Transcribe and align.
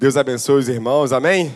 Deus 0.00 0.16
abençoe 0.16 0.58
os 0.58 0.66
irmãos, 0.66 1.12
amém? 1.12 1.54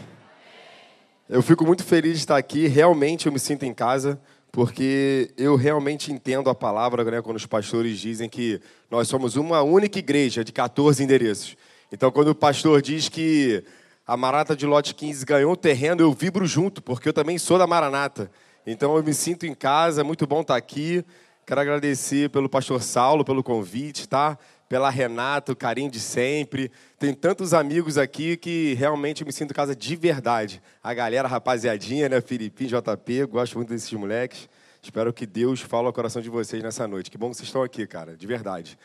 Eu 1.31 1.41
fico 1.41 1.65
muito 1.65 1.83
feliz 1.83 2.13
de 2.13 2.19
estar 2.19 2.37
aqui, 2.37 2.67
realmente 2.67 3.25
eu 3.25 3.33
me 3.33 3.39
sinto 3.39 3.65
em 3.65 3.73
casa, 3.73 4.21
porque 4.53 5.33
eu 5.39 5.57
realmente 5.57 6.13
entendo 6.13 6.51
a 6.51 6.55
palavra 6.55 7.03
né, 7.05 7.23
quando 7.23 7.39
os 7.39 7.47
pastores 7.47 7.99
dizem 7.99 8.29
que 8.29 8.61
nós 8.91 9.09
somos 9.09 9.37
uma 9.37 9.63
única 9.63 9.99
igreja 9.99 10.45
de 10.45 10.53
14 10.53 11.03
endereços. 11.03 11.57
Então, 11.91 12.11
quando 12.11 12.29
o 12.29 12.35
pastor 12.35 12.83
diz 12.83 13.09
que 13.09 13.65
a 14.07 14.15
Maranata 14.15 14.55
de 14.55 14.67
Lote 14.67 14.95
15 14.95 15.25
ganhou 15.25 15.55
o 15.55 15.57
terreno, 15.57 16.03
eu 16.03 16.13
vibro 16.13 16.45
junto, 16.45 16.83
porque 16.83 17.09
eu 17.09 17.15
também 17.15 17.39
sou 17.39 17.57
da 17.57 17.67
Maranata. 17.67 18.31
Então, 18.67 18.95
eu 18.95 19.03
me 19.03 19.15
sinto 19.15 19.47
em 19.47 19.55
casa, 19.55 20.03
é 20.03 20.05
muito 20.05 20.27
bom 20.27 20.43
estar 20.43 20.57
aqui. 20.57 21.03
Quero 21.47 21.63
agradecer 21.63 22.29
pelo 22.29 22.51
pastor 22.51 22.83
Saulo, 22.83 23.25
pelo 23.25 23.43
convite, 23.43 24.07
tá? 24.07 24.39
Pela 24.69 24.91
Renata, 24.91 25.53
o 25.53 25.57
carinho 25.57 25.91
de 25.91 26.01
sempre. 26.01 26.71
Tem 26.99 27.13
tantos 27.15 27.55
amigos 27.55 27.99
aqui 27.99 28.37
que 28.37 28.75
realmente 28.75 29.25
me 29.25 29.33
sinto 29.33 29.55
casa 29.55 29.75
de 29.75 29.97
verdade. 29.97 30.63
A 30.83 30.93
galera, 30.95 31.29
a 31.29 31.31
rapaziadinha, 31.31 32.09
né? 32.09 32.21
Filipinho, 32.21 32.71
JP, 32.71 33.27
gosto 33.27 33.57
muito 33.57 33.69
desses 33.69 33.93
moleques. 33.93 34.49
Espero 34.83 35.13
que 35.13 35.27
Deus 35.27 35.61
fale 35.61 35.87
ao 35.87 35.93
coração 35.93 36.21
de 36.21 36.29
vocês 36.29 36.63
nessa 36.63 36.87
noite. 36.87 37.11
Que 37.11 37.17
bom 37.17 37.31
que 37.31 37.37
vocês 37.37 37.49
estão 37.49 37.63
aqui, 37.63 37.87
cara, 37.87 38.17
de 38.17 38.27
verdade. 38.27 38.79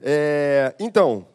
É, 0.00 0.74
então, 0.78 1.26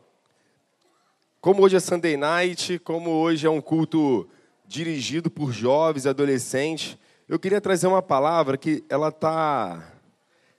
como 1.42 1.62
hoje 1.62 1.76
é 1.76 1.80
Sunday 1.80 2.18
Night, 2.18 2.80
como 2.80 3.10
hoje 3.10 3.48
é 3.48 3.50
um 3.50 3.62
culto 3.62 4.28
dirigido 4.66 5.30
por 5.30 5.52
jovens 5.52 6.06
e 6.06 6.10
adolescentes, 6.10 6.98
eu 7.28 7.40
queria 7.40 7.62
trazer 7.62 7.88
uma 7.88 8.02
palavra 8.02 8.58
que 8.58 8.84
ela 8.90 9.10
está 9.10 9.94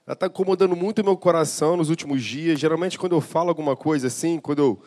ela 0.09 0.15
está 0.15 0.25
incomodando 0.25 0.75
muito 0.75 1.03
o 1.03 1.05
meu 1.05 1.15
coração 1.15 1.77
nos 1.77 1.91
últimos 1.91 2.23
dias. 2.23 2.59
Geralmente, 2.59 2.97
quando 2.97 3.11
eu 3.11 3.21
falo 3.21 3.49
alguma 3.49 3.75
coisa 3.75 4.07
assim, 4.07 4.39
quando 4.39 4.57
eu 4.57 4.81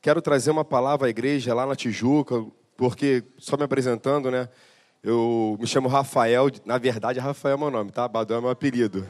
quero 0.00 0.22
trazer 0.22 0.52
uma 0.52 0.64
palavra 0.64 1.08
à 1.08 1.10
igreja 1.10 1.52
lá 1.52 1.66
na 1.66 1.74
Tijuca, 1.74 2.46
porque, 2.76 3.24
só 3.36 3.56
me 3.56 3.64
apresentando, 3.64 4.30
né? 4.30 4.48
Eu 5.02 5.56
me 5.58 5.66
chamo 5.66 5.88
Rafael, 5.88 6.46
na 6.64 6.78
verdade, 6.78 7.18
Rafael 7.18 7.56
é 7.56 7.58
meu 7.58 7.68
nome, 7.68 7.90
tá? 7.90 8.06
Badão 8.06 8.38
é 8.38 8.40
meu 8.42 8.50
apelido. 8.50 9.04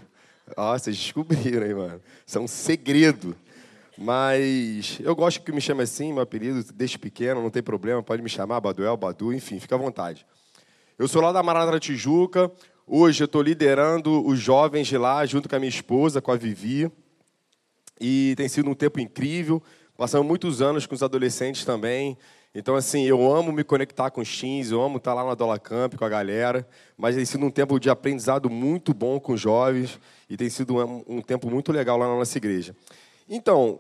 Vocês 0.57 0.97
descobriram, 0.97 1.67
hein, 1.67 1.75
mano? 1.75 2.01
Isso 2.27 2.39
é 2.39 2.41
um 2.41 2.49
segredo. 2.49 3.37
Mas 3.99 4.99
eu 5.03 5.15
gosto 5.15 5.43
que 5.43 5.53
me 5.53 5.61
chame 5.61 5.83
assim, 5.83 6.11
meu 6.11 6.23
apelido, 6.23 6.65
desde 6.73 6.99
pequeno, 6.99 7.43
não 7.43 7.51
tem 7.51 7.63
problema, 7.63 8.03
pode 8.03 8.23
me 8.23 8.31
chamar 8.31 8.61
Baduel, 8.61 8.97
Badu, 8.97 9.31
enfim, 9.31 9.61
fica 9.61 9.75
à 9.75 9.79
vontade. 9.79 10.25
Eu 10.99 11.07
sou 11.07 11.21
lá 11.21 11.33
da 11.33 11.43
Maranata 11.43 11.79
Tijuca, 11.79 12.51
Hoje 12.93 13.23
eu 13.23 13.27
estou 13.27 13.41
liderando 13.41 14.27
os 14.27 14.41
jovens 14.41 14.89
de 14.89 14.99
lá, 14.99 15.25
junto 15.25 15.49
com 15.49 15.55
a 15.55 15.61
minha 15.61 15.69
esposa, 15.69 16.21
com 16.21 16.33
a 16.33 16.37
Vivi. 16.37 16.91
E 18.01 18.35
tem 18.37 18.49
sido 18.49 18.69
um 18.69 18.75
tempo 18.75 18.99
incrível. 18.99 19.63
Passamos 19.97 20.27
muitos 20.27 20.61
anos 20.61 20.87
com 20.87 20.95
os 20.97 21.01
adolescentes 21.01 21.65
também. 21.65 22.19
Então, 22.53 22.75
assim, 22.75 23.05
eu 23.05 23.33
amo 23.33 23.53
me 23.53 23.63
conectar 23.63 24.11
com 24.11 24.21
os 24.21 24.41
teens, 24.41 24.73
eu 24.73 24.83
amo 24.83 24.97
estar 24.97 25.15
lá 25.15 25.23
no 25.23 25.31
Adola 25.31 25.57
Camp 25.57 25.95
com 25.95 26.05
a 26.05 26.09
galera. 26.09 26.69
Mas 26.99 27.15
tem 27.15 27.25
sido 27.25 27.47
um 27.47 27.51
tempo 27.53 27.79
de 27.79 27.89
aprendizado 27.89 28.51
muito 28.51 28.93
bom 28.93 29.21
com 29.21 29.35
os 29.35 29.41
jovens. 29.41 30.01
E 30.29 30.37
tem 30.37 30.51
sido 30.51 30.79
um, 30.85 31.05
um 31.07 31.23
tempo 31.23 31.49
muito 31.49 31.71
legal 31.71 31.97
lá 31.97 32.09
na 32.09 32.17
nossa 32.17 32.37
igreja. 32.39 32.75
Então, 33.29 33.79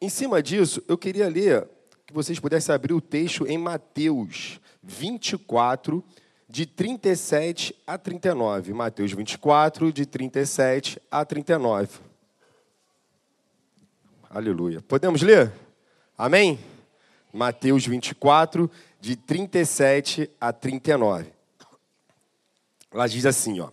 em 0.00 0.08
cima 0.08 0.42
disso, 0.42 0.82
eu 0.88 0.96
queria 0.96 1.28
ler 1.28 1.68
que 2.06 2.14
vocês 2.14 2.40
pudessem 2.40 2.74
abrir 2.74 2.94
o 2.94 3.02
texto 3.02 3.46
em 3.46 3.58
Mateus 3.58 4.58
24, 4.82 6.02
de 6.48 6.66
37 6.66 7.74
a 7.86 7.98
39. 7.98 8.72
Mateus 8.72 9.12
24, 9.12 9.92
de 9.92 10.06
37 10.06 11.00
a 11.10 11.24
39. 11.24 11.98
Aleluia. 14.30 14.80
Podemos 14.80 15.22
ler? 15.22 15.52
Amém? 16.16 16.58
Mateus 17.32 17.86
24, 17.86 18.70
de 19.00 19.16
37 19.16 20.30
a 20.40 20.52
39. 20.52 21.32
Ela 22.92 23.06
diz 23.06 23.26
assim, 23.26 23.60
ó. 23.60 23.70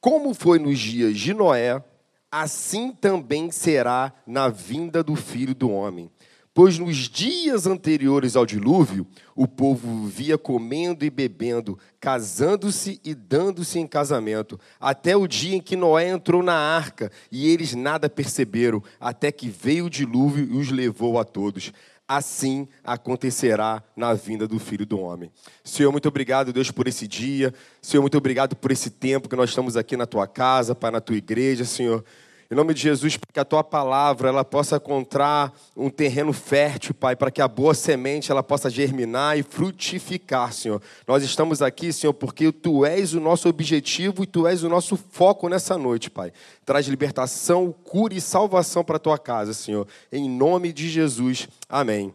Como 0.00 0.34
foi 0.34 0.58
nos 0.58 0.78
dias 0.78 1.16
de 1.16 1.32
Noé, 1.32 1.82
assim 2.30 2.90
também 2.92 3.50
será 3.50 4.12
na 4.26 4.48
vinda 4.48 5.02
do 5.02 5.14
Filho 5.14 5.54
do 5.54 5.70
Homem. 5.70 6.10
Pois 6.54 6.78
nos 6.78 7.08
dias 7.08 7.66
anteriores 7.66 8.36
ao 8.36 8.44
dilúvio, 8.44 9.06
o 9.34 9.48
povo 9.48 10.06
via 10.06 10.36
comendo 10.36 11.02
e 11.02 11.08
bebendo, 11.08 11.78
casando-se 11.98 13.00
e 13.02 13.14
dando-se 13.14 13.78
em 13.78 13.86
casamento, 13.86 14.60
até 14.78 15.16
o 15.16 15.26
dia 15.26 15.56
em 15.56 15.62
que 15.62 15.76
Noé 15.76 16.10
entrou 16.10 16.42
na 16.42 16.54
arca, 16.54 17.10
e 17.30 17.48
eles 17.48 17.74
nada 17.74 18.10
perceberam, 18.10 18.82
até 19.00 19.32
que 19.32 19.48
veio 19.48 19.86
o 19.86 19.90
dilúvio 19.90 20.44
e 20.44 20.58
os 20.58 20.70
levou 20.70 21.18
a 21.18 21.24
todos. 21.24 21.72
Assim 22.06 22.68
acontecerá 22.84 23.82
na 23.96 24.12
vinda 24.12 24.46
do 24.46 24.58
Filho 24.58 24.84
do 24.84 25.00
Homem. 25.00 25.30
Senhor, 25.64 25.90
muito 25.90 26.08
obrigado, 26.08 26.52
Deus, 26.52 26.70
por 26.70 26.86
esse 26.86 27.08
dia. 27.08 27.54
Senhor, 27.80 28.02
muito 28.02 28.18
obrigado 28.18 28.54
por 28.54 28.70
esse 28.70 28.90
tempo 28.90 29.30
que 29.30 29.36
nós 29.36 29.48
estamos 29.48 29.78
aqui 29.78 29.96
na 29.96 30.04
tua 30.04 30.26
casa, 30.26 30.74
Pai, 30.74 30.90
na 30.90 31.00
tua 31.00 31.16
igreja, 31.16 31.64
Senhor. 31.64 32.04
Em 32.52 32.54
nome 32.54 32.74
de 32.74 32.82
Jesus, 32.82 33.16
para 33.16 33.32
que 33.32 33.40
a 33.40 33.46
tua 33.46 33.64
palavra 33.64 34.28
ela 34.28 34.44
possa 34.44 34.76
encontrar 34.76 35.58
um 35.74 35.88
terreno 35.88 36.34
fértil, 36.34 36.92
Pai, 36.92 37.16
para 37.16 37.30
que 37.30 37.40
a 37.40 37.48
boa 37.48 37.72
semente 37.72 38.30
ela 38.30 38.42
possa 38.42 38.68
germinar 38.68 39.38
e 39.38 39.42
frutificar, 39.42 40.52
Senhor. 40.52 40.82
Nós 41.08 41.22
estamos 41.22 41.62
aqui, 41.62 41.94
Senhor, 41.94 42.12
porque 42.12 42.52
tu 42.52 42.84
és 42.84 43.14
o 43.14 43.20
nosso 43.20 43.48
objetivo 43.48 44.22
e 44.22 44.26
tu 44.26 44.46
és 44.46 44.62
o 44.62 44.68
nosso 44.68 44.98
foco 44.98 45.48
nessa 45.48 45.78
noite, 45.78 46.10
Pai. 46.10 46.30
Traz 46.62 46.86
libertação, 46.88 47.74
cura 47.84 48.12
e 48.12 48.20
salvação 48.20 48.84
para 48.84 48.96
a 48.96 49.00
tua 49.00 49.16
casa, 49.16 49.54
Senhor. 49.54 49.88
Em 50.12 50.28
nome 50.28 50.74
de 50.74 50.90
Jesus. 50.90 51.48
Amém. 51.70 52.12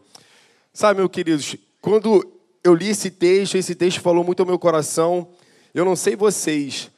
Sabe, 0.72 1.00
meus 1.00 1.10
queridos, 1.10 1.56
quando 1.82 2.24
eu 2.62 2.76
li 2.76 2.90
esse 2.90 3.10
texto, 3.10 3.56
esse 3.56 3.74
texto 3.74 4.00
falou 4.00 4.22
muito 4.22 4.38
ao 4.38 4.46
meu 4.46 4.56
coração. 4.56 5.30
Eu 5.74 5.84
não 5.84 5.96
sei 5.96 6.14
vocês, 6.14 6.92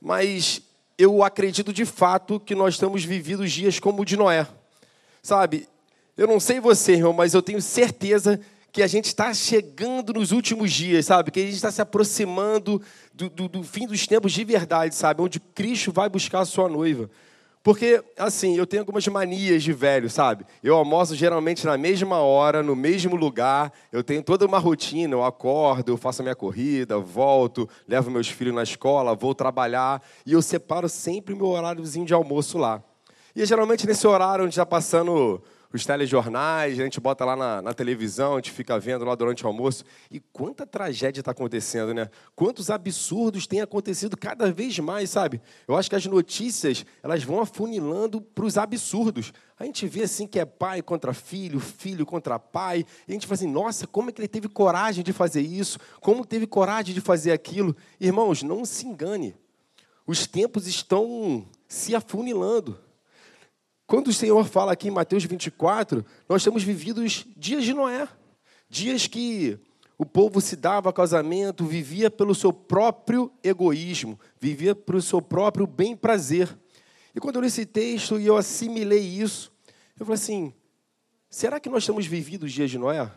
mas 0.00 0.62
eu 0.98 1.22
acredito 1.22 1.72
de 1.72 1.84
fato 1.84 2.38
que 2.38 2.54
nós 2.54 2.74
estamos 2.74 3.04
vivendo 3.04 3.46
dias 3.46 3.78
como 3.78 4.02
o 4.02 4.04
de 4.04 4.16
Noé. 4.16 4.46
Sabe, 5.22 5.68
eu 6.16 6.26
não 6.26 6.38
sei 6.38 6.60
você, 6.60 6.92
irmão, 6.92 7.12
mas 7.12 7.34
eu 7.34 7.42
tenho 7.42 7.60
certeza 7.60 8.40
que 8.70 8.82
a 8.82 8.86
gente 8.86 9.06
está 9.06 9.32
chegando 9.32 10.12
nos 10.12 10.32
últimos 10.32 10.72
dias, 10.72 11.06
sabe? 11.06 11.30
Que 11.30 11.40
a 11.40 11.44
gente 11.44 11.54
está 11.54 11.70
se 11.70 11.80
aproximando 11.80 12.82
do, 13.12 13.30
do, 13.30 13.48
do, 13.48 13.62
fim 13.62 13.86
dos 13.86 14.06
tempos 14.06 14.32
de 14.32 14.44
verdade, 14.44 14.94
sabe? 14.94 15.22
Onde 15.22 15.38
Cristo 15.38 15.92
vai 15.92 16.08
buscar 16.08 16.40
a 16.40 16.44
sua 16.44 16.68
noiva. 16.68 17.08
Porque, 17.64 18.04
assim, 18.18 18.58
eu 18.58 18.66
tenho 18.66 18.82
algumas 18.82 19.08
manias 19.08 19.62
de 19.62 19.72
velho, 19.72 20.10
sabe? 20.10 20.44
Eu 20.62 20.76
almoço 20.76 21.14
geralmente 21.16 21.64
na 21.64 21.78
mesma 21.78 22.18
hora, 22.18 22.62
no 22.62 22.76
mesmo 22.76 23.16
lugar. 23.16 23.72
Eu 23.90 24.04
tenho 24.04 24.22
toda 24.22 24.44
uma 24.44 24.58
rotina. 24.58 25.14
Eu 25.14 25.24
acordo, 25.24 25.90
eu 25.90 25.96
faço 25.96 26.20
a 26.20 26.24
minha 26.24 26.34
corrida, 26.34 26.98
volto, 26.98 27.66
levo 27.88 28.10
meus 28.10 28.28
filhos 28.28 28.54
na 28.54 28.62
escola, 28.62 29.14
vou 29.14 29.34
trabalhar. 29.34 30.02
E 30.26 30.34
eu 30.34 30.42
separo 30.42 30.90
sempre 30.90 31.32
o 31.32 31.36
meu 31.38 31.46
horáriozinho 31.46 32.04
de 32.04 32.12
almoço 32.12 32.58
lá. 32.58 32.82
E 33.34 33.46
geralmente 33.46 33.86
nesse 33.86 34.06
horário 34.06 34.44
onde 34.44 34.52
está 34.52 34.66
passando 34.66 35.42
os 35.76 35.84
telejornais, 35.84 36.78
a 36.78 36.84
gente 36.84 37.00
bota 37.00 37.24
lá 37.24 37.34
na, 37.34 37.60
na, 37.60 37.74
televisão, 37.74 38.34
a 38.34 38.36
gente 38.36 38.52
fica 38.52 38.78
vendo 38.78 39.04
lá 39.04 39.14
durante 39.16 39.44
o 39.44 39.48
almoço. 39.48 39.84
E 40.08 40.20
quanta 40.20 40.64
tragédia 40.64 41.20
está 41.20 41.32
acontecendo, 41.32 41.92
né? 41.92 42.08
Quantos 42.36 42.70
absurdos 42.70 43.46
têm 43.48 43.60
acontecido 43.60 44.16
cada 44.16 44.52
vez 44.52 44.78
mais, 44.78 45.10
sabe? 45.10 45.40
Eu 45.66 45.76
acho 45.76 45.90
que 45.90 45.96
as 45.96 46.06
notícias 46.06 46.86
elas 47.02 47.24
vão 47.24 47.40
afunilando 47.40 48.20
para 48.20 48.44
os 48.44 48.56
absurdos. 48.56 49.32
A 49.58 49.64
gente 49.64 49.84
vê 49.88 50.04
assim 50.04 50.28
que 50.28 50.38
é 50.38 50.44
pai 50.44 50.80
contra 50.80 51.12
filho, 51.12 51.58
filho 51.58 52.06
contra 52.06 52.38
pai. 52.38 52.86
E 53.08 53.10
a 53.10 53.14
gente 53.14 53.26
fala 53.26 53.34
assim, 53.34 53.50
nossa, 53.50 53.84
como 53.84 54.10
é 54.10 54.12
que 54.12 54.20
ele 54.20 54.28
teve 54.28 54.48
coragem 54.48 55.02
de 55.02 55.12
fazer 55.12 55.40
isso? 55.40 55.80
Como 56.00 56.24
teve 56.24 56.46
coragem 56.46 56.94
de 56.94 57.00
fazer 57.00 57.32
aquilo? 57.32 57.74
Irmãos, 58.00 58.44
não 58.44 58.64
se 58.64 58.86
engane. 58.86 59.34
Os 60.06 60.24
tempos 60.24 60.68
estão 60.68 61.44
se 61.66 61.96
afunilando. 61.96 62.78
Quando 63.86 64.08
o 64.08 64.12
Senhor 64.12 64.44
fala 64.46 64.72
aqui 64.72 64.88
em 64.88 64.90
Mateus 64.90 65.24
24, 65.24 66.04
nós 66.28 66.42
temos 66.42 66.62
vivido 66.62 67.04
dias 67.36 67.64
de 67.64 67.74
Noé. 67.74 68.08
Dias 68.68 69.06
que 69.06 69.58
o 69.98 70.06
povo 70.06 70.40
se 70.40 70.56
dava 70.56 70.92
casamento, 70.92 71.66
vivia 71.66 72.10
pelo 72.10 72.34
seu 72.34 72.52
próprio 72.52 73.30
egoísmo, 73.42 74.18
vivia 74.40 74.74
pelo 74.74 75.02
seu 75.02 75.20
próprio 75.20 75.66
bem-prazer. 75.66 76.56
E 77.14 77.20
quando 77.20 77.36
eu 77.36 77.42
li 77.42 77.48
esse 77.48 77.66
texto 77.66 78.18
e 78.18 78.26
eu 78.26 78.36
assimilei 78.36 79.00
isso, 79.00 79.52
eu 79.98 80.06
falei 80.06 80.20
assim: 80.20 80.52
será 81.28 81.60
que 81.60 81.68
nós 81.68 81.84
temos 81.86 82.06
vivido 82.06 82.44
os 82.44 82.52
dias 82.52 82.70
de 82.70 82.78
Noé? 82.78 83.08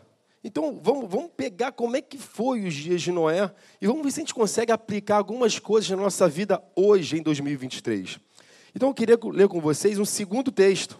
Então 0.44 0.78
vamos, 0.80 1.10
vamos 1.10 1.30
pegar 1.36 1.72
como 1.72 1.96
é 1.96 2.00
que 2.00 2.16
foi 2.16 2.64
os 2.64 2.74
dias 2.74 3.02
de 3.02 3.10
Noé 3.10 3.52
e 3.80 3.86
vamos 3.86 4.04
ver 4.04 4.12
se 4.12 4.20
a 4.20 4.22
gente 4.22 4.34
consegue 4.34 4.70
aplicar 4.70 5.16
algumas 5.16 5.58
coisas 5.58 5.90
na 5.90 5.96
nossa 5.96 6.28
vida 6.28 6.62
hoje, 6.76 7.18
em 7.18 7.22
2023. 7.22 8.20
Então 8.74 8.88
eu 8.88 8.94
queria 8.94 9.18
ler 9.32 9.48
com 9.48 9.60
vocês 9.60 9.98
um 9.98 10.04
segundo 10.04 10.52
texto, 10.52 10.98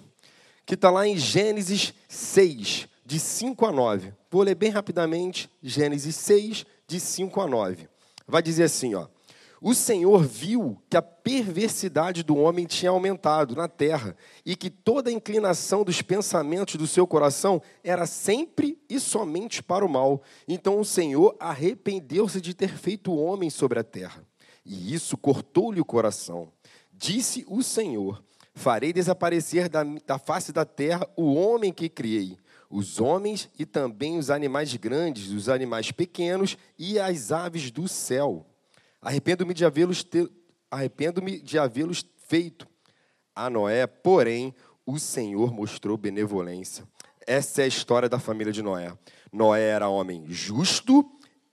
que 0.65 0.75
está 0.75 0.91
lá 0.91 1.07
em 1.07 1.17
Gênesis 1.17 1.95
6, 2.09 2.89
de 3.05 3.19
5 3.19 3.67
a 3.67 3.73
9. 3.73 4.13
Vou 4.31 4.43
ler 4.43 4.55
bem 4.55 4.71
rapidamente 4.71 5.51
Gênesis 5.63 6.15
6, 6.17 6.67
de 6.87 7.01
5 7.01 7.41
a 7.41 7.47
9. 7.47 7.89
Vai 8.27 8.43
dizer 8.43 8.65
assim, 8.65 8.95
ó. 8.95 9.07
o 9.63 9.75
Senhor 9.75 10.23
viu 10.23 10.79
que 10.91 10.97
a 10.97 11.03
perversidade 11.03 12.23
do 12.23 12.37
homem 12.37 12.67
tinha 12.67 12.91
aumentado 12.91 13.57
na 13.57 13.67
terra 13.67 14.15
e 14.45 14.55
que 14.55 14.69
toda 14.69 15.09
a 15.09 15.13
inclinação 15.13 15.85
dos 15.85 16.03
pensamentos 16.03 16.77
do 16.77 16.87
seu 16.87 17.07
coração 17.07 17.63
era 17.83 18.05
sempre 18.05 18.79
e 18.89 19.01
somente 19.01 19.63
para 19.63 19.85
o 19.85 19.89
mal. 19.89 20.23
Então 20.47 20.79
o 20.79 20.85
Senhor 20.85 21.35
arrependeu-se 21.41 22.41
de 22.41 22.53
ter 22.53 22.77
feito 22.77 23.11
o 23.11 23.17
homem 23.17 23.49
sobre 23.49 23.79
a 23.79 23.85
terra. 23.85 24.23
E 24.67 24.93
isso 24.93 25.17
cortou-lhe 25.17 25.81
o 25.81 25.85
coração. 25.85 26.53
Disse 26.99 27.45
o 27.49 27.63
Senhor: 27.63 28.23
Farei 28.53 28.93
desaparecer 28.93 29.69
da, 29.69 29.85
da 29.85 30.19
face 30.19 30.53
da 30.53 30.65
terra 30.65 31.09
o 31.17 31.33
homem 31.33 31.73
que 31.73 31.89
criei, 31.89 32.37
os 32.69 33.01
homens 33.01 33.49
e 33.59 33.65
também 33.65 34.19
os 34.19 34.29
animais 34.29 34.75
grandes, 34.75 35.31
os 35.31 35.49
animais 35.49 35.91
pequenos 35.91 36.59
e 36.79 36.99
as 36.99 37.33
aves 37.33 37.71
do 37.71 37.89
céu 37.89 38.45
Arrependo-me 39.01 39.55
de 39.55 39.65
havê-los 39.65 40.05
arrependo-me 40.71 41.41
de 41.41 41.59
havê-los 41.59 42.05
feito. 42.27 42.67
A 43.35 43.49
Noé, 43.49 43.87
porém, 43.87 44.55
o 44.85 44.99
Senhor 44.99 45.53
mostrou 45.53 45.97
benevolência. 45.97 46.87
Essa 47.27 47.63
é 47.63 47.65
a 47.65 47.69
história 47.69 48.09
da 48.09 48.19
família 48.19 48.53
de 48.53 48.63
Noé. 48.63 48.93
Noé 49.33 49.69
era 49.69 49.89
homem 49.89 50.25
justo, 50.29 51.09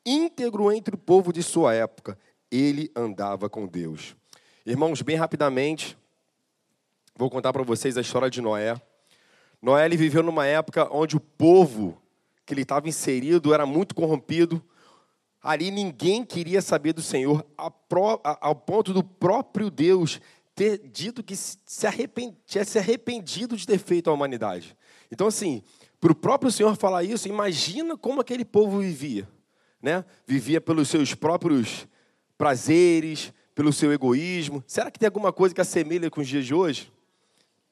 íntegro 0.05 0.71
entre 0.71 0.95
o 0.95 0.97
povo 0.97 1.31
de 1.31 1.43
sua 1.43 1.73
época. 1.73 2.17
Ele 2.51 2.91
andava 2.95 3.49
com 3.49 3.67
Deus. 3.67 4.15
Irmãos, 4.65 5.01
bem 5.01 5.15
rapidamente, 5.15 5.97
vou 7.15 7.29
contar 7.29 7.53
para 7.53 7.63
vocês 7.63 7.97
a 7.97 8.01
história 8.01 8.29
de 8.29 8.41
Noé. 8.41 8.75
Noé 9.61 9.85
ele 9.85 9.95
viveu 9.95 10.23
numa 10.23 10.45
época 10.47 10.87
onde 10.91 11.15
o 11.15 11.19
povo 11.19 12.01
que 12.45 12.53
ele 12.53 12.63
estava 12.63 12.87
inserido 12.89 13.53
era 13.53 13.65
muito 13.65 13.93
corrompido, 13.93 14.63
Ali 15.45 15.69
ninguém 15.69 16.25
queria 16.25 16.59
saber 16.59 16.91
do 16.91 17.03
Senhor, 17.03 17.45
ao 17.55 18.55
ponto 18.55 18.91
do 18.91 19.03
próprio 19.03 19.69
Deus 19.69 20.19
ter 20.55 20.79
dito 20.91 21.21
que 21.21 21.35
se 21.35 21.85
arrepend, 21.85 22.35
tinha 22.47 22.65
se 22.65 22.79
arrependido 22.79 23.55
de 23.55 23.67
ter 23.67 23.77
feito 23.77 24.09
a 24.09 24.13
humanidade. 24.13 24.75
Então, 25.11 25.27
assim, 25.27 25.61
para 26.01 26.11
o 26.11 26.15
próprio 26.15 26.51
Senhor 26.51 26.75
falar 26.75 27.03
isso, 27.03 27.27
imagina 27.27 27.95
como 27.95 28.21
aquele 28.21 28.43
povo 28.43 28.79
vivia. 28.79 29.29
Né? 29.79 30.03
Vivia 30.25 30.59
pelos 30.59 30.89
seus 30.89 31.13
próprios 31.13 31.87
prazeres, 32.39 33.31
pelo 33.55 33.71
seu 33.71 33.93
egoísmo. 33.93 34.61
Será 34.67 34.91
que 34.91 34.99
tem 34.99 35.07
alguma 35.07 35.31
coisa 35.31 35.55
que 35.55 35.61
assemelha 35.61 36.11
com 36.11 36.19
os 36.19 36.27
dias 36.27 36.45
de 36.45 36.53
hoje? 36.53 36.91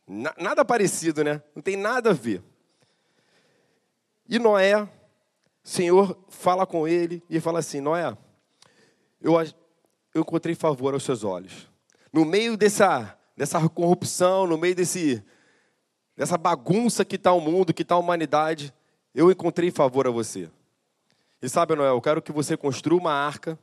Nada 0.07 0.63
parecido, 0.63 1.23
né? 1.23 1.41
Não 1.53 1.61
tem 1.61 1.75
nada 1.75 2.11
a 2.11 2.13
ver. 2.13 2.41
E 4.27 4.39
Noé 4.39 4.81
o 4.81 4.89
Senhor 5.63 6.17
fala 6.29 6.65
com 6.65 6.87
ele 6.87 7.21
e 7.29 7.39
fala 7.39 7.59
assim: 7.59 7.81
Noé, 7.81 8.17
eu, 9.21 9.33
eu 10.13 10.21
encontrei 10.21 10.55
favor 10.55 10.93
aos 10.93 11.03
seus 11.03 11.23
olhos. 11.23 11.69
No 12.11 12.25
meio 12.25 12.57
dessa, 12.57 13.17
dessa 13.35 13.67
corrupção, 13.69 14.45
no 14.45 14.57
meio 14.57 14.75
desse, 14.75 15.23
dessa 16.15 16.37
bagunça 16.37 17.03
que 17.05 17.15
está 17.15 17.31
o 17.31 17.39
mundo, 17.39 17.73
que 17.73 17.81
está 17.81 17.95
a 17.95 17.99
humanidade, 17.99 18.73
eu 19.15 19.31
encontrei 19.31 19.71
favor 19.71 20.07
a 20.07 20.11
você. 20.11 20.49
E 21.41 21.49
sabe, 21.49 21.75
Noé, 21.75 21.89
eu 21.89 22.01
quero 22.01 22.21
que 22.21 22.31
você 22.31 22.55
construa 22.55 22.99
uma 22.99 23.13
arca 23.13 23.57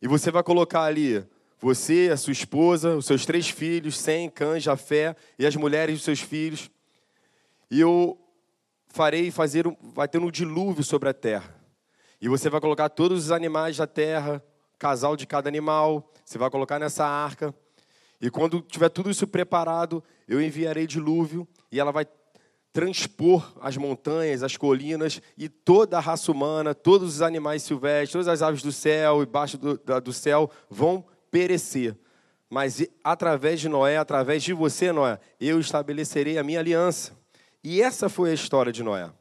e 0.00 0.06
você 0.06 0.30
vai 0.30 0.42
colocar 0.42 0.82
ali 0.82 1.24
você, 1.60 2.10
a 2.12 2.16
sua 2.16 2.32
esposa, 2.32 2.96
os 2.96 3.06
seus 3.06 3.24
três 3.24 3.48
filhos, 3.48 3.98
Sem, 3.98 4.28
Cã, 4.28 4.58
Jafé 4.60 5.16
e 5.38 5.46
as 5.46 5.56
mulheres 5.56 5.96
dos 5.96 6.04
seus 6.04 6.20
filhos. 6.20 6.70
E 7.70 7.80
eu 7.80 8.18
farei 8.88 9.30
fazer, 9.30 9.64
vai 9.94 10.08
ter 10.08 10.18
um 10.18 10.30
dilúvio 10.30 10.84
sobre 10.84 11.08
a 11.08 11.14
terra. 11.14 11.54
E 12.20 12.28
você 12.28 12.48
vai 12.48 12.60
colocar 12.60 12.88
todos 12.88 13.24
os 13.24 13.30
animais 13.30 13.76
da 13.76 13.86
terra, 13.86 14.42
casal 14.78 15.16
de 15.16 15.26
cada 15.26 15.48
animal, 15.48 16.10
você 16.24 16.38
vai 16.38 16.50
colocar 16.50 16.78
nessa 16.78 17.04
arca. 17.06 17.54
E 18.20 18.30
quando 18.30 18.60
tiver 18.60 18.88
tudo 18.88 19.10
isso 19.10 19.26
preparado, 19.26 20.02
eu 20.26 20.40
enviarei 20.40 20.86
dilúvio 20.86 21.46
e 21.70 21.78
ela 21.78 21.92
vai 21.92 22.06
transpor 22.72 23.52
as 23.60 23.76
montanhas, 23.76 24.42
as 24.42 24.56
colinas 24.56 25.20
e 25.36 25.48
toda 25.48 25.96
a 25.96 26.00
raça 26.00 26.30
humana, 26.30 26.74
todos 26.74 27.16
os 27.16 27.22
animais 27.22 27.62
silvestres, 27.62 28.12
todas 28.12 28.28
as 28.28 28.42
aves 28.42 28.62
do 28.62 28.70
céu 28.70 29.22
e 29.22 29.26
baixo 29.26 29.56
do, 29.56 29.78
do 30.00 30.12
céu 30.12 30.50
vão 30.68 31.04
perecer. 31.36 31.94
Mas 32.48 32.82
através 33.04 33.60
de 33.60 33.68
Noé, 33.68 33.98
através 33.98 34.42
de 34.42 34.54
você, 34.54 34.90
Noé, 34.90 35.20
eu 35.38 35.60
estabelecerei 35.60 36.38
a 36.38 36.42
minha 36.42 36.60
aliança. 36.60 37.12
E 37.62 37.82
essa 37.82 38.08
foi 38.08 38.30
a 38.30 38.34
história 38.34 38.72
de 38.72 38.82
Noé. 38.82 39.12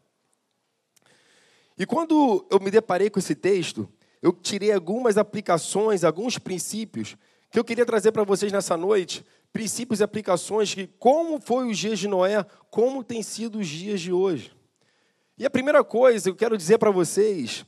E 1.78 1.86
quando 1.86 2.48
eu 2.50 2.58
me 2.62 2.72
deparei 2.72 3.10
com 3.10 3.20
esse 3.20 3.36
texto, 3.36 3.90
eu 4.22 4.32
tirei 4.32 4.72
algumas 4.72 5.18
aplicações, 5.18 6.06
alguns 6.06 6.38
princípios 6.38 7.18
que 7.52 7.60
eu 7.60 7.66
queria 7.66 7.86
trazer 7.86 8.14
para 8.14 8.24
vocês 8.24 8.50
nessa 8.50 8.78
noite, 8.78 9.26
princípios 9.52 10.00
e 10.00 10.04
aplicações 10.04 10.74
que 10.74 10.88
como 10.88 11.42
foi 11.42 11.68
os 11.70 11.78
dias 11.78 12.00
de 12.00 12.08
Noé, 12.08 12.46
como 12.72 13.04
tem 13.04 13.22
sido 13.22 13.60
os 13.60 13.68
dias 13.68 14.00
de 14.00 14.14
hoje. 14.14 14.56
E 15.38 15.46
a 15.46 15.50
primeira 15.50 15.84
coisa 15.84 16.24
que 16.24 16.30
eu 16.30 16.36
quero 16.36 16.58
dizer 16.58 16.78
para 16.78 16.92
vocês 16.92 17.66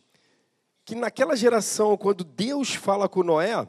que 0.86 0.96
naquela 0.96 1.36
geração, 1.36 1.98
quando 1.98 2.24
Deus 2.24 2.74
fala 2.74 3.10
com 3.10 3.24
Noé, 3.24 3.68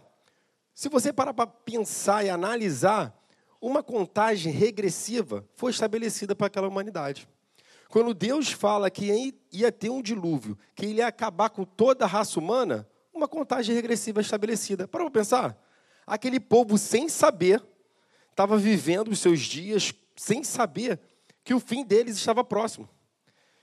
se 0.78 0.88
você 0.88 1.12
parar 1.12 1.34
para 1.34 1.44
pensar 1.44 2.24
e 2.24 2.30
analisar, 2.30 3.12
uma 3.60 3.82
contagem 3.82 4.52
regressiva 4.52 5.44
foi 5.56 5.72
estabelecida 5.72 6.36
para 6.36 6.46
aquela 6.46 6.68
humanidade. 6.68 7.28
Quando 7.88 8.14
Deus 8.14 8.52
fala 8.52 8.88
que 8.88 9.34
ia 9.50 9.72
ter 9.72 9.90
um 9.90 10.00
dilúvio, 10.00 10.56
que 10.76 10.86
ele 10.86 10.98
ia 10.98 11.08
acabar 11.08 11.50
com 11.50 11.64
toda 11.64 12.04
a 12.04 12.06
raça 12.06 12.38
humana, 12.38 12.88
uma 13.12 13.26
contagem 13.26 13.74
regressiva 13.74 14.20
estabelecida. 14.20 14.86
Para 14.86 15.10
pensar, 15.10 15.60
aquele 16.06 16.38
povo 16.38 16.78
sem 16.78 17.08
saber 17.08 17.60
estava 18.30 18.56
vivendo 18.56 19.08
os 19.08 19.18
seus 19.18 19.40
dias 19.40 19.92
sem 20.14 20.44
saber 20.44 21.00
que 21.42 21.52
o 21.52 21.58
fim 21.58 21.84
deles 21.84 22.16
estava 22.16 22.44
próximo. 22.44 22.88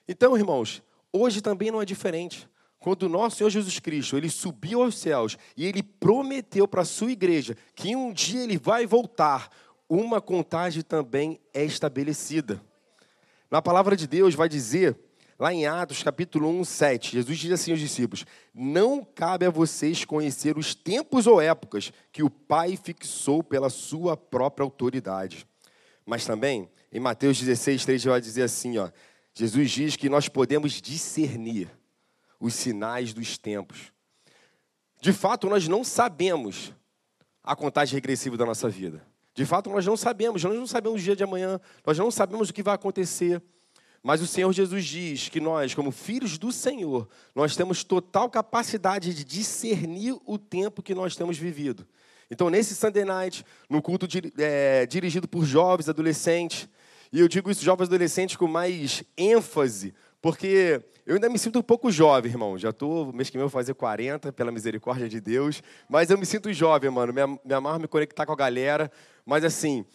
Então, 0.05 0.35
irmãos, 0.35 0.83
hoje 1.13 1.39
também 1.39 1.71
não 1.71 1.81
é 1.81 1.85
diferente. 1.85 2.49
Quando 2.85 3.01
o 3.01 3.09
nosso 3.09 3.37
Senhor 3.37 3.49
Jesus 3.49 3.79
Cristo, 3.79 4.15
ele 4.15 4.29
subiu 4.29 4.83
aos 4.83 4.99
céus 4.99 5.39
e 5.57 5.65
ele 5.65 5.81
prometeu 5.81 6.67
para 6.67 6.83
a 6.83 6.85
sua 6.85 7.11
igreja 7.11 7.57
que 7.73 7.95
um 7.95 8.13
dia 8.13 8.43
ele 8.43 8.59
vai 8.59 8.85
voltar 8.85 9.49
uma 9.89 10.21
contagem 10.21 10.83
também 10.83 11.39
é 11.51 11.65
estabelecida. 11.65 12.61
Na 13.49 13.59
palavra 13.59 13.95
de 13.95 14.05
Deus 14.05 14.35
vai 14.35 14.47
dizer, 14.47 14.95
lá 15.39 15.51
em 15.51 15.65
Atos 15.65 16.03
capítulo 16.03 16.47
1, 16.47 16.63
7, 16.63 17.11
Jesus 17.13 17.39
diz 17.39 17.51
assim 17.53 17.71
aos 17.71 17.79
discípulos: 17.79 18.23
Não 18.53 19.03
cabe 19.03 19.47
a 19.47 19.49
vocês 19.49 20.05
conhecer 20.05 20.55
os 20.55 20.75
tempos 20.75 21.25
ou 21.25 21.41
épocas 21.41 21.91
que 22.11 22.21
o 22.21 22.29
Pai 22.29 22.77
fixou 22.77 23.41
pela 23.41 23.71
sua 23.71 24.15
própria 24.15 24.63
autoridade. 24.63 25.47
Mas 26.05 26.23
também, 26.23 26.69
em 26.93 26.99
Mateus 26.99 27.39
16, 27.39 27.83
3, 27.83 28.03
vai 28.03 28.21
dizer 28.21 28.43
assim: 28.43 28.77
ó, 28.77 28.91
Jesus 29.33 29.71
diz 29.71 29.95
que 29.95 30.07
nós 30.07 30.29
podemos 30.29 30.79
discernir 30.79 31.67
os 32.39 32.53
sinais 32.53 33.13
dos 33.13 33.37
tempos. 33.37 33.91
De 35.01 35.13
fato, 35.13 35.49
nós 35.49 35.67
não 35.67 35.83
sabemos 35.83 36.73
a 37.43 37.55
contagem 37.55 37.95
regressiva 37.95 38.35
da 38.35 38.45
nossa 38.45 38.69
vida. 38.69 39.05
De 39.33 39.45
fato, 39.45 39.69
nós 39.69 39.85
não 39.85 39.97
sabemos, 39.97 40.43
nós 40.43 40.55
não 40.55 40.65
sabemos 40.65 41.01
o 41.01 41.03
dia 41.03 41.15
de 41.15 41.23
amanhã, 41.23 41.59
nós 41.85 41.97
não 41.97 42.09
sabemos 42.09 42.49
o 42.49 42.53
que 42.53 42.63
vai 42.63 42.73
acontecer. 42.73 43.41
Mas 44.01 44.21
o 44.21 44.27
Senhor 44.27 44.53
Jesus 44.53 44.85
diz 44.85 45.29
que 45.29 45.39
nós, 45.39 45.73
como 45.73 45.91
filhos 45.91 46.37
do 46.37 46.51
Senhor, 46.51 47.09
nós 47.33 47.55
temos 47.55 47.83
total 47.83 48.29
capacidade 48.29 49.13
de 49.13 49.23
discernir 49.23 50.15
o 50.25 50.37
tempo 50.37 50.81
que 50.81 50.95
nós 50.95 51.15
temos 51.15 51.37
vivido. 51.37 51.85
Então, 52.29 52.49
nesse 52.49 52.75
Sunday 52.75 53.03
Night, 53.03 53.45
no 53.69 53.81
culto 53.81 54.07
é, 54.37 54.85
dirigido 54.85 55.27
por 55.27 55.43
jovens, 55.43 55.89
adolescentes, 55.89 56.69
e 57.11 57.19
eu 57.19 57.27
digo 57.27 57.49
isso 57.51 57.63
jovens 57.63 57.87
adolescentes 57.87 58.35
com 58.35 58.47
mais 58.47 59.03
ênfase, 59.17 59.93
porque 60.25 60.81
eu 61.05 61.13
ainda 61.13 61.29
me 61.29 61.37
sinto 61.37 61.59
um 61.59 61.61
pouco 61.61 61.91
jovem, 61.91 62.31
irmão. 62.31 62.57
Já 62.57 62.71
estou, 62.71 63.13
mês 63.13 63.29
que 63.29 63.37
vem 63.37 63.43
eu 63.43 63.47
vou 63.47 63.53
fazer 63.53 63.75
40, 63.75 64.33
pela 64.33 64.51
misericórdia 64.51 65.07
de 65.07 65.21
Deus. 65.21 65.61
Mas 65.87 66.09
eu 66.09 66.17
me 66.17 66.25
sinto 66.25 66.51
jovem, 66.51 66.89
mano. 66.89 67.13
Me, 67.13 67.53
amarro 67.53 67.79
me 67.79 67.87
conectar 67.87 68.25
com 68.25 68.31
a 68.31 68.35
galera. 68.35 68.91
Mas 69.23 69.43
assim, 69.43 69.85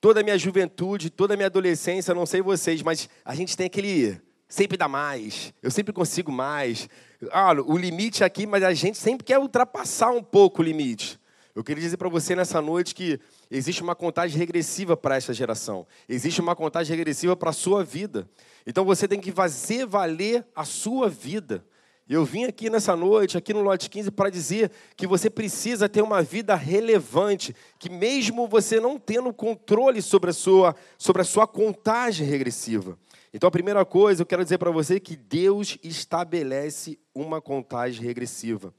toda 0.00 0.18
a 0.18 0.22
minha 0.24 0.36
juventude, 0.36 1.08
toda 1.08 1.34
a 1.34 1.36
minha 1.36 1.46
adolescência, 1.46 2.12
não 2.12 2.26
sei 2.26 2.42
vocês, 2.42 2.82
mas 2.82 3.08
a 3.24 3.32
gente 3.32 3.56
tem 3.56 3.66
aquele 3.66 4.20
sempre 4.48 4.76
dá 4.76 4.88
mais, 4.88 5.54
eu 5.62 5.70
sempre 5.70 5.92
consigo 5.92 6.32
mais. 6.32 6.88
Ah, 7.30 7.52
o 7.52 7.78
limite 7.78 8.24
aqui, 8.24 8.48
mas 8.48 8.64
a 8.64 8.74
gente 8.74 8.98
sempre 8.98 9.24
quer 9.24 9.38
ultrapassar 9.38 10.10
um 10.10 10.20
pouco 10.20 10.62
o 10.62 10.64
limite. 10.64 11.19
Eu 11.54 11.64
queria 11.64 11.82
dizer 11.82 11.96
para 11.96 12.08
você 12.08 12.36
nessa 12.36 12.60
noite 12.60 12.94
que 12.94 13.18
existe 13.50 13.82
uma 13.82 13.94
contagem 13.96 14.38
regressiva 14.38 14.96
para 14.96 15.16
essa 15.16 15.34
geração. 15.34 15.86
Existe 16.08 16.40
uma 16.40 16.54
contagem 16.54 16.96
regressiva 16.96 17.34
para 17.36 17.50
a 17.50 17.52
sua 17.52 17.82
vida. 17.82 18.28
Então 18.66 18.84
você 18.84 19.08
tem 19.08 19.20
que 19.20 19.32
fazer 19.32 19.84
valer 19.84 20.46
a 20.54 20.64
sua 20.64 21.08
vida. 21.08 21.64
Eu 22.08 22.24
vim 22.24 22.44
aqui 22.44 22.68
nessa 22.68 22.96
noite, 22.96 23.38
aqui 23.38 23.52
no 23.52 23.62
Lote 23.62 23.88
15, 23.88 24.10
para 24.10 24.30
dizer 24.30 24.70
que 24.96 25.06
você 25.06 25.30
precisa 25.30 25.88
ter 25.88 26.02
uma 26.02 26.22
vida 26.22 26.54
relevante, 26.56 27.54
que 27.78 27.88
mesmo 27.88 28.48
você 28.48 28.80
não 28.80 28.98
tendo 28.98 29.32
controle 29.32 30.02
sobre 30.02 30.30
a 30.30 30.32
sua, 30.32 30.74
sobre 30.98 31.22
a 31.22 31.24
sua 31.24 31.46
contagem 31.46 32.26
regressiva. 32.26 32.98
Então 33.32 33.46
a 33.46 33.50
primeira 33.52 33.84
coisa, 33.84 34.22
eu 34.22 34.26
quero 34.26 34.42
dizer 34.42 34.58
para 34.58 34.72
você 34.72 34.98
que 34.98 35.16
Deus 35.16 35.78
estabelece 35.84 36.98
uma 37.14 37.40
contagem 37.40 38.04
regressiva. 38.04 38.74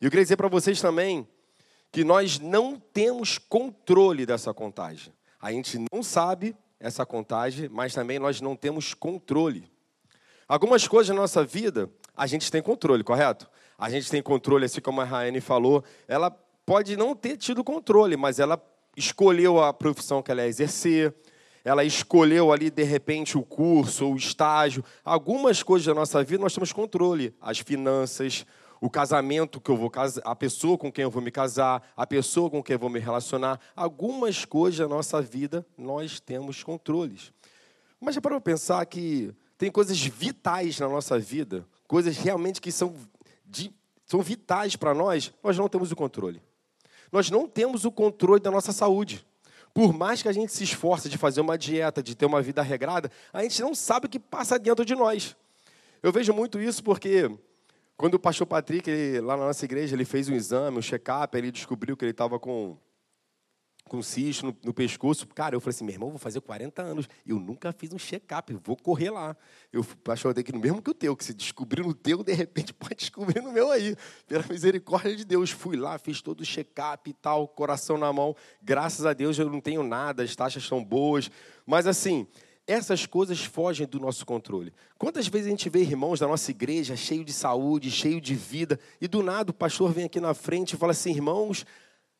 E 0.00 0.04
eu 0.04 0.10
queria 0.10 0.24
dizer 0.24 0.36
para 0.36 0.48
vocês 0.48 0.80
também 0.80 1.28
que 1.98 2.04
nós 2.04 2.38
não 2.38 2.76
temos 2.76 3.38
controle 3.38 4.24
dessa 4.24 4.54
contagem. 4.54 5.12
A 5.42 5.50
gente 5.50 5.84
não 5.92 6.00
sabe 6.00 6.54
essa 6.78 7.04
contagem, 7.04 7.68
mas 7.68 7.92
também 7.92 8.20
nós 8.20 8.40
não 8.40 8.54
temos 8.54 8.94
controle. 8.94 9.68
Algumas 10.46 10.86
coisas 10.86 11.08
na 11.08 11.22
nossa 11.22 11.42
vida 11.44 11.90
a 12.16 12.24
gente 12.24 12.52
tem 12.52 12.62
controle, 12.62 13.02
correto? 13.02 13.50
A 13.76 13.90
gente 13.90 14.08
tem 14.08 14.22
controle, 14.22 14.64
assim 14.64 14.80
como 14.80 15.00
a 15.00 15.04
Raine 15.04 15.40
falou, 15.40 15.82
ela 16.06 16.30
pode 16.64 16.96
não 16.96 17.16
ter 17.16 17.36
tido 17.36 17.64
controle, 17.64 18.16
mas 18.16 18.38
ela 18.38 18.64
escolheu 18.96 19.60
a 19.60 19.72
profissão 19.72 20.22
que 20.22 20.30
ela 20.30 20.42
ia 20.42 20.48
exercer, 20.48 21.12
ela 21.64 21.82
escolheu 21.82 22.52
ali, 22.52 22.70
de 22.70 22.84
repente, 22.84 23.36
o 23.36 23.42
curso, 23.42 24.06
o 24.06 24.16
estágio. 24.16 24.84
Algumas 25.04 25.64
coisas 25.64 25.84
da 25.88 25.94
nossa 25.94 26.22
vida 26.22 26.40
nós 26.44 26.54
temos 26.54 26.72
controle. 26.72 27.34
As 27.40 27.58
finanças, 27.58 28.46
o 28.80 28.88
casamento 28.88 29.60
que 29.60 29.70
eu 29.70 29.76
vou 29.76 29.90
casar, 29.90 30.22
a 30.24 30.34
pessoa 30.36 30.78
com 30.78 30.90
quem 30.90 31.02
eu 31.02 31.10
vou 31.10 31.22
me 31.22 31.30
casar, 31.30 31.82
a 31.96 32.06
pessoa 32.06 32.50
com 32.50 32.62
quem 32.62 32.74
eu 32.74 32.78
vou 32.78 32.90
me 32.90 32.98
relacionar. 32.98 33.60
Algumas 33.74 34.44
coisas 34.44 34.78
da 34.78 34.88
nossa 34.88 35.20
vida 35.20 35.66
nós 35.76 36.20
temos 36.20 36.62
controles. 36.62 37.32
Mas 38.00 38.14
já 38.14 38.20
para 38.20 38.40
pensar 38.40 38.84
que 38.86 39.34
tem 39.56 39.70
coisas 39.70 40.00
vitais 40.00 40.78
na 40.78 40.88
nossa 40.88 41.18
vida, 41.18 41.66
coisas 41.86 42.16
realmente 42.16 42.60
que 42.60 42.70
são, 42.70 42.94
de, 43.44 43.72
são 44.06 44.20
vitais 44.20 44.76
para 44.76 44.94
nós, 44.94 45.32
nós 45.42 45.58
não 45.58 45.68
temos 45.68 45.90
o 45.90 45.96
controle. 45.96 46.40
Nós 47.10 47.30
não 47.30 47.48
temos 47.48 47.84
o 47.84 47.90
controle 47.90 48.40
da 48.40 48.50
nossa 48.50 48.72
saúde. 48.72 49.26
Por 49.74 49.92
mais 49.92 50.22
que 50.22 50.28
a 50.28 50.32
gente 50.32 50.52
se 50.52 50.64
esforce 50.64 51.08
de 51.08 51.18
fazer 51.18 51.40
uma 51.40 51.58
dieta, 51.58 52.02
de 52.02 52.14
ter 52.14 52.26
uma 52.26 52.42
vida 52.42 52.62
regrada, 52.62 53.10
a 53.32 53.42
gente 53.42 53.60
não 53.60 53.74
sabe 53.74 54.06
o 54.06 54.08
que 54.08 54.18
passa 54.18 54.58
dentro 54.58 54.84
de 54.84 54.94
nós. 54.94 55.36
Eu 56.02 56.12
vejo 56.12 56.32
muito 56.32 56.60
isso 56.60 56.82
porque 56.82 57.30
quando 57.98 58.14
o 58.14 58.18
pastor 58.20 58.46
Patrick, 58.46 58.88
ele, 58.88 59.20
lá 59.20 59.36
na 59.36 59.46
nossa 59.46 59.64
igreja, 59.64 59.96
ele 59.96 60.04
fez 60.04 60.28
um 60.28 60.32
exame, 60.32 60.78
um 60.78 60.82
check-up, 60.82 61.36
ele 61.36 61.50
descobriu 61.50 61.96
que 61.96 62.04
ele 62.04 62.12
estava 62.12 62.38
com, 62.38 62.78
com 63.88 64.00
cisto 64.00 64.46
no, 64.46 64.56
no, 64.66 64.72
pescoço. 64.72 65.26
Cara, 65.26 65.56
eu 65.56 65.60
falei 65.60 65.74
assim, 65.74 65.84
meu 65.84 65.94
irmão, 65.94 66.10
vou 66.10 66.18
fazer 66.18 66.40
40 66.40 66.80
anos. 66.80 67.08
Eu 67.26 67.40
nunca 67.40 67.72
fiz 67.72 67.92
um 67.92 67.98
check-up, 67.98 68.56
vou 68.62 68.76
correr 68.76 69.10
lá. 69.10 69.36
Eu, 69.72 69.82
pastor, 70.04 70.32
que 70.32 70.52
no 70.52 70.60
mesmo 70.60 70.80
que 70.80 70.90
o 70.90 70.94
teu, 70.94 71.16
que 71.16 71.24
se 71.24 71.34
descobrir 71.34 71.82
no 71.82 71.92
teu, 71.92 72.22
de 72.22 72.32
repente 72.32 72.72
pode 72.78 72.94
descobrir 72.94 73.42
no 73.42 73.50
meu 73.50 73.68
aí. 73.68 73.96
Pela 74.28 74.44
misericórdia 74.48 75.16
de 75.16 75.24
Deus. 75.24 75.50
Fui 75.50 75.76
lá, 75.76 75.98
fiz 75.98 76.22
todo 76.22 76.42
o 76.42 76.46
check-up 76.46 77.10
e 77.10 77.12
tal, 77.12 77.48
coração 77.48 77.98
na 77.98 78.12
mão. 78.12 78.32
Graças 78.62 79.06
a 79.06 79.12
Deus 79.12 79.36
eu 79.40 79.50
não 79.50 79.60
tenho 79.60 79.82
nada, 79.82 80.22
as 80.22 80.36
taxas 80.36 80.64
são 80.64 80.84
boas. 80.84 81.28
Mas 81.66 81.84
assim, 81.84 82.28
essas 82.68 83.06
coisas 83.06 83.42
fogem 83.42 83.86
do 83.86 83.98
nosso 83.98 84.26
controle. 84.26 84.74
Quantas 84.98 85.26
vezes 85.26 85.46
a 85.46 85.50
gente 85.50 85.70
vê 85.70 85.80
irmãos 85.80 86.20
da 86.20 86.28
nossa 86.28 86.50
igreja 86.50 86.94
cheio 86.94 87.24
de 87.24 87.32
saúde, 87.32 87.90
cheio 87.90 88.20
de 88.20 88.34
vida, 88.34 88.78
e 89.00 89.08
do 89.08 89.22
nada 89.22 89.50
o 89.50 89.54
pastor 89.54 89.90
vem 89.90 90.04
aqui 90.04 90.20
na 90.20 90.34
frente 90.34 90.74
e 90.74 90.76
fala 90.76 90.92
assim: 90.92 91.10
irmãos, 91.10 91.64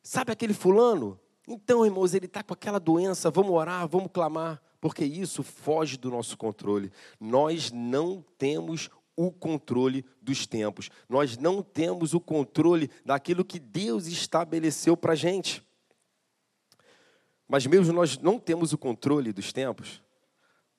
sabe 0.01 0.31
aquele 0.31 0.55
fulano? 0.55 1.19
Então, 1.47 1.85
irmãos, 1.85 2.15
ele 2.15 2.25
está 2.25 2.41
com 2.41 2.53
aquela 2.53 2.79
doença, 2.79 3.29
vamos 3.29 3.51
orar, 3.51 3.87
vamos 3.87 4.09
clamar, 4.11 4.59
porque 4.81 5.05
isso 5.05 5.43
foge 5.43 5.97
do 5.97 6.09
nosso 6.09 6.35
controle. 6.35 6.91
Nós 7.19 7.71
não 7.71 8.25
temos 8.35 8.89
o 9.15 9.31
controle 9.31 10.03
dos 10.19 10.47
tempos, 10.47 10.89
nós 11.07 11.37
não 11.37 11.61
temos 11.61 12.15
o 12.15 12.19
controle 12.19 12.89
daquilo 13.05 13.45
que 13.45 13.59
Deus 13.59 14.07
estabeleceu 14.07 14.97
para 14.97 15.13
a 15.13 15.15
gente. 15.15 15.61
Mas 17.47 17.67
mesmo 17.67 17.93
nós 17.93 18.17
não 18.17 18.39
temos 18.39 18.73
o 18.73 18.77
controle 18.77 19.31
dos 19.31 19.53
tempos, 19.53 20.01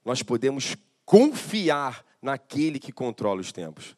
nós 0.04 0.22
podemos 0.22 0.76
confiar 1.04 2.04
naquele 2.22 2.78
que 2.78 2.92
controla 2.92 3.40
os 3.40 3.52
tempos. 3.52 3.96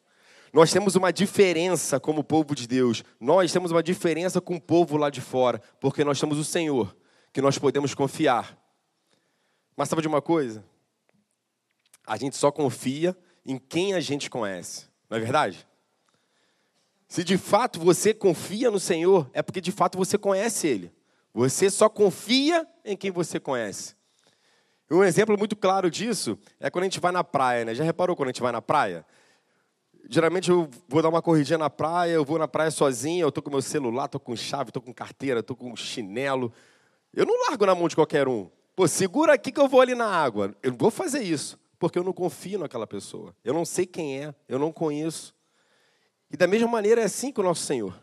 Nós 0.53 0.71
temos 0.71 0.95
uma 0.95 1.11
diferença 1.11 1.99
como 1.99 2.23
povo 2.23 2.53
de 2.53 2.67
Deus. 2.67 3.03
Nós 3.19 3.51
temos 3.51 3.71
uma 3.71 3.81
diferença 3.81 4.39
com 4.39 4.55
o 4.55 4.61
povo 4.61 4.97
lá 4.97 5.09
de 5.09 5.19
fora, 5.19 5.59
porque 5.79 6.03
nós 6.03 6.19
temos 6.19 6.37
o 6.37 6.43
Senhor, 6.43 6.95
que 7.31 7.41
nós 7.41 7.57
podemos 7.57 7.95
confiar. 7.95 8.55
Mas 9.75 9.89
sabe 9.89 10.03
de 10.03 10.07
uma 10.07 10.21
coisa? 10.21 10.63
A 12.05 12.17
gente 12.17 12.35
só 12.35 12.51
confia 12.51 13.17
em 13.45 13.57
quem 13.57 13.95
a 13.95 13.99
gente 13.99 14.29
conhece. 14.29 14.87
Não 15.09 15.17
é 15.17 15.19
verdade? 15.19 15.67
Se 17.07 17.23
de 17.23 17.37
fato 17.37 17.79
você 17.79 18.13
confia 18.13 18.69
no 18.69 18.79
Senhor, 18.79 19.29
é 19.33 19.41
porque 19.41 19.61
de 19.61 19.71
fato 19.71 19.97
você 19.97 20.17
conhece 20.17 20.67
Ele. 20.67 20.91
Você 21.33 21.69
só 21.69 21.89
confia 21.89 22.67
em 22.85 22.95
quem 22.95 23.09
você 23.11 23.39
conhece. 23.39 23.95
Um 24.93 25.03
exemplo 25.03 25.35
muito 25.35 25.55
claro 25.55 25.89
disso 25.89 26.37
é 26.59 26.69
quando 26.69 26.83
a 26.83 26.85
gente 26.85 26.99
vai 26.99 27.11
na 27.11 27.23
praia, 27.23 27.65
né? 27.65 27.73
Já 27.73 27.83
reparou 27.83 28.15
quando 28.15 28.27
a 28.27 28.31
gente 28.31 28.41
vai 28.41 28.51
na 28.51 28.61
praia? 28.61 29.03
Geralmente 30.07 30.51
eu 30.51 30.69
vou 30.87 31.01
dar 31.01 31.09
uma 31.09 31.21
corridinha 31.21 31.57
na 31.57 31.69
praia, 31.69 32.11
eu 32.11 32.23
vou 32.23 32.37
na 32.37 32.47
praia 32.47 32.69
sozinho, 32.69 33.25
eu 33.25 33.31
tô 33.31 33.41
com 33.41 33.49
meu 33.49 33.61
celular, 33.61 34.07
tô 34.07 34.19
com 34.19 34.35
chave, 34.35 34.71
tô 34.71 34.79
com 34.79 34.93
carteira, 34.93 35.41
tô 35.41 35.55
com 35.55 35.75
chinelo. 35.75 36.53
Eu 37.11 37.25
não 37.25 37.47
largo 37.47 37.65
na 37.65 37.73
mão 37.73 37.87
de 37.87 37.95
qualquer 37.95 38.27
um. 38.27 38.49
Pô, 38.75 38.87
segura 38.87 39.33
aqui 39.33 39.51
que 39.51 39.59
eu 39.59 39.67
vou 39.67 39.81
ali 39.81 39.95
na 39.95 40.05
água. 40.05 40.53
Eu 40.61 40.73
vou 40.73 40.91
fazer 40.91 41.23
isso, 41.23 41.59
porque 41.79 41.97
eu 41.97 42.03
não 42.03 42.13
confio 42.13 42.59
naquela 42.59 42.85
pessoa. 42.85 43.35
Eu 43.43 43.53
não 43.53 43.65
sei 43.65 43.87
quem 43.87 44.23
é, 44.23 44.35
eu 44.47 44.59
não 44.59 44.71
conheço. 44.71 45.33
E 46.29 46.37
da 46.37 46.45
mesma 46.45 46.67
maneira 46.67 47.01
é 47.01 47.05
assim 47.05 47.31
com 47.31 47.41
o 47.41 47.45
nosso 47.45 47.63
Senhor. 47.63 47.99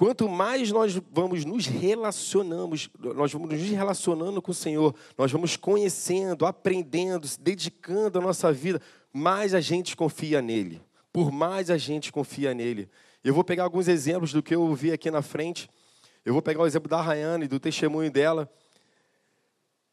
Quanto 0.00 0.30
mais 0.30 0.72
nós 0.72 0.98
vamos 1.12 1.44
nos 1.44 1.66
relacionamos, 1.66 2.88
nós 2.98 3.30
vamos 3.34 3.50
nos 3.50 3.68
relacionando 3.68 4.40
com 4.40 4.50
o 4.50 4.54
Senhor, 4.54 4.94
nós 5.18 5.30
vamos 5.30 5.58
conhecendo, 5.58 6.46
aprendendo, 6.46 7.28
se 7.28 7.38
dedicando 7.38 8.18
a 8.18 8.22
nossa 8.22 8.50
vida, 8.50 8.80
mais 9.12 9.52
a 9.52 9.60
gente 9.60 9.94
confia 9.94 10.40
nele. 10.40 10.80
Por 11.12 11.30
mais 11.30 11.68
a 11.68 11.76
gente 11.76 12.10
confia 12.10 12.54
nele. 12.54 12.88
Eu 13.22 13.34
vou 13.34 13.44
pegar 13.44 13.64
alguns 13.64 13.88
exemplos 13.88 14.32
do 14.32 14.42
que 14.42 14.54
eu 14.54 14.74
vi 14.74 14.90
aqui 14.90 15.10
na 15.10 15.20
frente. 15.20 15.68
Eu 16.24 16.32
vou 16.32 16.40
pegar 16.40 16.62
o 16.62 16.66
exemplo 16.66 16.88
da 16.88 17.02
Rayane, 17.02 17.46
do 17.46 17.60
testemunho 17.60 18.10
dela. 18.10 18.50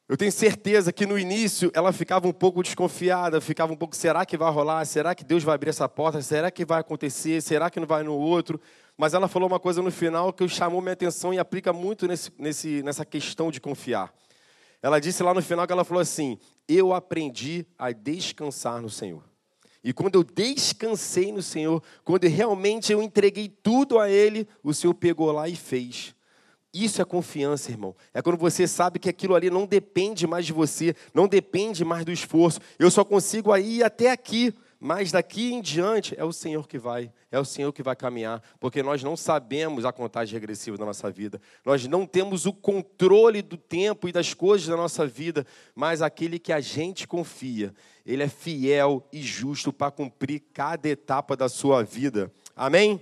Eu 0.07 0.15
tenho 0.15 0.31
certeza 0.31 0.93
que 0.93 1.05
no 1.05 1.19
início 1.19 1.69
ela 1.73 1.91
ficava 1.91 2.29
um 2.29 2.33
pouco 2.33 2.63
desconfiada, 2.63 3.41
ficava 3.41 3.73
um 3.73 3.75
pouco, 3.75 3.93
será 3.93 4.25
que 4.25 4.37
vai 4.37 4.49
rolar? 4.53 4.85
Será 4.85 5.13
que 5.13 5.25
Deus 5.25 5.43
vai 5.43 5.55
abrir 5.55 5.71
essa 5.71 5.89
porta? 5.89 6.21
Será 6.21 6.49
que 6.49 6.63
vai 6.63 6.79
acontecer? 6.79 7.41
Será 7.41 7.69
que 7.69 7.77
não 7.77 7.85
vai 7.85 8.03
no 8.03 8.13
outro? 8.13 8.57
Mas 8.98 9.13
ela 9.13 9.27
falou 9.27 9.48
uma 9.48 9.60
coisa 9.60 9.82
no 9.82 9.92
final 9.92 10.34
que 10.34 10.48
chamou 10.50 10.82
minha 10.82 10.94
atenção 10.94 11.34
e 11.34 11.38
aplica 11.38 11.72
muito 11.72 12.08
nesse, 12.08 12.32
nesse, 12.38 12.82
nessa 12.82 13.06
questão 13.06 13.51
de 13.51 13.62
confiar. 13.62 14.12
Ela 14.82 15.00
disse 15.00 15.22
lá 15.22 15.34
no 15.34 15.42
final 15.42 15.68
que 15.68 15.74
ela 15.74 15.86
falou 15.86 16.01
assim: 16.01 16.39
Eu 16.68 16.94
aprendi 16.94 17.66
a 17.77 17.92
descansar 17.92 18.82
no 18.82 18.89
Senhor. 18.89 19.24
E 19.84 19.94
quando 19.94 20.16
eu 20.16 20.24
descansei 20.24 21.32
no 21.32 21.42
Senhor, 21.42 21.82
quando 22.04 22.27
realmente 22.27 22.92
eu 22.92 23.01
entreguei 23.01 23.48
tudo 23.48 24.00
a 24.00 24.10
Ele, 24.10 24.48
o 24.63 24.74
Senhor 24.74 24.94
pegou 24.94 25.32
lá 25.32 25.48
e 25.48 25.56
fez. 25.56 26.16
Isso 26.74 27.01
é 27.01 27.06
confiança, 27.06 27.72
irmão. 27.72 27.96
É 28.13 28.22
quando 28.22 28.38
você 28.38 28.68
sabe 28.68 29.00
que 29.00 29.10
aquilo 29.10 29.36
ali 29.36 29.50
não 29.50 29.66
depende 29.66 30.27
mais 30.27 30.46
de 30.46 30.54
você, 30.54 30.96
não 31.13 31.27
depende 31.27 31.86
mais 31.86 32.04
do 32.04 32.12
esforço. 32.12 32.60
Eu 32.77 32.92
só 32.92 33.06
consigo 33.06 33.56
ir 33.56 33.84
até 33.84 34.12
aqui, 34.12 34.54
mas 34.80 35.12
daqui 35.12 35.54
em 35.54 35.62
diante 35.62 36.13
é 36.18 36.25
o 36.25 36.34
Senhor 36.34 36.68
que 36.68 36.77
vai, 36.77 37.12
é 37.31 37.39
o 37.39 37.46
Senhor 37.46 37.74
que 37.74 37.84
vai 37.84 37.96
caminhar, 37.96 38.41
porque 38.60 38.81
nós 38.81 39.03
não 39.03 39.17
sabemos 39.17 39.84
a 39.84 39.91
contagem 39.91 40.34
regressiva 40.34 40.77
da 40.77 40.86
nossa 40.86 41.12
vida, 41.12 41.41
nós 41.65 41.86
não 41.86 42.05
temos 42.05 42.46
o 42.46 42.53
controle 42.53 43.41
do 43.41 43.57
tempo 43.57 44.07
e 44.07 44.12
das 44.12 44.34
coisas 44.34 44.67
da 44.67 44.77
nossa 44.77 45.05
vida, 45.05 45.46
mas 45.75 46.01
aquele 46.01 46.39
que 46.39 46.53
a 46.53 46.62
gente 46.62 47.05
confia, 47.05 47.74
ele 48.05 48.24
é 48.24 48.29
fiel 48.29 49.05
e 49.12 49.22
justo 49.22 49.74
para 49.74 49.91
cumprir 49.91 50.41
cada 50.53 50.88
etapa 50.88 51.36
da 51.36 51.50
sua 51.50 51.84
vida. 51.84 52.31
Amém? 52.55 53.01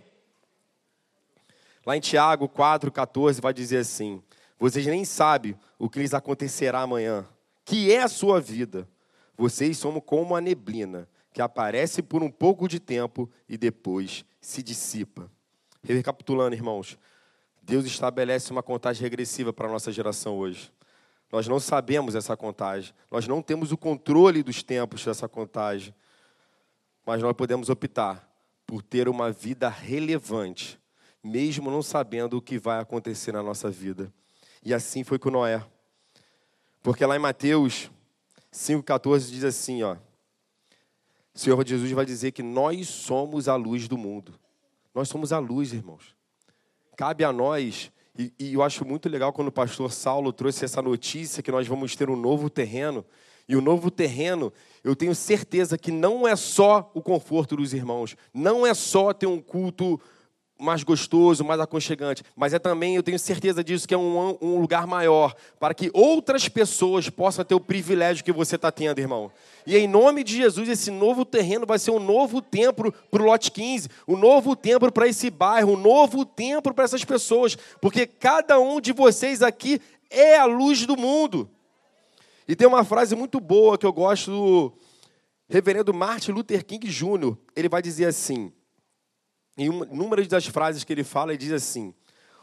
Lá 1.86 1.96
em 1.96 2.00
Tiago 2.02 2.50
4,14 2.50 3.40
vai 3.40 3.54
dizer 3.54 3.78
assim: 3.78 4.24
Vocês 4.58 4.88
nem 4.88 5.06
sabem 5.06 5.56
o 5.78 5.88
que 5.88 6.00
lhes 6.00 6.16
acontecerá 6.16 6.82
amanhã, 6.82 7.28
que 7.64 7.94
é 7.94 8.02
a 8.02 8.08
sua 8.08 8.42
vida. 8.42 8.90
Vocês 9.38 9.78
são 9.78 10.00
como 10.00 10.36
a 10.36 10.42
neblina 10.42 11.08
que 11.36 11.42
aparece 11.42 12.02
por 12.02 12.24
um 12.24 12.32
pouco 12.32 12.66
de 12.66 12.80
tempo 12.80 13.30
e 13.50 13.58
depois 13.58 14.24
se 14.40 14.64
dissipa. 14.64 15.30
Recapitulando, 15.84 16.56
irmãos, 16.56 16.98
Deus 17.62 17.84
estabelece 17.84 18.54
uma 18.54 18.64
contagem 18.64 19.02
regressiva 19.02 19.52
para 19.52 19.68
a 19.68 19.70
nossa 19.70 19.92
geração 19.92 20.38
hoje. 20.38 20.72
Nós 21.30 21.46
não 21.46 21.60
sabemos 21.60 22.16
essa 22.16 22.38
contagem, 22.38 22.94
nós 23.12 23.28
não 23.28 23.42
temos 23.42 23.74
o 23.74 23.78
controle 23.78 24.42
dos 24.44 24.64
tempos 24.64 25.04
dessa 25.04 25.28
contagem, 25.28 25.94
mas 27.06 27.22
nós 27.22 27.34
podemos 27.34 27.68
optar 27.68 28.26
por 28.66 28.82
ter 28.82 29.10
uma 29.10 29.30
vida 29.30 29.68
relevante, 29.68 30.80
mesmo 31.22 31.70
não 31.70 31.84
sabendo 31.84 32.38
o 32.38 32.42
que 32.42 32.58
vai 32.58 32.80
acontecer 32.80 33.34
na 33.34 33.44
nossa 33.44 33.70
vida. 33.70 34.10
E 34.64 34.74
assim 34.74 35.04
foi 35.04 35.20
com 35.20 35.30
Noé. 35.30 35.62
Porque 36.82 37.06
lá 37.06 37.18
em 37.18 37.20
Mateus 37.20 37.92
5,14 38.54 39.32
diz 39.32 39.44
assim, 39.44 39.84
ó. 39.84 39.98
O 41.36 41.40
Senhor 41.40 41.68
Jesus 41.68 41.92
vai 41.92 42.06
dizer 42.06 42.32
que 42.32 42.42
nós 42.42 42.88
somos 42.88 43.50
a 43.50 43.56
luz 43.58 43.90
do 43.90 43.98
mundo. 43.98 44.34
Nós 44.94 45.10
somos 45.10 45.34
a 45.34 45.40
luz, 45.40 45.74
irmãos. 45.74 46.16
Cabe 46.96 47.26
a 47.26 47.34
nós, 47.34 47.92
e, 48.18 48.32
e, 48.40 48.54
eu 48.54 48.64
acho 48.64 48.86
muito 48.86 49.10
legal 49.10 49.34
quando 49.34 49.50
o 49.50 49.52
pastor 49.52 49.92
Saulo 49.92 50.32
trouxe 50.32 50.64
essa 50.64 50.82
notícia 50.82 51.44
que 51.44 51.52
nós 51.52 51.68
vamos 51.68 51.94
ter 51.94 52.10
um 52.10 52.16
novo 52.16 52.50
terreno. 52.50 53.04
E 53.50 53.56
o 53.58 53.62
novo 53.62 53.92
terreno, 53.92 54.52
eu 54.82 54.96
tenho 54.96 55.14
certeza 55.14 55.78
que 55.78 55.92
não 55.92 56.26
é 56.26 56.38
só 56.38 56.90
o 56.94 57.02
conforto 57.02 57.58
dos 57.58 57.74
irmãos, 57.74 58.16
não 58.34 58.66
é 58.66 58.74
só 58.74 59.12
ter 59.12 59.28
um 59.28 59.42
culto 59.42 60.00
mais 60.58 60.84
gostoso, 60.84 61.44
mais 61.44 61.60
aconchegante, 61.60 62.24
mas 62.34 62.54
é 62.54 62.60
também, 62.60 62.96
eu 62.96 63.04
tenho 63.04 63.20
certeza 63.20 63.62
disso, 63.62 63.86
que 63.86 63.94
é 63.94 63.98
um, 63.98 64.38
um 64.42 64.60
lugar 64.62 64.88
maior, 64.88 65.36
para 65.60 65.74
que 65.74 65.92
outras 65.94 66.48
pessoas 66.48 67.10
possam 67.10 67.44
ter 67.44 67.56
o 67.56 67.60
privilégio 67.60 68.24
que 68.24 68.32
você 68.32 68.56
está 68.56 68.72
tendo, 68.72 69.00
irmão. 69.00 69.30
E 69.66 69.76
em 69.78 69.88
nome 69.88 70.24
de 70.24 70.36
Jesus, 70.36 70.70
esse 70.70 70.92
novo 70.92 71.26
terreno 71.26 71.66
vai 71.66 71.80
ser 71.80 71.92
um 71.92 72.00
novo 72.00 72.42
templo 72.42 72.92
para 72.92 73.22
o 73.22 73.26
lote 73.26 73.52
15, 73.52 73.90
um 74.08 74.16
novo 74.16 74.56
templo 74.56 74.92
para 74.92 75.08
esse 75.08 75.30
bairro, 75.30 75.74
um 75.74 75.78
novo 75.78 76.24
templo 76.26 76.74
para 76.74 76.84
essas 76.84 77.04
pessoas, 77.04 77.56
porque 77.82 78.06
cada 78.06 78.60
um 78.60 78.80
de 78.80 78.94
vocês 78.94 79.42
aqui 79.42 79.82
é 80.10 80.38
a 80.38 80.46
luz 80.46 80.86
do 80.86 80.96
mundo. 80.96 81.50
E 82.48 82.56
tem 82.56 82.68
uma 82.68 82.84
frase 82.84 83.16
muito 83.16 83.40
boa 83.40 83.78
que 83.78 83.86
eu 83.86 83.94
gosto 83.94 84.30
do 84.30 84.74
reverendo 85.48 85.94
Martin 85.94 86.32
Luther 86.32 86.66
King 86.66 86.88
Jr., 86.88 87.36
ele 87.56 87.70
vai 87.70 87.82
dizer 87.82 88.06
assim, 88.06 88.52
em 89.58 89.70
número 89.70 90.26
das 90.28 90.46
frases 90.46 90.84
que 90.84 90.92
ele 90.92 91.04
fala, 91.04 91.32
ele 91.32 91.38
diz 91.38 91.52
assim: 91.52 91.94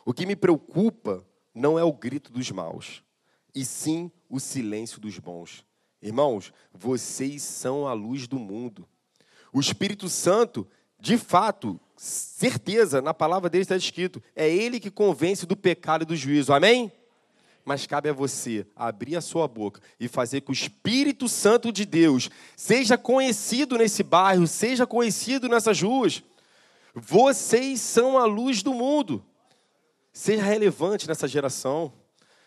O 0.05 0.12
que 0.12 0.26
me 0.26 0.35
preocupa 0.35 1.25
não 1.55 1.79
é 1.79 1.85
o 1.85 1.93
grito 1.93 2.33
dos 2.33 2.50
maus, 2.50 3.02
e 3.55 3.64
sim 3.64 4.11
o 4.29 4.41
silêncio 4.41 5.00
dos 5.00 5.19
bons. 5.19 5.64
Irmãos, 6.03 6.53
vocês 6.75 7.43
são 7.43 7.87
a 7.87 7.93
luz 7.93 8.27
do 8.27 8.39
mundo. 8.39 8.89
O 9.53 9.61
Espírito 9.61 10.09
Santo, 10.09 10.67
de 10.99 11.17
fato, 11.17 11.79
certeza, 11.97 13.01
na 13.01 13.15
palavra 13.15 13.49
dele 13.49 13.63
está 13.63 13.77
escrito, 13.77 14.21
é 14.35 14.49
ele 14.49 14.81
que 14.81 14.91
convence 14.91 15.47
do 15.47 15.57
pecado 15.57 16.03
e 16.03 16.07
do 16.07 16.17
juízo. 16.17 16.53
Amém? 16.53 16.91
Mas 17.65 17.87
cabe 17.87 18.09
a 18.09 18.13
você 18.13 18.67
abrir 18.75 19.15
a 19.15 19.21
sua 19.21 19.47
boca 19.47 19.81
e 20.01 20.09
fazer 20.09 20.41
que 20.41 20.51
o 20.51 20.53
Espírito 20.53 21.29
Santo 21.29 21.71
de 21.71 21.85
Deus 21.85 22.29
seja 22.57 22.99
conhecido 22.99 23.79
nesse 23.79 24.03
bairro, 24.03 24.49
seja 24.49 24.85
conhecido 24.85 25.49
nessas 25.49 25.81
ruas. 25.81 26.25
Vocês 26.93 27.81
são 27.81 28.19
a 28.19 28.25
luz 28.25 28.63
do 28.63 28.75
mundo. 28.75 29.25
Seja 30.13 30.43
relevante 30.43 31.07
nessa 31.07 31.29
geração. 31.29 31.93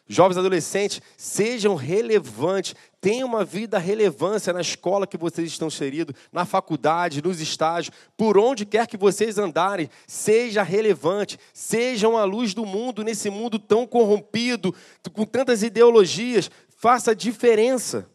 Jovens 0.07 0.37
adolescentes, 0.37 1.01
sejam 1.17 1.73
relevantes, 1.75 2.75
tenham 3.05 3.29
uma 3.29 3.45
vida 3.45 3.77
relevância 3.77 4.51
na 4.51 4.61
escola 4.61 5.05
que 5.05 5.15
vocês 5.15 5.51
estão 5.51 5.67
inseridos, 5.67 6.15
na 6.31 6.43
faculdade, 6.43 7.21
nos 7.21 7.39
estágios, 7.39 7.95
por 8.17 8.35
onde 8.35 8.65
quer 8.65 8.87
que 8.87 8.97
vocês 8.97 9.37
andarem, 9.37 9.91
seja 10.07 10.63
relevante, 10.63 11.37
sejam 11.53 12.17
a 12.17 12.23
luz 12.23 12.55
do 12.55 12.65
mundo 12.65 13.03
nesse 13.03 13.29
mundo 13.29 13.59
tão 13.59 13.85
corrompido, 13.85 14.73
com 15.13 15.23
tantas 15.23 15.61
ideologias, 15.61 16.49
faça 16.77 17.15
diferença. 17.15 18.09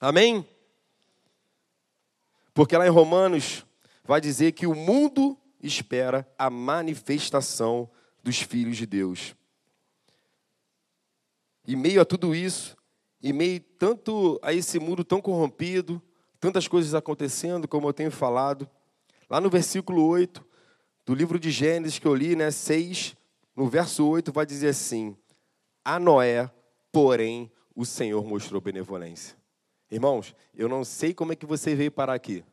Amém? 0.00 0.46
Porque 2.54 2.76
lá 2.76 2.86
em 2.86 2.90
Romanos 2.90 3.66
vai 4.04 4.20
dizer 4.20 4.52
que 4.52 4.68
o 4.68 4.76
mundo 4.76 5.36
espera 5.60 6.24
a 6.38 6.48
manifestação 6.48 7.90
dos 8.22 8.40
filhos 8.40 8.76
de 8.76 8.86
Deus. 8.86 9.34
E 11.66 11.74
meio 11.74 12.00
a 12.00 12.04
tudo 12.04 12.32
isso, 12.32 12.76
e 13.26 13.32
meio 13.32 13.58
tanto 13.76 14.38
a 14.40 14.52
esse 14.52 14.78
mundo 14.78 15.02
tão 15.02 15.20
corrompido, 15.20 16.00
tantas 16.38 16.68
coisas 16.68 16.94
acontecendo, 16.94 17.66
como 17.66 17.88
eu 17.88 17.92
tenho 17.92 18.12
falado, 18.12 18.70
lá 19.28 19.40
no 19.40 19.50
versículo 19.50 20.06
8 20.06 20.46
do 21.04 21.12
livro 21.12 21.36
de 21.36 21.50
Gênesis 21.50 21.98
que 21.98 22.06
eu 22.06 22.14
li, 22.14 22.36
né, 22.36 22.52
6, 22.52 23.16
no 23.56 23.66
verso 23.66 24.06
8 24.06 24.30
vai 24.30 24.46
dizer 24.46 24.68
assim: 24.68 25.16
A 25.84 25.98
Noé, 25.98 26.48
porém, 26.92 27.50
o 27.74 27.84
Senhor 27.84 28.24
mostrou 28.24 28.60
benevolência. 28.60 29.36
Irmãos, 29.90 30.32
eu 30.54 30.68
não 30.68 30.84
sei 30.84 31.12
como 31.12 31.32
é 31.32 31.36
que 31.36 31.46
você 31.46 31.74
veio 31.74 31.90
parar 31.90 32.14
aqui. 32.14 32.44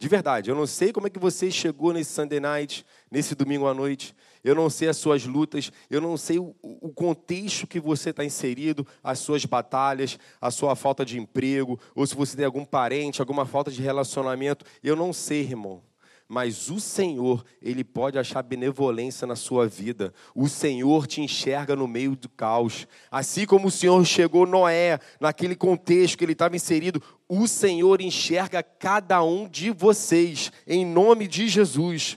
De 0.00 0.08
verdade, 0.08 0.48
eu 0.48 0.56
não 0.56 0.66
sei 0.66 0.94
como 0.94 1.08
é 1.08 1.10
que 1.10 1.18
você 1.18 1.50
chegou 1.50 1.92
nesse 1.92 2.12
Sunday 2.12 2.40
night, 2.40 2.86
nesse 3.10 3.34
domingo 3.34 3.66
à 3.66 3.74
noite. 3.74 4.16
Eu 4.42 4.54
não 4.54 4.70
sei 4.70 4.88
as 4.88 4.96
suas 4.96 5.26
lutas, 5.26 5.70
eu 5.90 6.00
não 6.00 6.16
sei 6.16 6.38
o, 6.38 6.56
o 6.62 6.88
contexto 6.88 7.66
que 7.66 7.78
você 7.78 8.08
está 8.08 8.24
inserido, 8.24 8.86
as 9.04 9.18
suas 9.18 9.44
batalhas, 9.44 10.18
a 10.40 10.50
sua 10.50 10.74
falta 10.74 11.04
de 11.04 11.18
emprego, 11.18 11.78
ou 11.94 12.06
se 12.06 12.14
você 12.14 12.34
tem 12.34 12.46
algum 12.46 12.64
parente, 12.64 13.20
alguma 13.20 13.44
falta 13.44 13.70
de 13.70 13.82
relacionamento. 13.82 14.64
Eu 14.82 14.96
não 14.96 15.12
sei, 15.12 15.42
irmão 15.42 15.82
mas 16.32 16.70
o 16.70 16.78
Senhor, 16.78 17.44
ele 17.60 17.82
pode 17.82 18.16
achar 18.16 18.40
benevolência 18.40 19.26
na 19.26 19.34
sua 19.34 19.66
vida. 19.66 20.14
O 20.32 20.48
Senhor 20.48 21.04
te 21.08 21.20
enxerga 21.20 21.74
no 21.74 21.88
meio 21.88 22.14
do 22.14 22.28
caos. 22.28 22.86
Assim 23.10 23.44
como 23.44 23.66
o 23.66 23.70
Senhor 23.70 24.06
chegou 24.06 24.46
Noé, 24.46 25.00
naquele 25.18 25.56
contexto 25.56 26.16
que 26.16 26.24
ele 26.24 26.34
estava 26.34 26.54
inserido, 26.54 27.02
o 27.28 27.48
Senhor 27.48 28.00
enxerga 28.00 28.62
cada 28.62 29.20
um 29.24 29.48
de 29.48 29.72
vocês, 29.72 30.52
em 30.68 30.86
nome 30.86 31.26
de 31.26 31.48
Jesus. 31.48 32.16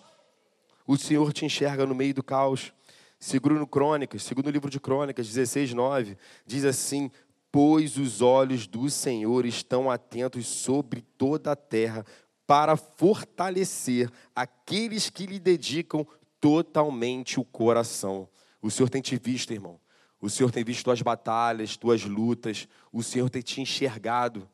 O 0.86 0.96
Senhor 0.96 1.34
te 1.34 1.44
enxerga 1.44 1.84
no 1.84 1.96
meio 1.96 2.14
do 2.14 2.22
caos. 2.22 2.72
Segundo 3.18 3.66
Crônicas, 3.66 4.22
segundo 4.22 4.52
livro 4.52 4.70
de 4.70 4.80
Crônicas 4.80 5.26
16, 5.26 5.74
9, 5.74 6.18
diz 6.46 6.66
assim: 6.66 7.10
Pois 7.52 7.98
os 7.98 8.22
olhos 8.22 8.66
do 8.68 8.90
Senhor 8.90 9.46
estão 9.46 9.90
atentos 9.90 10.46
sobre 10.48 11.02
toda 11.02 11.52
a 11.52 11.56
terra, 11.56 12.06
para 12.46 12.76
fortalecer 12.76 14.10
aqueles 14.36 15.10
que 15.10 15.26
lhe 15.26 15.40
dedicam 15.40 16.06
totalmente 16.40 17.40
o 17.40 17.46
coração. 17.46 18.28
O 18.62 18.70
Senhor 18.70 18.90
tem 18.90 19.02
te 19.02 19.18
visto, 19.18 19.54
irmão. 19.54 19.80
O 20.20 20.30
Senhor 20.30 20.52
tem 20.52 20.64
visto 20.64 20.84
tuas 20.84 21.02
batalhas, 21.02 21.76
tuas 21.76 22.04
lutas. 22.04 22.68
O 22.92 23.04
Senhor 23.04 23.30
tem 23.30 23.42
te 23.42 23.62
enxergado. 23.62 24.50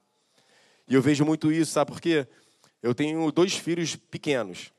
E 0.88 0.96
eu 0.96 1.02
vejo 1.02 1.24
muito 1.24 1.52
isso, 1.52 1.72
sabe 1.72 1.92
por 1.92 2.02
quê? 2.02 2.28
Eu 2.82 2.96
tenho 2.96 3.32
dois 3.32 3.56
filhos 3.56 3.96
pequenos. 3.96 4.72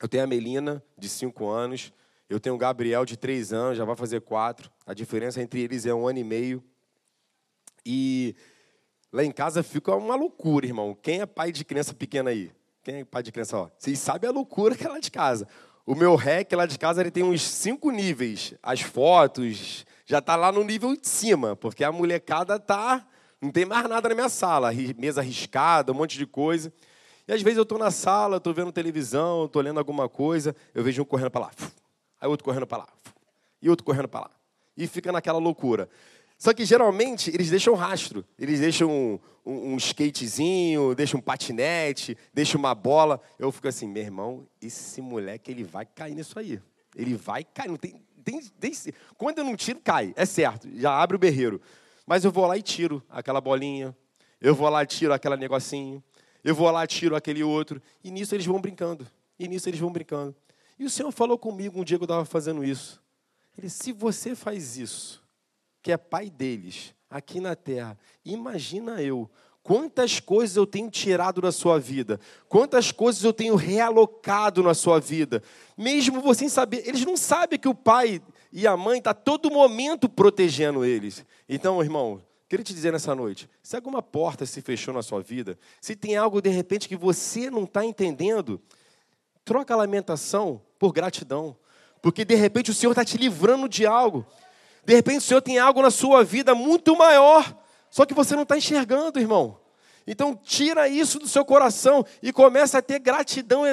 Eu 0.00 0.08
tenho 0.08 0.24
a 0.24 0.26
Melina, 0.26 0.82
de 0.96 1.08
5 1.08 1.48
anos. 1.48 1.92
Eu 2.28 2.38
tenho 2.38 2.54
o 2.54 2.58
Gabriel, 2.58 3.04
de 3.04 3.16
3 3.16 3.52
anos, 3.52 3.78
já 3.78 3.84
vai 3.84 3.96
fazer 3.96 4.20
4. 4.20 4.70
A 4.86 4.92
diferença 4.92 5.40
entre 5.40 5.60
eles 5.60 5.86
é 5.86 5.94
um 5.94 6.06
ano 6.06 6.18
e 6.18 6.24
meio. 6.24 6.62
E 7.84 8.36
Lá 9.12 9.24
em 9.24 9.32
casa 9.32 9.62
fica 9.62 9.94
uma 9.94 10.14
loucura, 10.14 10.66
irmão. 10.66 10.96
Quem 11.00 11.20
é 11.20 11.26
pai 11.26 11.50
de 11.50 11.64
criança 11.64 11.94
pequena 11.94 12.30
aí? 12.30 12.52
Quem 12.82 13.00
é 13.00 13.04
pai 13.04 13.22
de 13.22 13.32
criança? 13.32 13.56
Ó, 13.56 13.68
vocês 13.78 13.98
sabem 13.98 14.28
a 14.28 14.32
loucura 14.32 14.74
que 14.74 14.84
é 14.84 14.88
lá 14.88 14.98
de 14.98 15.10
casa. 15.10 15.48
O 15.86 15.94
meu 15.94 16.14
REC 16.16 16.52
lá 16.52 16.66
de 16.66 16.78
casa 16.78 17.00
ele 17.00 17.10
tem 17.10 17.22
uns 17.22 17.42
cinco 17.42 17.90
níveis. 17.90 18.54
As 18.62 18.80
fotos 18.80 19.86
já 20.04 20.20
tá 20.20 20.36
lá 20.36 20.52
no 20.52 20.62
nível 20.62 20.94
de 20.94 21.08
cima, 21.08 21.56
porque 21.56 21.82
a 21.82 21.90
molecada 21.90 22.58
tá 22.58 23.06
não 23.40 23.50
tem 23.50 23.64
mais 23.64 23.88
nada 23.88 24.08
na 24.08 24.14
minha 24.14 24.28
sala, 24.28 24.70
mesa 24.96 25.22
riscada, 25.22 25.92
um 25.92 25.94
monte 25.94 26.18
de 26.18 26.26
coisa. 26.26 26.72
E 27.26 27.32
às 27.32 27.40
vezes 27.40 27.56
eu 27.56 27.62
estou 27.62 27.78
na 27.78 27.90
sala, 27.90 28.38
estou 28.38 28.52
vendo 28.52 28.72
televisão, 28.72 29.44
estou 29.44 29.62
lendo 29.62 29.78
alguma 29.78 30.08
coisa, 30.08 30.56
eu 30.74 30.82
vejo 30.82 31.02
um 31.02 31.04
correndo 31.04 31.30
para 31.30 31.42
lá, 31.42 31.50
aí 32.20 32.28
outro 32.28 32.44
correndo 32.44 32.66
para 32.66 32.78
lá, 32.78 32.88
e 33.62 33.70
outro 33.70 33.84
correndo 33.84 34.08
para 34.08 34.20
lá. 34.20 34.30
E 34.76 34.86
fica 34.86 35.12
naquela 35.12 35.38
loucura. 35.38 35.88
Só 36.38 36.54
que 36.54 36.64
geralmente 36.64 37.30
eles 37.30 37.50
deixam 37.50 37.74
rastro. 37.74 38.24
Eles 38.38 38.60
deixam 38.60 38.88
um, 38.88 39.18
um, 39.44 39.72
um, 39.72 39.76
skatezinho, 39.76 40.94
deixam 40.94 41.18
um 41.18 41.22
patinete, 41.22 42.16
deixam 42.32 42.60
uma 42.60 42.76
bola. 42.76 43.20
Eu 43.36 43.50
fico 43.50 43.66
assim, 43.66 43.88
meu 43.88 44.04
irmão, 44.04 44.46
esse 44.62 45.00
moleque 45.00 45.50
ele 45.50 45.64
vai 45.64 45.84
cair 45.84 46.14
nisso 46.14 46.38
aí. 46.38 46.60
Ele 46.94 47.16
vai 47.16 47.42
cair. 47.42 47.68
Não 47.68 47.76
tem, 47.76 48.00
tem, 48.24 48.40
tem, 48.40 48.72
quando 49.16 49.38
eu 49.38 49.44
não 49.44 49.56
tiro, 49.56 49.80
cai. 49.80 50.14
É 50.16 50.24
certo. 50.24 50.68
Já 50.76 50.92
abre 50.92 51.16
o 51.16 51.18
berreiro. 51.18 51.60
Mas 52.06 52.24
eu 52.24 52.30
vou 52.30 52.46
lá 52.46 52.56
e 52.56 52.62
tiro 52.62 53.02
aquela 53.10 53.40
bolinha. 53.40 53.94
Eu 54.40 54.54
vou 54.54 54.68
lá 54.68 54.84
e 54.84 54.86
tiro 54.86 55.12
aquele 55.12 55.36
negocinho. 55.36 56.02
Eu 56.44 56.54
vou 56.54 56.70
lá 56.70 56.84
e 56.84 56.86
tiro 56.86 57.16
aquele 57.16 57.42
outro. 57.42 57.82
E 58.02 58.12
nisso 58.12 58.36
eles 58.36 58.46
vão 58.46 58.60
brincando. 58.60 59.04
E 59.38 59.48
nisso 59.48 59.68
eles 59.68 59.80
vão 59.80 59.90
brincando. 59.90 60.36
E 60.78 60.84
o 60.84 60.90
Senhor 60.90 61.10
falou 61.10 61.36
comigo 61.36 61.80
um 61.80 61.84
dia 61.84 61.98
que 61.98 62.04
eu 62.04 62.06
estava 62.06 62.24
fazendo 62.24 62.62
isso. 62.64 63.02
Ele, 63.56 63.68
se 63.68 63.90
você 63.90 64.36
faz 64.36 64.76
isso, 64.76 65.20
que 65.82 65.92
é 65.92 65.96
pai 65.96 66.30
deles, 66.30 66.94
aqui 67.10 67.40
na 67.40 67.54
terra. 67.56 67.98
Imagina 68.24 69.02
eu, 69.02 69.30
quantas 69.62 70.18
coisas 70.18 70.56
eu 70.56 70.66
tenho 70.66 70.90
tirado 70.90 71.40
da 71.40 71.52
sua 71.52 71.78
vida, 71.78 72.18
quantas 72.48 72.90
coisas 72.90 73.22
eu 73.22 73.32
tenho 73.32 73.54
realocado 73.54 74.62
na 74.62 74.74
sua 74.74 74.98
vida, 74.98 75.42
mesmo 75.76 76.20
você 76.20 76.48
saber, 76.48 76.88
eles 76.88 77.04
não 77.04 77.16
sabem 77.16 77.58
que 77.58 77.68
o 77.68 77.74
pai 77.74 78.22
e 78.52 78.66
a 78.66 78.76
mãe 78.76 78.98
está 78.98 79.12
todo 79.12 79.50
momento 79.50 80.08
protegendo 80.08 80.84
eles. 80.84 81.24
Então, 81.48 81.82
irmão, 81.82 82.22
queria 82.48 82.64
te 82.64 82.72
dizer 82.72 82.92
nessa 82.92 83.14
noite: 83.14 83.48
se 83.62 83.76
alguma 83.76 84.02
porta 84.02 84.46
se 84.46 84.62
fechou 84.62 84.94
na 84.94 85.02
sua 85.02 85.20
vida, 85.20 85.58
se 85.80 85.94
tem 85.94 86.16
algo 86.16 86.40
de 86.40 86.48
repente 86.48 86.88
que 86.88 86.96
você 86.96 87.50
não 87.50 87.64
está 87.64 87.84
entendendo, 87.84 88.60
troca 89.44 89.74
a 89.74 89.76
lamentação 89.76 90.62
por 90.78 90.92
gratidão, 90.92 91.56
porque 92.00 92.24
de 92.24 92.34
repente 92.34 92.70
o 92.70 92.74
Senhor 92.74 92.92
está 92.92 93.04
te 93.04 93.18
livrando 93.18 93.68
de 93.68 93.86
algo. 93.86 94.24
De 94.88 94.94
repente 94.94 95.18
o 95.18 95.20
Senhor 95.20 95.42
tem 95.42 95.58
algo 95.58 95.82
na 95.82 95.90
sua 95.90 96.24
vida 96.24 96.54
muito 96.54 96.96
maior, 96.96 97.54
só 97.90 98.06
que 98.06 98.14
você 98.14 98.34
não 98.34 98.44
está 98.44 98.56
enxergando, 98.56 99.20
irmão. 99.20 99.60
Então 100.06 100.34
tira 100.34 100.88
isso 100.88 101.18
do 101.18 101.28
seu 101.28 101.44
coração 101.44 102.06
e 102.22 102.32
começa 102.32 102.78
a 102.78 102.82
ter 102.82 102.98
gratidão 102.98 103.64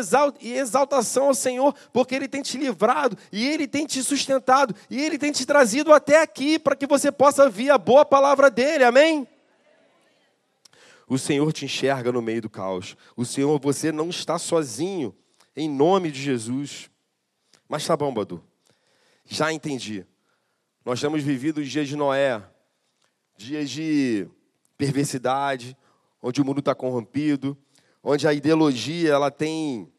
e 0.42 0.54
exaltação 0.54 1.28
ao 1.28 1.34
Senhor, 1.34 1.74
porque 1.94 2.14
Ele 2.16 2.28
tem 2.28 2.42
te 2.42 2.58
livrado 2.58 3.18
e 3.32 3.48
Ele 3.48 3.66
tem 3.66 3.86
te 3.86 4.04
sustentado 4.04 4.76
e 4.90 5.02
Ele 5.02 5.18
tem 5.18 5.32
te 5.32 5.46
trazido 5.46 5.94
até 5.94 6.22
aqui 6.22 6.60
para 6.60 6.76
que 6.76 6.86
você 6.86 7.10
possa 7.14 7.50
vir 7.50 7.70
a 7.70 7.78
boa 7.78 8.04
palavra 8.04 8.52
dele, 8.52 8.84
amém? 8.84 9.26
O 11.08 11.18
Senhor 11.18 11.50
te 11.54 11.64
enxerga 11.64 12.12
no 12.12 12.22
meio 12.22 12.42
do 12.42 12.50
caos. 12.50 12.98
O 13.16 13.24
Senhor, 13.24 13.58
você 13.58 13.90
não 13.90 14.10
está 14.10 14.38
sozinho. 14.38 15.16
em 15.56 15.70
nome 15.70 16.12
de 16.12 16.22
Jesus. 16.22 16.90
Mas 17.70 17.88
tá 17.88 17.96
bom, 17.96 18.14
Badu. 18.14 18.44
Já 19.26 19.54
entendi. 19.54 20.06
Nós 20.86 21.02
temos 21.02 21.24
vivido 21.24 21.62
os 21.62 21.68
dias 21.68 21.88
de 21.88 21.96
Noé, 21.96 22.44
dias 23.36 23.72
de 23.72 24.28
perversidade, 24.78 25.76
onde 26.22 26.40
o 26.40 26.46
mundo 26.46 26.60
está 26.60 26.76
corrompido, 26.76 27.58
onde 28.04 28.28
a 28.28 28.34
ideologia 28.34 29.12
ela 29.12 29.32
tem 29.32 29.92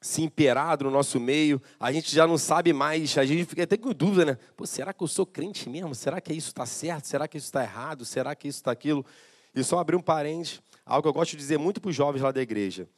se 0.00 0.22
imperado 0.22 0.84
no 0.84 0.90
nosso 0.90 1.20
meio, 1.20 1.60
a 1.78 1.92
gente 1.92 2.14
já 2.14 2.26
não 2.26 2.38
sabe 2.38 2.72
mais, 2.72 3.18
a 3.18 3.26
gente 3.26 3.44
fica 3.44 3.64
até 3.64 3.76
com 3.76 3.92
dúvida, 3.92 4.24
né? 4.24 4.38
Pô, 4.56 4.64
será 4.64 4.94
que 4.94 5.02
eu 5.02 5.08
sou 5.08 5.26
crente 5.26 5.68
mesmo? 5.68 5.94
Será 5.94 6.22
que 6.22 6.32
isso 6.32 6.48
está 6.48 6.64
certo? 6.64 7.06
Será 7.06 7.28
que 7.28 7.36
isso 7.36 7.48
está 7.48 7.62
errado? 7.62 8.02
Será 8.06 8.34
que 8.34 8.48
isso 8.48 8.60
está 8.60 8.70
aquilo? 8.70 9.04
E 9.54 9.62
só 9.62 9.78
abrir 9.78 9.96
um 9.96 10.00
parênteses, 10.00 10.62
algo 10.86 11.02
que 11.02 11.08
eu 11.08 11.12
gosto 11.12 11.32
de 11.32 11.36
dizer 11.36 11.58
muito 11.58 11.82
para 11.82 11.90
os 11.90 11.96
jovens 11.96 12.22
lá 12.22 12.32
da 12.32 12.40
igreja. 12.40 12.88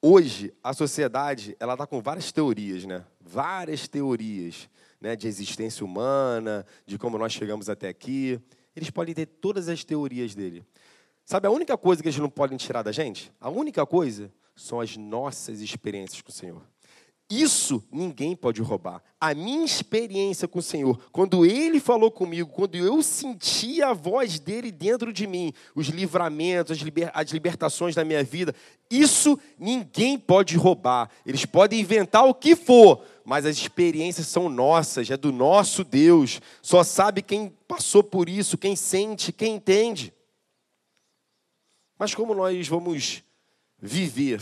Hoje, 0.00 0.54
a 0.62 0.72
sociedade 0.72 1.56
ela 1.58 1.72
está 1.72 1.88
com 1.88 2.00
várias 2.00 2.30
teorias, 2.30 2.84
né? 2.84 3.04
Várias 3.20 3.88
teorias 3.88 4.68
né? 5.00 5.16
de 5.16 5.26
existência 5.26 5.84
humana, 5.84 6.64
de 6.86 6.98
como 6.98 7.18
nós 7.18 7.32
chegamos 7.32 7.68
até 7.68 7.88
aqui. 7.88 8.40
Eles 8.74 8.90
podem 8.90 9.14
ter 9.14 9.26
todas 9.26 9.68
as 9.68 9.84
teorias 9.84 10.34
dele. 10.34 10.64
Sabe 11.24 11.46
a 11.46 11.50
única 11.50 11.76
coisa 11.76 12.02
que 12.02 12.08
eles 12.08 12.18
não 12.18 12.30
podem 12.30 12.56
tirar 12.56 12.82
da 12.82 12.92
gente? 12.92 13.32
A 13.40 13.50
única 13.50 13.84
coisa 13.84 14.32
são 14.56 14.80
as 14.80 14.96
nossas 14.96 15.60
experiências 15.60 16.22
com 16.22 16.30
o 16.30 16.34
Senhor. 16.34 16.62
Isso 17.30 17.84
ninguém 17.92 18.34
pode 18.34 18.62
roubar. 18.62 19.02
A 19.20 19.34
minha 19.34 19.62
experiência 19.62 20.48
com 20.48 20.60
o 20.60 20.62
Senhor, 20.62 20.98
quando 21.12 21.44
Ele 21.44 21.78
falou 21.78 22.10
comigo, 22.10 22.50
quando 22.50 22.74
eu 22.76 23.02
senti 23.02 23.82
a 23.82 23.92
voz 23.92 24.38
dele 24.38 24.72
dentro 24.72 25.12
de 25.12 25.26
mim, 25.26 25.52
os 25.74 25.88
livramentos, 25.88 26.72
as, 26.72 26.78
liber, 26.78 27.10
as 27.12 27.30
libertações 27.30 27.94
da 27.94 28.02
minha 28.02 28.24
vida, 28.24 28.54
isso 28.90 29.38
ninguém 29.58 30.18
pode 30.18 30.56
roubar. 30.56 31.10
Eles 31.26 31.44
podem 31.44 31.80
inventar 31.80 32.24
o 32.24 32.32
que 32.32 32.56
for, 32.56 33.04
mas 33.28 33.44
as 33.44 33.58
experiências 33.58 34.26
são 34.26 34.48
nossas, 34.48 35.10
é 35.10 35.16
do 35.18 35.30
nosso 35.30 35.84
Deus. 35.84 36.40
Só 36.62 36.82
sabe 36.82 37.20
quem 37.20 37.50
passou 37.68 38.02
por 38.02 38.26
isso, 38.26 38.56
quem 38.56 38.74
sente, 38.74 39.34
quem 39.34 39.56
entende. 39.56 40.14
Mas 41.98 42.14
como 42.14 42.34
nós 42.34 42.66
vamos 42.68 43.22
viver 43.78 44.40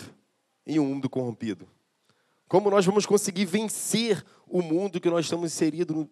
em 0.64 0.78
um 0.78 0.86
mundo 0.86 1.10
corrompido? 1.10 1.66
Como 2.46 2.70
nós 2.70 2.86
vamos 2.86 3.04
conseguir 3.04 3.44
vencer 3.44 4.24
o 4.46 4.62
mundo 4.62 5.00
que 5.00 5.10
nós 5.10 5.26
estamos 5.26 5.52
inseridos 5.52 6.06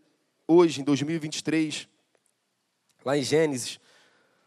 hoje, 0.48 0.80
em 0.80 0.84
2023? 0.84 1.86
Lá 3.04 3.16
em 3.16 3.22
Gênesis, 3.22 3.78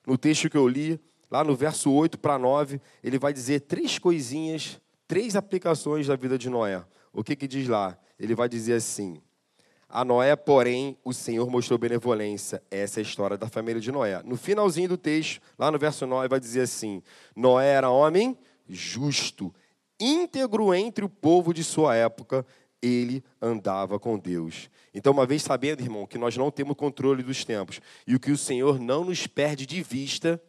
no 0.06 0.18
texto 0.18 0.50
que 0.50 0.58
eu 0.58 0.68
li, 0.68 1.00
lá 1.32 1.46
no 1.46 1.56
verso 1.56 1.90
8 1.94 2.18
para 2.18 2.38
9, 2.38 2.82
ele 3.02 3.18
vai 3.18 3.32
dizer 3.32 3.62
três 3.62 3.98
coisinhas, 3.98 4.82
três 5.08 5.34
aplicações 5.38 6.08
da 6.08 6.18
vida 6.18 6.38
de 6.38 6.50
Noé. 6.50 6.84
O 7.14 7.24
que, 7.24 7.34
que 7.34 7.48
diz 7.48 7.70
lá? 7.70 7.98
Ele 8.20 8.36
vai 8.36 8.50
dizer 8.50 8.74
assim: 8.74 9.22
A 9.88 10.04
Noé, 10.04 10.36
porém, 10.36 10.98
o 11.04 11.14
Senhor 11.14 11.50
mostrou 11.50 11.78
benevolência. 11.78 12.62
Essa 12.70 13.00
é 13.00 13.02
a 13.02 13.04
história 13.04 13.38
da 13.38 13.48
família 13.48 13.82
de 13.82 13.92
Noé. 13.92 14.22
No 14.24 14.38
finalzinho 14.38 14.90
do 14.90 14.98
texto, 14.98 15.42
lá 15.58 15.72
no 15.72 15.78
verso 15.78 16.06
9, 16.06 16.28
vai 16.28 16.40
dizer 16.40 16.62
assim: 16.62 17.02
Noé 17.36 17.74
era 17.74 17.90
homem 17.90 18.38
justo, 18.68 19.54
íntegro 20.00 20.74
entre 20.74 21.06
o 21.06 21.10
povo 21.10 21.54
de 21.54 21.64
sua 21.64 21.96
época, 21.96 22.46
ele 22.82 23.24
andava 23.42 24.00
com 24.00 24.18
Deus. 24.18 24.70
Então, 24.94 25.14
uma 25.14 25.26
vez 25.26 25.44
sabendo, 25.44 25.82
irmão, 25.82 26.06
que 26.06 26.18
nós 26.18 26.36
não 26.38 26.52
temos 26.52 26.76
controle 26.76 27.24
dos 27.24 27.44
tempos 27.44 27.80
e 28.06 28.16
o 28.16 28.20
que 28.20 28.32
o 28.32 28.38
Senhor 28.38 28.80
não 28.80 29.04
nos 29.04 29.28
perde 29.28 29.66
de 29.66 29.82
vista, 29.82 30.42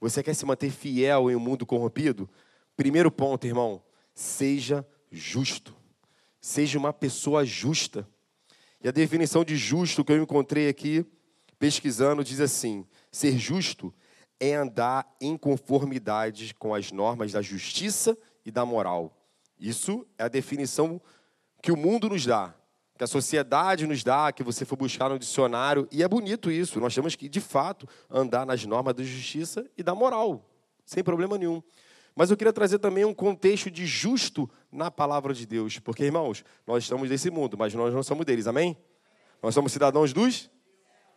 você 0.00 0.22
quer 0.22 0.34
se 0.34 0.44
manter 0.44 0.70
fiel 0.70 1.30
em 1.30 1.36
um 1.36 1.40
mundo 1.40 1.64
corrompido? 1.64 2.28
Primeiro 2.76 3.10
ponto, 3.10 3.46
irmão, 3.46 3.82
seja 4.14 4.86
justo. 5.10 5.74
Seja 6.46 6.78
uma 6.78 6.92
pessoa 6.92 7.44
justa. 7.44 8.08
E 8.80 8.86
a 8.86 8.92
definição 8.92 9.44
de 9.44 9.56
justo 9.56 10.04
que 10.04 10.12
eu 10.12 10.22
encontrei 10.22 10.68
aqui, 10.68 11.04
pesquisando, 11.58 12.22
diz 12.22 12.38
assim: 12.38 12.86
ser 13.10 13.36
justo 13.36 13.92
é 14.38 14.54
andar 14.54 15.12
em 15.20 15.36
conformidade 15.36 16.54
com 16.54 16.72
as 16.72 16.92
normas 16.92 17.32
da 17.32 17.42
justiça 17.42 18.16
e 18.44 18.52
da 18.52 18.64
moral. 18.64 19.12
Isso 19.58 20.06
é 20.16 20.22
a 20.22 20.28
definição 20.28 21.00
que 21.60 21.72
o 21.72 21.76
mundo 21.76 22.08
nos 22.08 22.24
dá, 22.24 22.54
que 22.96 23.02
a 23.02 23.08
sociedade 23.08 23.84
nos 23.84 24.04
dá, 24.04 24.30
que 24.30 24.44
você 24.44 24.64
for 24.64 24.76
buscar 24.76 25.08
no 25.08 25.18
dicionário, 25.18 25.88
e 25.90 26.00
é 26.00 26.06
bonito 26.06 26.48
isso. 26.48 26.78
Nós 26.78 26.94
temos 26.94 27.16
que, 27.16 27.28
de 27.28 27.40
fato, 27.40 27.88
andar 28.08 28.46
nas 28.46 28.64
normas 28.64 28.94
da 28.94 29.02
justiça 29.02 29.68
e 29.76 29.82
da 29.82 29.96
moral, 29.96 30.48
sem 30.84 31.02
problema 31.02 31.36
nenhum. 31.36 31.60
Mas 32.16 32.30
eu 32.30 32.36
queria 32.36 32.52
trazer 32.52 32.78
também 32.78 33.04
um 33.04 33.12
contexto 33.12 33.70
de 33.70 33.84
justo 33.84 34.48
na 34.76 34.90
palavra 34.90 35.32
de 35.32 35.46
Deus, 35.46 35.78
porque, 35.78 36.04
irmãos, 36.04 36.44
nós 36.66 36.84
estamos 36.84 37.08
desse 37.08 37.30
mundo, 37.30 37.56
mas 37.56 37.72
nós 37.74 37.92
não 37.92 38.02
somos 38.02 38.26
deles, 38.26 38.46
amém? 38.46 38.76
Nós 39.42 39.54
somos 39.54 39.72
cidadãos 39.72 40.12
dos? 40.12 40.50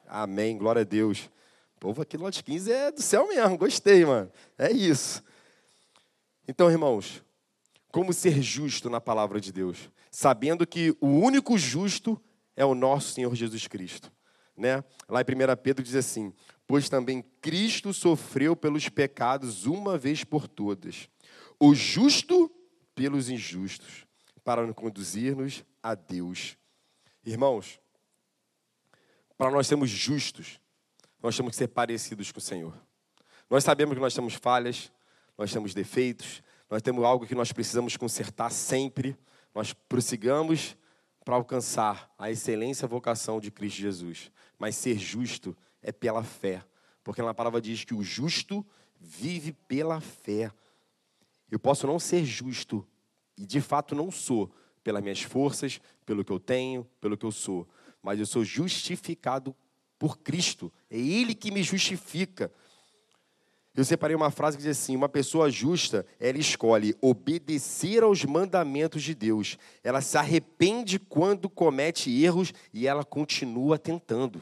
Amém, 0.07 0.57
glória 0.57 0.81
a 0.81 0.85
Deus. 0.85 1.29
O 1.75 1.79
povo 1.79 2.01
aqui 2.01 2.17
no 2.17 2.23
Lote 2.23 2.43
15 2.43 2.71
é 2.71 2.91
do 2.91 3.01
céu 3.01 3.27
mesmo, 3.27 3.57
gostei, 3.57 4.05
mano. 4.05 4.31
É 4.57 4.71
isso. 4.71 5.21
Então, 6.47 6.71
irmãos, 6.71 7.23
como 7.91 8.13
ser 8.13 8.41
justo 8.41 8.89
na 8.89 9.01
palavra 9.01 9.41
de 9.41 9.51
Deus? 9.51 9.89
Sabendo 10.09 10.65
que 10.65 10.95
o 11.01 11.07
único 11.07 11.57
justo 11.57 12.19
é 12.55 12.65
o 12.65 12.73
nosso 12.73 13.13
Senhor 13.13 13.35
Jesus 13.35 13.67
Cristo. 13.67 14.11
Né? 14.55 14.83
Lá 15.07 15.21
em 15.21 15.23
1 15.23 15.55
Pedro 15.61 15.83
diz 15.83 15.95
assim: 15.95 16.33
Pois 16.65 16.89
também 16.89 17.23
Cristo 17.41 17.93
sofreu 17.93 18.55
pelos 18.55 18.89
pecados 18.89 19.65
uma 19.65 19.97
vez 19.97 20.23
por 20.23 20.47
todas, 20.47 21.09
o 21.59 21.73
justo 21.73 22.51
pelos 22.99 23.29
injustos, 23.29 24.05
para 24.43 24.73
conduzir-nos 24.73 25.63
a 25.81 25.95
Deus. 25.95 26.57
Irmãos, 27.25 27.79
para 29.37 29.49
nós 29.49 29.67
sermos 29.67 29.89
justos, 29.89 30.59
nós 31.23 31.33
temos 31.37 31.51
que 31.51 31.55
ser 31.55 31.69
parecidos 31.69 32.29
com 32.29 32.39
o 32.39 32.41
Senhor. 32.41 32.73
Nós 33.49 33.63
sabemos 33.63 33.95
que 33.95 34.01
nós 34.01 34.13
temos 34.13 34.33
falhas, 34.33 34.91
nós 35.37 35.49
temos 35.53 35.73
defeitos, 35.73 36.43
nós 36.69 36.81
temos 36.81 37.05
algo 37.05 37.25
que 37.25 37.33
nós 37.33 37.53
precisamos 37.53 37.95
consertar 37.95 38.51
sempre. 38.51 39.17
Nós 39.55 39.71
prossigamos 39.71 40.75
para 41.23 41.35
alcançar 41.35 42.13
a 42.17 42.29
excelência 42.29 42.85
a 42.85 42.89
vocação 42.89 43.39
de 43.39 43.49
Cristo 43.49 43.77
Jesus. 43.77 44.29
Mas 44.57 44.75
ser 44.75 44.99
justo 44.99 45.55
é 45.81 45.93
pela 45.93 46.21
fé, 46.21 46.61
porque 47.01 47.21
na 47.21 47.33
palavra 47.33 47.61
diz 47.61 47.85
que 47.85 47.93
o 47.93 48.03
justo 48.03 48.65
vive 48.99 49.53
pela 49.53 50.01
fé. 50.01 50.51
Eu 51.51 51.59
posso 51.59 51.87
não 51.87 51.99
ser 51.99 52.23
justo, 52.23 52.85
e 53.37 53.45
de 53.45 53.59
fato 53.61 53.95
não 53.95 54.11
sou, 54.11 54.51
pelas 54.83 55.01
minhas 55.01 55.21
forças, 55.21 55.79
pelo 56.05 56.23
que 56.23 56.31
eu 56.31 56.39
tenho, 56.39 56.87
pelo 57.01 57.17
que 57.17 57.25
eu 57.25 57.31
sou, 57.31 57.67
mas 58.01 58.19
eu 58.19 58.25
sou 58.25 58.43
justificado 58.43 59.55
por 59.97 60.19
Cristo. 60.19 60.71
É 60.89 60.97
Ele 60.97 61.35
que 61.35 61.51
me 61.51 61.63
justifica. 61.63 62.51
Eu 63.75 63.85
separei 63.85 64.15
uma 64.15 64.31
frase 64.31 64.57
que 64.57 64.63
diz 64.63 64.77
assim: 64.77 64.95
uma 64.95 65.09
pessoa 65.09 65.49
justa, 65.49 66.05
ela 66.19 66.37
escolhe 66.37 66.95
obedecer 67.01 68.03
aos 68.03 68.25
mandamentos 68.25 69.03
de 69.03 69.13
Deus. 69.13 69.57
Ela 69.83 70.01
se 70.01 70.17
arrepende 70.17 70.99
quando 70.99 71.49
comete 71.49 72.09
erros 72.21 72.53
e 72.73 72.87
ela 72.87 73.03
continua 73.03 73.77
tentando. 73.77 74.41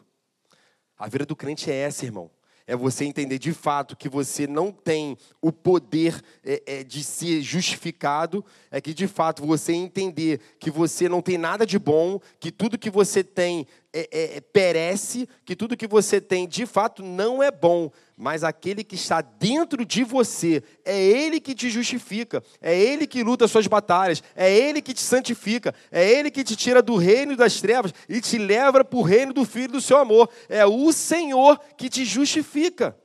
A 0.97 1.07
vida 1.07 1.25
do 1.25 1.35
crente 1.35 1.69
é 1.69 1.75
essa, 1.75 2.05
irmão 2.05 2.31
é 2.67 2.75
você 2.75 3.05
entender 3.05 3.39
de 3.39 3.53
fato 3.53 3.95
que 3.95 4.09
você 4.09 4.45
não 4.45 4.71
tem 4.71 5.17
o 5.41 5.53
poder 5.53 6.21
é, 6.43 6.61
é, 6.67 6.83
de 6.83 7.01
ser 7.01 7.41
justificado, 7.41 8.43
é 8.69 8.81
que 8.81 8.93
de 8.93 9.07
fato 9.07 9.45
você 9.45 9.71
entender 9.71 10.41
que 10.59 10.69
você 10.69 11.07
não 11.07 11.21
tem 11.21 11.37
nada 11.37 11.65
de 11.65 11.79
bom, 11.79 12.19
que 12.39 12.51
tudo 12.51 12.77
que 12.77 12.89
você 12.89 13.23
tem 13.23 13.65
é, 13.93 14.09
é, 14.11 14.37
é, 14.37 14.41
perece, 14.41 15.27
que 15.45 15.55
tudo 15.55 15.77
que 15.77 15.87
você 15.87 16.19
tem 16.19 16.47
de 16.47 16.65
fato 16.65 17.01
não 17.01 17.41
é 17.41 17.49
bom, 17.49 17.89
mas 18.17 18.43
aquele 18.43 18.83
que 18.83 18.95
está 18.95 19.21
dentro 19.21 19.85
de 19.85 20.03
você, 20.03 20.61
é 20.83 21.01
Ele 21.01 21.39
que 21.39 21.55
te 21.55 21.69
justifica, 21.69 22.43
é 22.61 22.77
Ele 22.77 23.07
que 23.07 23.23
luta 23.23 23.45
as 23.45 23.51
suas 23.51 23.65
batalhas, 23.65 24.21
é 24.35 24.53
Ele 24.55 24.81
que 24.81 24.93
te 24.93 25.01
santifica, 25.01 25.73
é 25.91 26.07
Ele 26.07 26.29
que 26.29 26.43
te 26.43 26.55
tira 26.55 26.81
do 26.81 26.95
reino 26.95 27.35
das 27.35 27.61
trevas 27.61 27.93
e 28.09 28.19
te 28.19 28.37
leva 28.37 28.83
para 28.83 28.97
o 28.97 29.01
reino 29.01 29.33
do 29.33 29.45
Filho 29.45 29.73
do 29.73 29.81
seu 29.81 29.97
amor. 29.97 30.29
É 30.49 30.65
o 30.65 30.91
Senhor 30.91 31.59
que 31.77 31.89
te 31.89 32.03
justifica. 32.03 32.97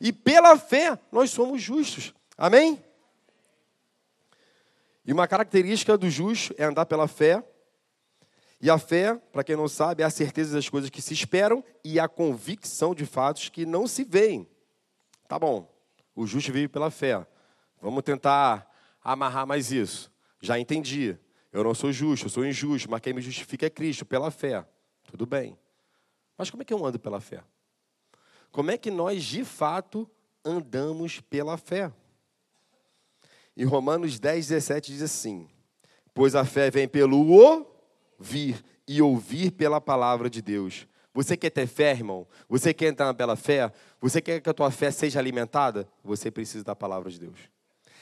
E 0.00 0.12
pela 0.12 0.56
fé 0.56 0.98
nós 1.10 1.30
somos 1.30 1.60
justos. 1.60 2.14
Amém? 2.36 2.82
E 5.04 5.12
uma 5.12 5.26
característica 5.26 5.96
do 5.98 6.08
justo 6.08 6.54
é 6.56 6.64
andar 6.64 6.86
pela 6.86 7.08
fé 7.08 7.42
e 8.60 8.68
a 8.68 8.78
fé, 8.78 9.14
para 9.32 9.44
quem 9.44 9.54
não 9.54 9.68
sabe, 9.68 10.02
é 10.02 10.06
a 10.06 10.10
certeza 10.10 10.54
das 10.54 10.68
coisas 10.68 10.90
que 10.90 11.00
se 11.00 11.14
esperam 11.14 11.64
e 11.84 12.00
a 12.00 12.08
convicção 12.08 12.92
de 12.94 13.06
fatos 13.06 13.48
que 13.48 13.64
não 13.64 13.86
se 13.86 14.02
veem. 14.02 14.48
Tá 15.28 15.38
bom, 15.38 15.72
o 16.14 16.26
justo 16.26 16.52
vive 16.52 16.68
pela 16.68 16.90
fé. 16.90 17.24
Vamos 17.80 18.02
tentar 18.02 18.68
amarrar 19.02 19.46
mais 19.46 19.70
isso. 19.70 20.10
Já 20.40 20.58
entendi. 20.58 21.16
Eu 21.52 21.62
não 21.62 21.74
sou 21.74 21.92
justo, 21.92 22.26
eu 22.26 22.30
sou 22.30 22.44
injusto, 22.44 22.90
mas 22.90 23.00
quem 23.00 23.12
me 23.12 23.20
justifica 23.20 23.66
é 23.66 23.70
Cristo, 23.70 24.04
pela 24.04 24.30
fé. 24.30 24.66
Tudo 25.04 25.24
bem. 25.24 25.56
Mas 26.36 26.50
como 26.50 26.62
é 26.62 26.64
que 26.64 26.74
eu 26.74 26.84
ando 26.84 26.98
pela 26.98 27.20
fé? 27.20 27.42
Como 28.50 28.70
é 28.70 28.76
que 28.76 28.90
nós, 28.90 29.22
de 29.24 29.44
fato, 29.44 30.10
andamos 30.44 31.20
pela 31.20 31.56
fé? 31.56 31.92
Em 33.56 33.64
Romanos 33.64 34.18
10, 34.18 34.48
17 34.48 34.92
diz 34.92 35.02
assim: 35.02 35.48
Pois 36.12 36.34
a 36.34 36.44
fé 36.44 36.70
vem 36.70 36.88
pelo 36.88 37.32
ouvir 38.18 38.64
e 38.86 39.00
ouvir 39.00 39.50
pela 39.52 39.80
palavra 39.80 40.28
de 40.28 40.42
Deus. 40.42 40.86
Você 41.14 41.36
quer 41.36 41.50
ter 41.50 41.66
fé, 41.66 41.90
irmão? 41.92 42.26
Você 42.48 42.74
quer 42.74 42.86
entrar 42.86 43.12
pela 43.14 43.36
fé? 43.36 43.72
Você 44.00 44.20
quer 44.20 44.40
que 44.40 44.50
a 44.50 44.54
tua 44.54 44.70
fé 44.70 44.90
seja 44.90 45.18
alimentada? 45.18 45.88
Você 46.04 46.30
precisa 46.30 46.64
da 46.64 46.76
palavra 46.76 47.10
de 47.10 47.18
Deus. 47.18 47.38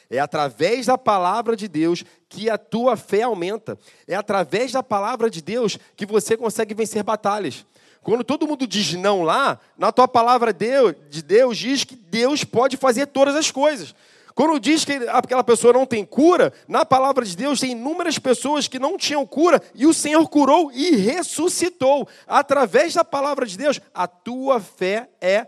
É 0.09 0.19
através 0.19 0.87
da 0.87 0.97
palavra 0.97 1.57
de 1.57 1.67
Deus 1.67 2.05
que 2.29 2.49
a 2.49 2.59
tua 2.59 2.97
fé 2.97 3.23
aumenta. 3.23 3.79
É 4.07 4.15
através 4.15 4.73
da 4.73 4.83
palavra 4.83 5.29
de 5.29 5.43
Deus 5.43 5.79
que 5.97 6.07
você 6.07 6.37
consegue 6.37 6.75
vencer 6.75 7.03
batalhas. 7.03 7.67
Quando 8.03 8.23
todo 8.23 8.47
mundo 8.47 8.67
diz 8.67 8.95
não 8.95 9.23
lá, 9.23 9.59
na 9.77 9.91
tua 9.91 10.07
palavra 10.07 10.53
de 10.53 11.23
Deus 11.23 11.59
diz 11.59 11.83
que 11.83 11.97
Deus 11.97 12.45
pode 12.45 12.77
fazer 12.77 13.07
todas 13.07 13.35
as 13.35 13.51
coisas. 13.51 13.95
Quando 14.37 14.61
diz 14.61 14.85
que 14.85 14.93
aquela 15.09 15.43
pessoa 15.43 15.73
não 15.73 15.87
tem 15.87 16.05
cura, 16.05 16.53
na 16.69 16.85
palavra 16.85 17.25
de 17.25 17.35
Deus 17.35 17.59
tem 17.59 17.71
inúmeras 17.71 18.19
pessoas 18.19 18.69
que 18.69 18.79
não 18.79 18.99
tinham 18.99 19.27
cura 19.27 19.63
e 19.75 19.87
o 19.87 19.95
Senhor 19.95 20.29
curou 20.29 20.71
e 20.71 20.95
ressuscitou. 20.95 22.07
Através 22.27 22.93
da 22.93 23.03
palavra 23.03 23.47
de 23.47 23.57
Deus, 23.57 23.81
a 23.95 24.07
tua 24.07 24.61
fé 24.61 25.09
é 25.23 25.47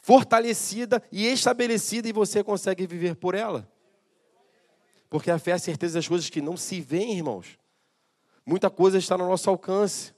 fortalecida 0.00 1.02
e 1.12 1.26
estabelecida 1.26 2.08
e 2.08 2.14
você 2.14 2.42
consegue 2.42 2.86
viver 2.86 3.14
por 3.14 3.34
ela. 3.34 3.70
Porque 5.10 5.30
a 5.30 5.38
fé 5.38 5.50
é 5.50 5.54
a 5.54 5.58
certeza 5.58 5.98
das 5.98 6.08
coisas 6.08 6.30
que 6.30 6.40
não 6.40 6.56
se 6.56 6.80
veem, 6.80 7.18
irmãos. 7.18 7.58
Muita 8.46 8.70
coisa 8.70 8.96
está 8.96 9.18
no 9.18 9.28
nosso 9.28 9.50
alcance, 9.50 10.14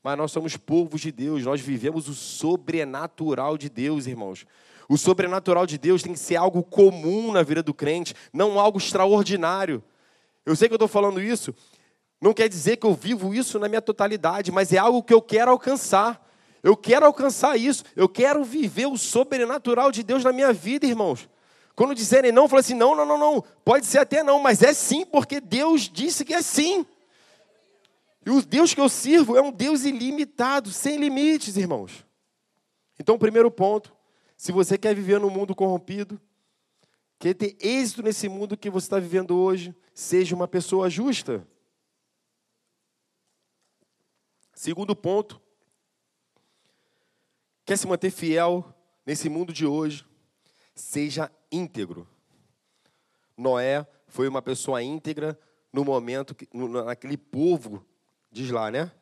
mas 0.00 0.16
nós 0.16 0.30
somos 0.30 0.56
povos 0.56 1.00
de 1.00 1.10
Deus, 1.10 1.42
nós 1.42 1.60
vivemos 1.60 2.08
o 2.08 2.14
sobrenatural 2.14 3.58
de 3.58 3.68
Deus, 3.68 4.06
irmãos. 4.06 4.46
O 4.88 4.98
sobrenatural 4.98 5.66
de 5.66 5.78
Deus 5.78 6.02
tem 6.02 6.12
que 6.12 6.18
ser 6.18 6.36
algo 6.36 6.62
comum 6.62 7.32
na 7.32 7.42
vida 7.42 7.62
do 7.62 7.72
crente, 7.72 8.14
não 8.32 8.58
algo 8.58 8.78
extraordinário. 8.78 9.82
Eu 10.44 10.54
sei 10.54 10.68
que 10.68 10.74
eu 10.74 10.76
estou 10.76 10.88
falando 10.88 11.20
isso, 11.20 11.54
não 12.20 12.32
quer 12.32 12.48
dizer 12.48 12.76
que 12.76 12.86
eu 12.86 12.94
vivo 12.94 13.34
isso 13.34 13.58
na 13.58 13.68
minha 13.68 13.82
totalidade, 13.82 14.52
mas 14.52 14.72
é 14.72 14.78
algo 14.78 15.02
que 15.02 15.12
eu 15.12 15.22
quero 15.22 15.50
alcançar. 15.50 16.22
Eu 16.62 16.76
quero 16.76 17.04
alcançar 17.04 17.58
isso, 17.58 17.84
eu 17.94 18.08
quero 18.08 18.42
viver 18.42 18.86
o 18.86 18.96
sobrenatural 18.96 19.92
de 19.92 20.02
Deus 20.02 20.24
na 20.24 20.32
minha 20.32 20.50
vida, 20.50 20.86
irmãos. 20.86 21.28
Quando 21.76 21.94
disserem 21.94 22.32
não, 22.32 22.48
fala 22.48 22.60
assim: 22.60 22.74
não, 22.74 22.94
não, 22.94 23.04
não, 23.04 23.18
não, 23.18 23.44
pode 23.64 23.84
ser 23.84 23.98
até 23.98 24.22
não, 24.22 24.38
mas 24.38 24.62
é 24.62 24.72
sim, 24.72 25.04
porque 25.04 25.40
Deus 25.40 25.82
disse 25.82 26.24
que 26.24 26.32
é 26.32 26.40
sim. 26.40 26.86
E 28.24 28.30
o 28.30 28.40
Deus 28.40 28.72
que 28.72 28.80
eu 28.80 28.88
sirvo 28.88 29.36
é 29.36 29.42
um 29.42 29.52
Deus 29.52 29.84
ilimitado, 29.84 30.70
sem 30.70 30.96
limites, 30.96 31.58
irmãos. 31.58 32.06
Então, 32.98 33.18
primeiro 33.18 33.50
ponto, 33.50 33.94
se 34.36 34.52
você 34.52 34.76
quer 34.76 34.94
viver 34.94 35.20
num 35.20 35.30
mundo 35.30 35.54
corrompido, 35.54 36.20
quer 37.18 37.34
ter 37.34 37.56
êxito 37.60 38.02
nesse 38.02 38.28
mundo 38.28 38.56
que 38.56 38.70
você 38.70 38.86
está 38.86 38.98
vivendo 38.98 39.36
hoje, 39.36 39.74
seja 39.94 40.34
uma 40.34 40.48
pessoa 40.48 40.90
justa. 40.90 41.46
Segundo 44.54 44.94
ponto, 44.94 45.40
quer 47.64 47.76
se 47.76 47.86
manter 47.86 48.10
fiel 48.10 48.64
nesse 49.04 49.28
mundo 49.28 49.52
de 49.52 49.66
hoje, 49.66 50.06
seja 50.74 51.30
íntegro. 51.50 52.08
Noé 53.36 53.86
foi 54.06 54.28
uma 54.28 54.42
pessoa 54.42 54.82
íntegra 54.82 55.38
no 55.72 55.84
momento, 55.84 56.34
que, 56.34 56.48
naquele 56.84 57.16
povo, 57.16 57.84
diz 58.30 58.50
lá, 58.50 58.70
né? 58.70 58.92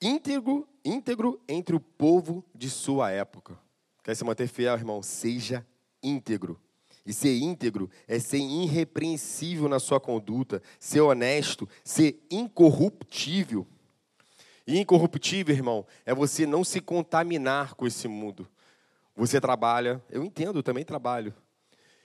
Íntegro, 0.00 0.68
íntegro 0.84 1.40
entre 1.48 1.76
o 1.76 1.80
povo 1.80 2.44
de 2.54 2.68
sua 2.68 3.10
época. 3.10 3.65
Quer 4.06 4.14
se 4.14 4.22
manter 4.22 4.46
fiel, 4.46 4.72
irmão? 4.74 5.02
Seja 5.02 5.66
íntegro. 6.00 6.60
E 7.04 7.12
ser 7.12 7.36
íntegro 7.38 7.90
é 8.06 8.20
ser 8.20 8.38
irrepreensível 8.38 9.68
na 9.68 9.80
sua 9.80 9.98
conduta, 9.98 10.62
ser 10.78 11.00
honesto, 11.00 11.68
ser 11.82 12.24
incorruptível. 12.30 13.66
E 14.64 14.78
incorruptível, 14.78 15.52
irmão, 15.52 15.84
é 16.04 16.14
você 16.14 16.46
não 16.46 16.62
se 16.62 16.80
contaminar 16.80 17.74
com 17.74 17.84
esse 17.84 18.06
mundo. 18.06 18.46
Você 19.16 19.40
trabalha, 19.40 20.00
eu 20.08 20.22
entendo, 20.22 20.60
eu 20.60 20.62
também 20.62 20.84
trabalho. 20.84 21.34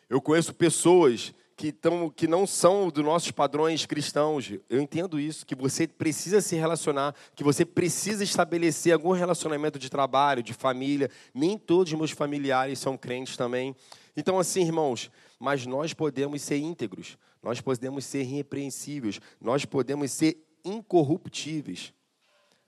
Eu 0.10 0.20
conheço 0.20 0.56
pessoas 0.56 1.36
que, 1.62 1.72
tão, 1.72 2.10
que 2.10 2.26
não 2.26 2.48
são 2.48 2.90
dos 2.90 3.06
nossos 3.06 3.30
padrões 3.30 3.86
cristãos. 3.86 4.52
Eu 4.68 4.82
entendo 4.82 5.20
isso, 5.20 5.46
que 5.46 5.54
você 5.54 5.88
precisa 5.88 6.42
se 6.42 6.56
relacionar, 6.56 7.14
que 7.36 7.44
você 7.44 7.64
precisa 7.64 8.24
estabelecer 8.24 8.92
algum 8.92 9.12
relacionamento 9.12 9.78
de 9.78 9.88
trabalho, 9.88 10.42
de 10.42 10.56
família. 10.56 11.12
Nem 11.32 11.60
todos 11.60 11.94
os 11.94 12.00
meus 12.00 12.10
familiares 12.10 12.80
são 12.80 12.98
crentes 12.98 13.38
também. 13.38 13.76
Então, 14.18 14.40
assim, 14.40 14.64
irmãos, 14.64 15.12
mas 15.40 15.68
nós 15.68 15.94
podemos 15.94 16.42
ser 16.42 16.58
íntegros, 16.58 17.16
nós 17.44 17.62
podemos 17.62 18.06
ser 18.06 18.22
irrepreensíveis, 18.22 19.22
nós 19.40 19.64
podemos 19.64 20.12
ser 20.12 20.44
incorruptíveis, 20.66 21.94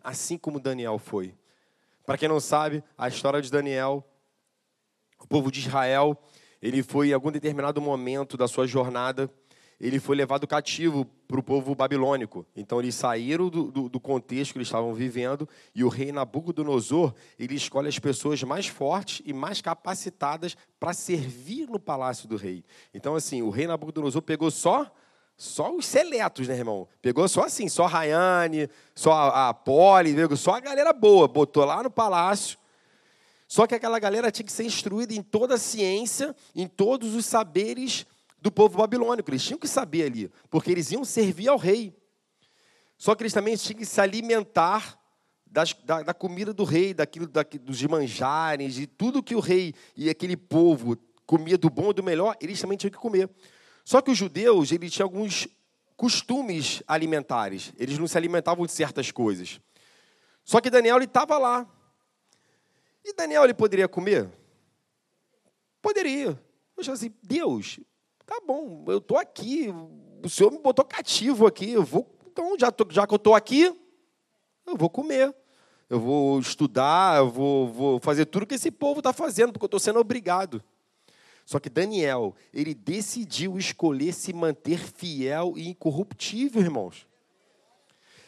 assim 0.04 0.38
como 0.38 0.60
Daniel 0.60 1.00
foi. 1.00 1.34
Para 2.06 2.16
quem 2.16 2.30
não 2.30 2.40
sabe, 2.40 2.84
a 2.96 3.08
história 3.08 3.42
de 3.42 3.50
Daniel, 3.50 4.08
o 5.20 5.28
povo 5.28 5.52
de 5.52 5.62
Israel, 5.62 6.16
ele 6.64 6.82
foi, 6.82 7.10
em 7.10 7.14
algum 7.14 7.30
determinado 7.30 7.82
momento 7.82 8.38
da 8.38 8.48
sua 8.48 8.66
jornada, 8.66 9.30
ele 9.82 10.00
foi 10.00 10.16
levado 10.16 10.48
cativo 10.48 11.04
para 11.28 11.38
o 11.38 11.44
povo 11.44 11.76
babilônico. 11.76 12.46
Então, 12.56 12.80
eles 12.80 12.96
saíram 12.96 13.50
do, 13.50 13.70
do, 13.70 13.90
do, 13.90 14.00
contexto 14.00 14.54
que 14.54 14.60
eles 14.60 14.70
estavam 14.70 14.94
vivendo 14.94 15.48
e 15.76 15.84
o 15.84 15.90
rei 15.90 16.14
Nabucodonosor, 16.14 17.14
ele 17.38 17.56
escolhe 17.56 17.90
as 17.90 18.00
pessoas 18.00 18.42
mais 18.44 18.66
fortes 18.66 19.22
e 19.26 19.34
mais 19.34 19.60
capacitadas 19.60 20.56
para 20.80 20.94
servir 20.94 21.68
no 21.68 21.78
palácio 21.78 22.30
do 22.30 22.38
rei. 22.38 22.64
Então, 22.94 23.14
assim, 23.14 23.42
o 23.42 23.50
rei 23.50 23.68
Nabucodonosor 23.68 24.22
pegou 24.22 24.50
só 24.50 24.90
só 25.36 25.76
os 25.76 25.86
seletos, 25.86 26.48
né, 26.48 26.56
irmão? 26.56 26.88
Pegou 27.02 27.28
só 27.28 27.44
assim, 27.44 27.68
só 27.68 27.88
Rayane, 27.88 28.70
só 28.96 29.12
a, 29.12 29.50
a 29.50 29.54
Poli, 29.54 30.16
só 30.38 30.54
a 30.54 30.60
galera 30.62 30.94
boa, 30.94 31.28
botou 31.28 31.66
lá 31.66 31.84
no 31.84 31.90
palácio 31.90 32.58
só 33.54 33.68
que 33.68 33.76
aquela 33.76 34.00
galera 34.00 34.32
tinha 34.32 34.44
que 34.48 34.52
ser 34.52 34.64
instruída 34.64 35.14
em 35.14 35.22
toda 35.22 35.54
a 35.54 35.60
ciência, 35.60 36.36
em 36.56 36.68
todos 36.68 37.14
os 37.14 37.24
saberes 37.24 38.04
do 38.42 38.52
povo 38.52 38.80
babilônico. 38.80 39.30
Eles 39.30 39.44
tinham 39.44 39.60
que 39.60 39.68
saber 39.68 40.06
ali, 40.06 40.32
porque 40.50 40.72
eles 40.72 40.92
iam 40.92 41.06
servir 41.06 41.50
ao 41.50 41.58
rei. 41.60 41.96
Só 42.98 43.14
que 43.14 43.22
eles 43.22 43.32
também 43.32 43.56
tinham 43.56 43.78
que 43.78 43.86
se 43.86 44.02
alimentar 44.02 45.00
das, 45.46 45.72
da, 45.86 46.02
da, 46.02 46.16
comida 46.16 46.52
do 46.52 46.64
rei, 46.64 46.96
daquilo, 46.96 47.28
da, 47.28 47.44
dos 47.44 47.80
manjares, 47.84 48.74
de 48.74 48.88
tudo 48.88 49.22
que 49.22 49.36
o 49.36 49.40
rei 49.40 49.76
e 49.96 50.10
aquele 50.10 50.36
povo 50.36 50.98
comia 51.24 51.56
do 51.56 51.70
bom 51.70 51.92
e 51.92 51.94
do 51.94 52.02
melhor, 52.02 52.36
eles 52.42 52.60
também 52.60 52.76
tinham 52.76 52.90
que 52.90 52.98
comer. 52.98 53.30
Só 53.86 54.02
que 54.02 54.10
os 54.10 54.18
judeus, 54.18 54.72
eles 54.72 54.92
tinham 54.92 55.06
alguns 55.06 55.48
costumes 55.96 56.82
alimentares. 56.88 57.72
Eles 57.78 58.00
não 58.00 58.08
se 58.08 58.18
alimentavam 58.18 58.66
de 58.66 58.72
certas 58.72 59.12
coisas. 59.12 59.62
Só 60.44 60.60
que 60.60 60.72
Daniel 60.72 60.98
estava 61.04 61.38
lá. 61.38 61.68
E 63.04 63.14
Daniel, 63.14 63.44
ele 63.44 63.54
poderia 63.54 63.88
comer? 63.88 64.30
Poderia. 65.82 66.28
Eu 66.28 66.82
achei 66.82 66.94
assim, 66.94 67.14
Deus, 67.22 67.80
tá 68.26 68.40
bom, 68.46 68.86
eu 68.88 69.00
estou 69.00 69.18
aqui, 69.18 69.68
o 70.24 70.30
Senhor 70.30 70.52
me 70.52 70.60
botou 70.60 70.86
cativo 70.86 71.46
aqui, 71.46 71.72
eu 71.72 71.84
vou, 71.84 72.10
então, 72.26 72.56
já, 72.58 72.72
tô, 72.72 72.88
já 72.90 73.06
que 73.06 73.14
eu 73.14 73.18
estou 73.18 73.36
aqui, 73.36 73.66
eu 74.66 74.76
vou 74.78 74.90
comer. 74.90 75.36
Eu 75.90 76.00
vou 76.00 76.40
estudar, 76.40 77.20
eu 77.20 77.30
vou, 77.30 77.68
vou 77.68 78.00
fazer 78.00 78.26
tudo 78.26 78.48
que 78.48 78.56
esse 78.56 78.72
povo 78.72 79.00
está 79.00 79.14
fazendo, 79.14 79.52
porque 79.52 79.66
eu 79.66 79.68
estou 79.68 79.80
sendo 79.80 80.00
obrigado. 80.00 80.64
Só 81.46 81.60
que 81.60 81.70
Daniel, 81.70 82.34
ele 82.54 82.74
decidiu 82.74 83.58
escolher 83.58 84.14
se 84.14 84.34
manter 84.34 84.80
fiel 84.80 85.54
e 85.56 85.68
incorruptível, 85.68 86.62
irmãos. 86.62 87.06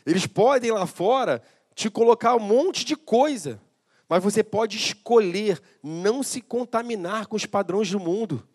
Eles 0.06 0.28
podem 0.28 0.72
lá 0.72 0.86
fora 0.86 1.42
te 1.74 1.90
colocar 1.90 2.36
um 2.36 2.40
monte 2.40 2.86
de 2.86 2.96
coisa, 2.96 3.60
mas 4.08 4.24
você 4.24 4.44
pode 4.44 4.78
escolher 4.78 5.62
não 5.82 6.22
se 6.22 6.42
contaminar 6.42 7.28
com 7.28 7.36
os 7.36 7.46
padrões 7.46 7.90
do 7.90 8.00
mundo. 8.00 8.48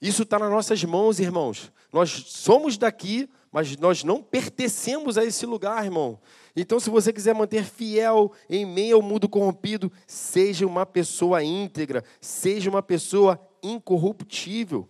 Isso 0.00 0.24
está 0.24 0.38
nas 0.38 0.50
nossas 0.50 0.82
mãos, 0.84 1.20
irmãos. 1.20 1.72
Nós 1.92 2.10
somos 2.10 2.76
daqui, 2.76 3.30
mas 3.52 3.76
nós 3.76 4.02
não 4.02 4.22
pertencemos 4.22 5.16
a 5.16 5.24
esse 5.24 5.46
lugar, 5.46 5.84
irmão. 5.84 6.18
Então, 6.56 6.80
se 6.80 6.90
você 6.90 7.12
quiser 7.12 7.34
manter 7.34 7.64
fiel 7.64 8.32
em 8.50 8.66
meio 8.66 8.96
ao 8.96 9.02
mundo 9.02 9.28
corrompido, 9.28 9.92
seja 10.06 10.66
uma 10.66 10.84
pessoa 10.84 11.42
íntegra, 11.42 12.04
seja 12.20 12.68
uma 12.68 12.82
pessoa 12.82 13.40
incorruptível. 13.62 14.88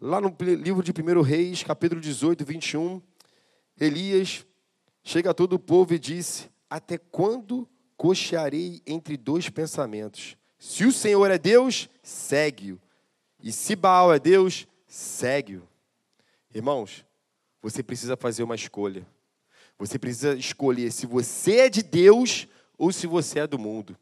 Lá 0.00 0.20
no 0.20 0.36
livro 0.40 0.82
de 0.82 0.90
1 0.90 1.22
Reis, 1.22 1.62
capítulo 1.62 2.00
18, 2.00 2.44
21, 2.44 3.00
Elias 3.80 4.44
chega 5.02 5.30
a 5.30 5.34
todo 5.34 5.54
o 5.54 5.58
povo 5.58 5.94
e 5.94 5.98
disse: 5.98 6.50
até 6.74 6.98
quando 6.98 7.68
cochearei 7.96 8.82
entre 8.84 9.16
dois 9.16 9.48
pensamentos? 9.48 10.36
Se 10.58 10.84
o 10.84 10.90
Senhor 10.90 11.30
é 11.30 11.38
Deus, 11.38 11.88
segue-o. 12.02 12.80
E 13.40 13.52
se 13.52 13.76
Baal 13.76 14.12
é 14.12 14.18
Deus, 14.18 14.66
segue-o. 14.88 15.62
Irmãos, 16.52 17.06
você 17.62 17.80
precisa 17.80 18.16
fazer 18.16 18.42
uma 18.42 18.56
escolha. 18.56 19.06
Você 19.78 20.00
precisa 20.00 20.34
escolher 20.34 20.90
se 20.90 21.06
você 21.06 21.58
é 21.58 21.70
de 21.70 21.80
Deus 21.80 22.48
ou 22.76 22.90
se 22.90 23.06
você 23.06 23.38
é 23.38 23.46
do 23.46 23.58
mundo. 23.58 23.96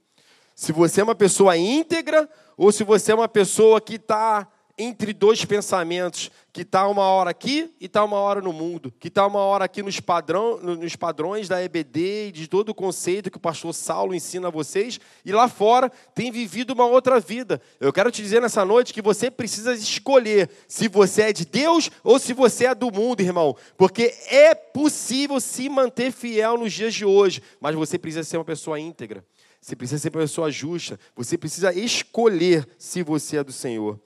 Se 0.54 0.72
você 0.72 1.02
é 1.02 1.04
uma 1.04 1.14
pessoa 1.14 1.58
íntegra 1.58 2.26
ou 2.56 2.72
se 2.72 2.84
você 2.84 3.12
é 3.12 3.14
uma 3.14 3.28
pessoa 3.28 3.82
que 3.82 3.96
está 3.96 4.50
entre 4.78 5.12
dois 5.12 5.44
pensamentos, 5.44 6.30
que 6.52 6.62
está 6.62 6.86
uma 6.86 7.04
hora 7.04 7.30
aqui 7.30 7.70
e 7.80 7.86
está 7.86 8.04
uma 8.04 8.16
hora 8.16 8.40
no 8.40 8.52
mundo, 8.52 8.92
que 8.98 9.08
está 9.08 9.26
uma 9.26 9.40
hora 9.40 9.64
aqui 9.64 9.82
nos, 9.82 10.00
padrão, 10.00 10.58
nos 10.58 10.96
padrões 10.96 11.48
da 11.48 11.62
EBD 11.62 12.28
e 12.28 12.32
de 12.32 12.48
todo 12.48 12.70
o 12.70 12.74
conceito 12.74 13.30
que 13.30 13.36
o 13.36 13.40
pastor 13.40 13.72
Saulo 13.74 14.14
ensina 14.14 14.48
a 14.48 14.50
vocês, 14.50 15.00
e 15.24 15.32
lá 15.32 15.48
fora 15.48 15.90
tem 16.14 16.30
vivido 16.30 16.72
uma 16.72 16.86
outra 16.86 17.20
vida. 17.20 17.60
Eu 17.80 17.92
quero 17.92 18.10
te 18.10 18.22
dizer 18.22 18.42
nessa 18.42 18.64
noite 18.64 18.92
que 18.92 19.02
você 19.02 19.30
precisa 19.30 19.74
escolher 19.74 20.50
se 20.68 20.88
você 20.88 21.22
é 21.22 21.32
de 21.32 21.46
Deus 21.46 21.90
ou 22.02 22.18
se 22.18 22.32
você 22.32 22.66
é 22.66 22.74
do 22.74 22.90
mundo, 22.90 23.20
irmão, 23.20 23.56
porque 23.76 24.14
é 24.28 24.54
possível 24.54 25.40
se 25.40 25.68
manter 25.68 26.12
fiel 26.12 26.58
nos 26.58 26.72
dias 26.72 26.94
de 26.94 27.04
hoje, 27.04 27.42
mas 27.60 27.74
você 27.74 27.98
precisa 27.98 28.24
ser 28.24 28.36
uma 28.36 28.44
pessoa 28.44 28.78
íntegra. 28.78 29.24
Você 29.62 29.76
precisa 29.76 30.00
ser 30.00 30.08
uma 30.08 30.22
pessoa 30.22 30.50
justa. 30.50 30.98
Você 31.14 31.38
precisa 31.38 31.72
escolher 31.72 32.66
se 32.76 33.00
você 33.04 33.36
é 33.36 33.44
do 33.44 33.52
Senhor. 33.52 33.98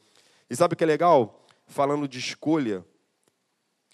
E 0.48 0.54
sabe 0.54 0.74
o 0.74 0.76
que 0.76 0.84
é 0.84 0.86
legal? 0.86 1.44
Falando 1.66 2.06
de 2.06 2.18
escolha, 2.18 2.84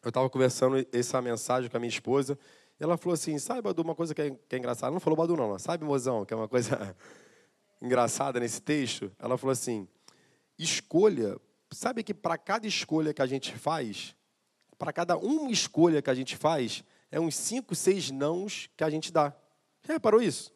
eu 0.03 0.09
estava 0.09 0.29
conversando 0.29 0.87
essa 0.93 1.23
mensagem 1.23 1.71
com 1.71 1.77
a 1.77 1.81
minha 1.81 1.89
esposa, 1.89 2.39
e 2.79 2.83
ela 2.83 2.97
falou 2.97 3.15
assim: 3.15 3.39
sabe, 3.39 3.63
Badu, 3.63 3.83
uma 3.83 3.95
coisa 3.95 4.15
que 4.15 4.21
é, 4.21 4.31
que 4.31 4.57
é 4.57 4.59
engraçada. 4.59 4.87
Ela 4.89 4.95
não 4.95 5.01
falou 5.01 5.17
Badu, 5.17 5.37
não, 5.37 5.59
sabe, 5.59 5.85
mozão, 5.85 6.25
que 6.25 6.35
é 6.35 6.37
uma 6.37 6.49
coisa 6.49 6.95
engraçada 7.81 8.39
nesse 8.41 8.61
texto? 8.61 9.11
Ela 9.19 9.39
falou 9.39 9.53
assim: 9.53 9.89
escolha, 10.59 11.39
sabe 11.73 12.03
que 12.03 12.13
para 12.13 12.37
cada 12.37 12.67
escolha 12.67 13.15
que 13.15 13.23
a 13.23 13.27
gente 13.27 13.57
faz, 13.57 14.15
para 14.79 14.93
cada 14.93 15.17
uma 15.17 15.51
escolha 15.51 16.03
que 16.03 16.11
a 16.11 16.15
gente 16.15 16.37
faz, 16.37 16.85
é 17.11 17.21
uns 17.21 17.35
cinco, 17.37 17.75
seis 17.75 18.11
nãos 18.11 18.69
que 18.77 18.85
a 18.85 18.91
gente 18.91 19.13
dá. 19.13 19.35
Já 19.87 19.95
reparou 19.95 20.21
isso? 20.21 20.53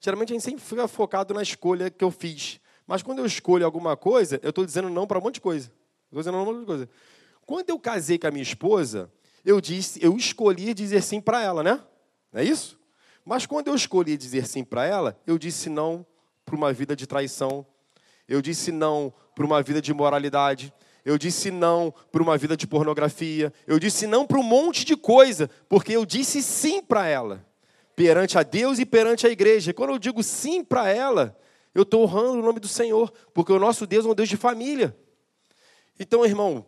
Geralmente 0.00 0.32
a 0.32 0.34
gente 0.34 0.44
sempre 0.44 0.64
fica 0.64 0.88
focado 0.88 1.32
na 1.32 1.42
escolha 1.42 1.90
que 1.90 2.02
eu 2.02 2.10
fiz. 2.10 2.60
Mas 2.92 3.02
quando 3.02 3.20
eu 3.20 3.24
escolho 3.24 3.64
alguma 3.64 3.96
coisa, 3.96 4.38
eu 4.42 4.50
estou 4.50 4.66
dizendo 4.66 4.90
não 4.90 5.06
para 5.06 5.18
um 5.18 5.22
monte 5.22 5.36
de 5.36 5.40
coisa. 5.40 5.72
Estou 6.04 6.20
dizendo 6.20 6.36
não 6.36 6.44
para 6.44 6.52
um 6.52 6.56
monte 6.56 6.60
de 6.60 6.66
coisa. 6.66 6.88
Quando 7.46 7.70
eu 7.70 7.78
casei 7.78 8.18
com 8.18 8.26
a 8.26 8.30
minha 8.30 8.42
esposa, 8.42 9.10
eu 9.42 9.62
disse, 9.62 9.98
eu 10.04 10.14
escolhi 10.14 10.74
dizer 10.74 11.02
sim 11.02 11.18
para 11.18 11.42
ela, 11.42 11.62
né? 11.62 11.80
Não 12.30 12.42
é 12.42 12.44
isso? 12.44 12.78
Mas 13.24 13.46
quando 13.46 13.68
eu 13.68 13.74
escolhi 13.74 14.14
dizer 14.18 14.46
sim 14.46 14.62
para 14.62 14.84
ela, 14.84 15.18
eu 15.26 15.38
disse 15.38 15.70
não 15.70 16.04
para 16.44 16.54
uma 16.54 16.70
vida 16.70 16.94
de 16.94 17.06
traição. 17.06 17.64
Eu 18.28 18.42
disse 18.42 18.70
não 18.70 19.10
para 19.34 19.46
uma 19.46 19.62
vida 19.62 19.80
de 19.80 19.94
moralidade. 19.94 20.70
Eu 21.02 21.16
disse 21.16 21.50
não 21.50 21.94
para 22.12 22.22
uma 22.22 22.36
vida 22.36 22.58
de 22.58 22.66
pornografia. 22.66 23.54
Eu 23.66 23.78
disse 23.78 24.06
não 24.06 24.26
para 24.26 24.38
um 24.38 24.42
monte 24.42 24.84
de 24.84 24.98
coisa, 24.98 25.48
porque 25.66 25.92
eu 25.96 26.04
disse 26.04 26.42
sim 26.42 26.82
para 26.82 27.06
ela, 27.08 27.42
perante 27.96 28.36
a 28.36 28.42
Deus 28.42 28.78
e 28.78 28.84
perante 28.84 29.26
a 29.26 29.30
igreja. 29.30 29.72
Quando 29.72 29.94
eu 29.94 29.98
digo 29.98 30.22
sim 30.22 30.62
para 30.62 30.90
ela, 30.90 31.34
eu 31.74 31.82
estou 31.82 32.02
honrando 32.02 32.38
o 32.38 32.42
nome 32.42 32.60
do 32.60 32.68
Senhor, 32.68 33.12
porque 33.32 33.52
o 33.52 33.58
nosso 33.58 33.86
Deus 33.86 34.04
é 34.04 34.08
um 34.08 34.14
Deus 34.14 34.28
de 34.28 34.36
família. 34.36 34.96
Então, 35.98 36.24
irmão, 36.24 36.66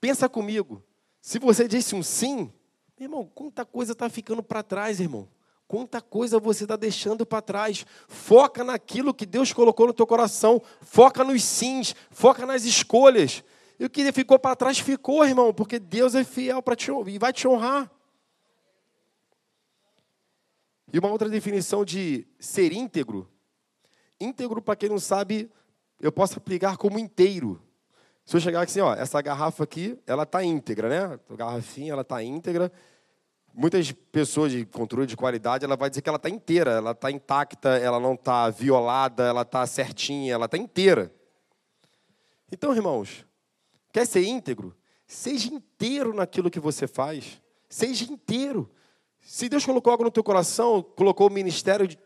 pensa 0.00 0.28
comigo. 0.28 0.82
Se 1.20 1.38
você 1.38 1.68
disse 1.68 1.94
um 1.94 2.02
sim, 2.02 2.52
irmão, 2.98 3.30
quanta 3.34 3.64
coisa 3.64 3.92
está 3.92 4.08
ficando 4.08 4.42
para 4.42 4.62
trás, 4.62 5.00
irmão. 5.00 5.28
Quanta 5.68 6.00
coisa 6.00 6.40
você 6.40 6.64
está 6.64 6.74
deixando 6.74 7.24
para 7.24 7.40
trás. 7.40 7.86
Foca 8.08 8.64
naquilo 8.64 9.14
que 9.14 9.24
Deus 9.24 9.52
colocou 9.52 9.86
no 9.86 9.92
teu 9.92 10.06
coração. 10.06 10.60
Foca 10.80 11.22
nos 11.22 11.44
sims, 11.44 11.94
foca 12.10 12.44
nas 12.44 12.64
escolhas. 12.64 13.44
E 13.78 13.84
o 13.84 13.90
que 13.90 14.10
ficou 14.10 14.36
para 14.36 14.56
trás 14.56 14.80
ficou, 14.80 15.24
irmão, 15.24 15.54
porque 15.54 15.78
Deus 15.78 16.16
é 16.16 16.24
fiel 16.24 16.60
para 16.60 16.74
te 16.74 16.90
e 17.06 17.18
vai 17.18 17.32
te 17.32 17.46
honrar. 17.46 17.88
E 20.92 20.98
uma 20.98 21.08
outra 21.08 21.28
definição 21.28 21.84
de 21.84 22.26
ser 22.38 22.72
íntegro 22.72 23.30
Íntegro, 24.20 24.60
para 24.60 24.76
quem 24.76 24.88
não 24.88 24.98
sabe, 24.98 25.50
eu 26.00 26.12
posso 26.12 26.38
aplicar 26.38 26.76
como 26.76 26.98
inteiro. 26.98 27.60
Se 28.24 28.36
eu 28.36 28.40
chegar 28.40 28.60
aqui 28.60 28.70
assim, 28.70 28.80
ó, 28.80 28.94
essa 28.94 29.20
garrafa 29.20 29.64
aqui, 29.64 29.98
ela 30.06 30.22
está 30.24 30.44
íntegra, 30.44 30.88
né? 30.88 31.20
A 31.28 31.34
garrafinha, 31.34 31.92
ela 31.92 32.02
está 32.02 32.22
íntegra. 32.22 32.70
Muitas 33.52 33.90
pessoas 33.90 34.52
de 34.52 34.64
controle 34.64 35.06
de 35.06 35.16
qualidade, 35.16 35.64
ela 35.64 35.76
vai 35.76 35.90
dizer 35.90 36.02
que 36.02 36.08
ela 36.08 36.16
está 36.16 36.28
inteira, 36.28 36.70
ela 36.72 36.92
está 36.92 37.10
intacta, 37.10 37.70
ela 37.70 37.98
não 37.98 38.14
está 38.14 38.48
violada, 38.50 39.24
ela 39.24 39.42
está 39.42 39.66
certinha, 39.66 40.34
ela 40.34 40.44
está 40.44 40.56
inteira. 40.56 41.12
Então, 42.52 42.74
irmãos, 42.74 43.26
quer 43.92 44.06
ser 44.06 44.22
íntegro? 44.22 44.76
Seja 45.06 45.52
inteiro 45.52 46.14
naquilo 46.14 46.50
que 46.50 46.60
você 46.60 46.86
faz. 46.86 47.40
Seja 47.68 48.04
inteiro. 48.04 48.70
Se 49.20 49.48
Deus 49.48 49.64
colocou 49.66 49.90
algo 49.90 50.04
no 50.04 50.10
teu 50.10 50.22
coração, 50.22 50.82
colocou 50.82 51.26
o 51.26 51.32
ministério 51.32 51.88
de 51.88 51.98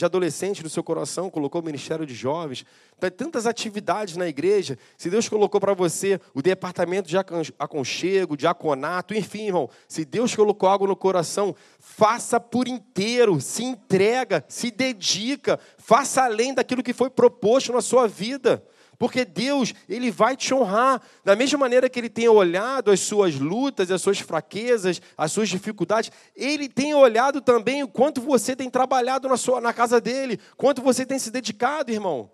adolescente 0.00 0.62
no 0.62 0.70
seu 0.70 0.82
coração, 0.82 1.28
colocou 1.28 1.60
o 1.60 1.64
ministério 1.64 2.06
de 2.06 2.14
jovens, 2.14 2.64
tem 2.98 3.10
tantas 3.10 3.46
atividades 3.46 4.16
na 4.16 4.26
igreja. 4.26 4.78
Se 4.96 5.10
Deus 5.10 5.28
colocou 5.28 5.60
para 5.60 5.74
você 5.74 6.20
o 6.34 6.40
departamento 6.40 7.08
de 7.08 7.16
aconchego, 7.58 8.36
de 8.36 8.46
aconato, 8.46 9.14
enfim, 9.14 9.48
irmão, 9.48 9.68
se 9.86 10.04
Deus 10.04 10.34
colocou 10.34 10.68
algo 10.68 10.86
no 10.86 10.96
coração, 10.96 11.54
faça 11.78 12.40
por 12.40 12.66
inteiro, 12.66 13.40
se 13.40 13.64
entrega, 13.64 14.44
se 14.48 14.70
dedica, 14.70 15.60
faça 15.76 16.22
além 16.22 16.54
daquilo 16.54 16.82
que 16.82 16.92
foi 16.92 17.10
proposto 17.10 17.72
na 17.72 17.82
sua 17.82 18.08
vida. 18.08 18.64
Porque 19.02 19.24
Deus, 19.24 19.74
Ele 19.88 20.12
vai 20.12 20.36
te 20.36 20.54
honrar. 20.54 21.02
Da 21.24 21.34
mesma 21.34 21.58
maneira 21.58 21.90
que 21.90 21.98
Ele 21.98 22.08
tem 22.08 22.28
olhado 22.28 22.88
as 22.88 23.00
suas 23.00 23.34
lutas, 23.34 23.90
as 23.90 24.00
suas 24.00 24.20
fraquezas, 24.20 25.02
as 25.18 25.32
suas 25.32 25.48
dificuldades, 25.48 26.12
Ele 26.36 26.68
tem 26.68 26.94
olhado 26.94 27.40
também 27.40 27.82
o 27.82 27.88
quanto 27.88 28.20
você 28.20 28.54
tem 28.54 28.70
trabalhado 28.70 29.28
na, 29.28 29.36
sua, 29.36 29.60
na 29.60 29.72
casa 29.72 30.00
dEle, 30.00 30.38
quanto 30.56 30.80
você 30.80 31.04
tem 31.04 31.18
se 31.18 31.32
dedicado, 31.32 31.90
irmão. 31.90 32.30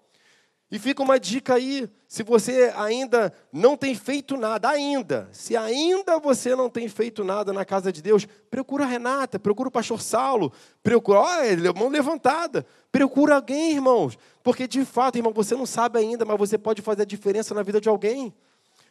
E 0.71 0.79
fica 0.79 1.03
uma 1.03 1.19
dica 1.19 1.55
aí, 1.55 1.89
se 2.07 2.23
você 2.23 2.71
ainda 2.77 3.33
não 3.51 3.75
tem 3.75 3.95
feito 3.95 4.37
nada, 4.37 4.69
ainda, 4.69 5.27
se 5.33 5.57
ainda 5.57 6.19
você 6.19 6.55
não 6.55 6.69
tem 6.69 6.87
feito 6.89 7.25
nada 7.25 7.55
na 7.55 7.65
casa 7.65 7.91
de 7.91 8.03
Deus, 8.03 8.27
procura 8.51 8.85
a 8.85 8.87
Renata, 8.87 9.39
procura 9.39 9.71
o 9.71 9.73
pastor 9.73 10.03
Saulo, 10.03 10.53
procura, 10.83 11.21
olha, 11.21 11.73
mão 11.73 11.89
levantada, 11.89 12.67
procura 12.93 13.37
alguém, 13.37 13.73
irmãos, 13.73 14.19
porque 14.43 14.69
de 14.69 14.85
fato, 14.85 15.17
irmão, 15.17 15.33
você 15.33 15.55
não 15.55 15.65
sabe 15.65 15.99
ainda, 15.99 16.27
mas 16.27 16.39
você 16.39 16.59
pode 16.59 16.83
fazer 16.83 17.03
a 17.03 17.07
diferença 17.07 17.55
na 17.55 17.63
vida 17.63 17.81
de 17.81 17.89
alguém. 17.89 18.35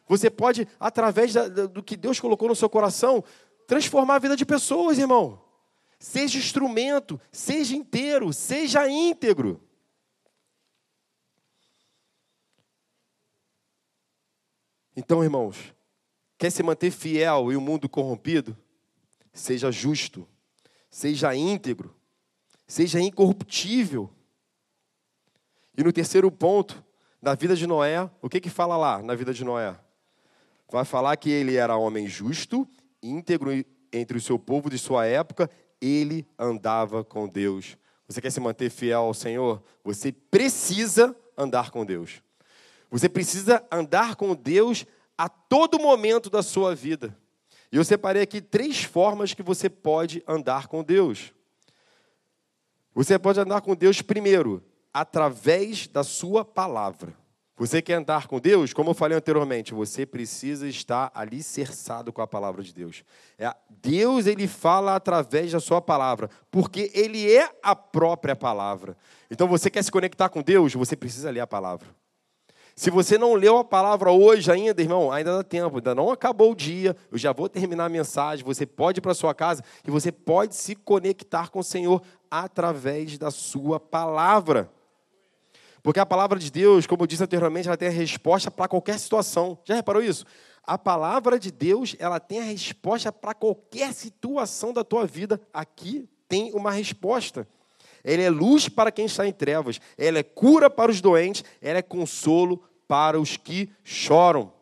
Você 0.08 0.32
pode, 0.32 0.68
através 0.80 1.34
da, 1.34 1.48
do 1.48 1.84
que 1.84 1.96
Deus 1.96 2.20
colocou 2.20 2.48
no 2.48 2.56
seu 2.56 2.70
coração, 2.70 3.24
transformar 3.68 4.16
a 4.16 4.20
vida 4.20 4.36
de 4.36 4.46
pessoas, 4.46 4.98
irmão. 4.98 5.40
Seja 6.00 6.40
instrumento, 6.40 7.20
seja 7.32 7.76
inteiro, 7.76 8.34
seja 8.34 8.90
íntegro. 8.90 9.62
Então, 14.99 15.23
irmãos, 15.23 15.75
quer 16.39 16.49
se 16.49 16.63
manter 16.63 16.89
fiel 16.89 17.51
em 17.51 17.55
um 17.55 17.62
mundo 17.62 17.88
corrompido? 17.88 18.57
Seja 19.31 19.71
justo, 19.71 20.27
seja 20.89 21.36
íntegro, 21.36 21.95
seja 22.65 22.99
incorruptível. 22.99 24.10
E 25.77 25.83
no 25.83 25.93
terceiro 25.93 26.31
ponto, 26.31 26.83
na 27.21 27.36
vida 27.36 27.55
de 27.55 27.67
Noé, 27.67 28.10
o 28.23 28.27
que 28.27 28.41
que 28.41 28.49
fala 28.49 28.75
lá 28.75 29.03
na 29.03 29.13
vida 29.13 29.31
de 29.31 29.43
Noé? 29.43 29.77
Vai 30.67 30.83
falar 30.83 31.15
que 31.15 31.29
ele 31.29 31.57
era 31.57 31.77
homem 31.77 32.07
justo, 32.07 32.67
íntegro 33.03 33.51
entre 33.93 34.17
o 34.17 34.21
seu 34.21 34.39
povo 34.39 34.67
de 34.67 34.79
sua 34.79 35.05
época, 35.05 35.47
ele 35.79 36.27
andava 36.39 37.03
com 37.03 37.27
Deus. 37.27 37.77
Você 38.07 38.19
quer 38.19 38.31
se 38.31 38.39
manter 38.39 38.71
fiel 38.71 39.01
ao 39.01 39.13
Senhor? 39.13 39.62
Você 39.83 40.12
precisa 40.12 41.15
andar 41.38 41.69
com 41.69 41.86
Deus. 41.86 42.19
Você 42.89 43.10
precisa 43.10 43.65
andar 43.71 44.15
com 44.15 44.36
Deus 44.36 44.86
a 45.17 45.28
todo 45.28 45.80
momento 45.80 46.30
da 46.30 46.41
sua 46.41 46.76
vida. 46.76 47.15
E 47.71 47.76
eu 47.76 47.84
separei 47.84 48.21
aqui 48.21 48.39
três 48.39 48.84
formas 48.84 49.34
que 49.34 49.43
você 49.43 49.69
pode 49.69 50.23
andar 50.28 50.67
com 50.67 50.84
Deus. 50.84 51.34
Você 52.93 53.19
pode 53.19 53.39
andar 53.39 53.62
com 53.62 53.76
Deus, 53.76 54.02
primeiro, 54.02 54.63
através 54.93 55.88
da 55.88 56.04
sua 56.04 56.45
palavra. 56.45 57.13
Você 57.58 57.82
quer 57.82 57.95
andar 57.95 58.28
com 58.28 58.39
Deus? 58.39 58.71
Como 58.71 58.91
eu 58.91 58.93
falei 58.93 59.17
anteriormente, 59.17 59.73
você 59.73 60.06
precisa 60.06 60.67
estar 60.67 61.12
alicerçado 61.13 62.13
com 62.13 62.21
a 62.21 62.28
palavra 62.28 62.62
de 62.62 62.71
Deus. 62.71 63.04
É, 63.38 63.52
Deus 63.67 64.28
ele 64.28 64.47
fala 64.47 64.95
através 64.95 65.52
da 65.52 65.60
sua 65.60 65.82
palavra, 65.82 66.30
porque 66.52 66.91
ele 66.93 67.32
é 67.36 67.50
a 67.63 67.75
própria 67.75 68.35
palavra. 68.35 68.96
Então 69.29 69.48
você 69.48 69.71
quer 69.71 69.83
se 69.83 69.92
conectar 69.92 70.29
com 70.29 70.44
Deus, 70.44 70.73
você 70.75 70.96
precisa 70.96 71.31
ler 71.31 71.40
a 71.40 71.48
palavra. 71.48 71.88
Se 72.78 72.92
você 72.92 73.17
não 73.17 73.34
leu 73.34 73.58
a 73.58 73.63
palavra 73.63 74.12
hoje 74.12 74.52
ainda, 74.52 74.80
irmão, 74.80 75.12
ainda 75.12 75.38
dá 75.38 75.44
tempo, 75.44 75.78
ainda 75.78 75.96
não 75.96 76.12
acabou 76.12 76.52
o 76.52 76.56
dia, 76.56 76.96
eu 77.12 77.17
já 77.17 77.34
vou 77.34 77.50
terminar 77.50 77.86
a 77.86 77.90
mensagem. 77.90 78.46
Você 78.46 78.67
pode 78.67 79.00
ir 79.00 79.02
para 79.02 79.15
sua 79.15 79.34
casa 79.34 79.63
e 79.84 79.90
você 79.90 80.12
pode 80.12 80.56
se 80.56 80.75
conectar 80.75 81.50
com 81.50 81.58
o 81.58 81.63
Senhor 81.63 82.04
através 82.30 83.17
da 83.17 83.32
sua 83.32 83.80
palavra. 83.80 84.71
Porque 85.82 86.00
a 86.00 86.06
palavra 86.06 86.38
de 86.38 86.52
Deus, 86.52 86.86
como 86.86 87.02
eu 87.02 87.08
disse 87.08 87.23
anteriormente, 87.23 87.67
ela 87.67 87.75
tem 87.75 87.88
a 87.88 87.92
resposta 87.92 88.52
para 88.52 88.67
qualquer 88.67 89.00
situação. 89.00 89.58
Já 89.65 89.73
reparou 89.73 90.04
isso? 90.04 90.23
A 90.63 90.78
palavra 90.78 91.40
de 91.40 91.52
Deus, 91.52 91.96
ela 91.98 92.19
tem 92.19 92.42
a 92.42 92.44
resposta 92.44 93.12
para 93.12 93.34
qualquer 93.34 93.92
situação 93.92 94.71
da 94.71 94.84
tua 94.84 95.08
vida. 95.08 95.42
Aqui 95.52 96.08
tem 96.30 96.54
uma 96.54 96.69
resposta. 96.69 97.48
Ela 98.10 98.23
é 98.23 98.29
luz 98.29 98.69
para 98.69 98.89
quem 98.89 99.05
está 99.05 99.27
em 99.27 99.33
trevas, 99.33 99.81
ela 99.97 100.17
é 100.17 100.23
cura 100.23 100.69
para 100.69 100.89
os 100.89 101.01
doentes, 101.01 101.43
ela 101.62 101.79
é 101.79 101.81
consolo 101.81 102.63
para 102.87 103.19
os 103.19 103.35
que 103.35 103.69
choram. 103.83 104.53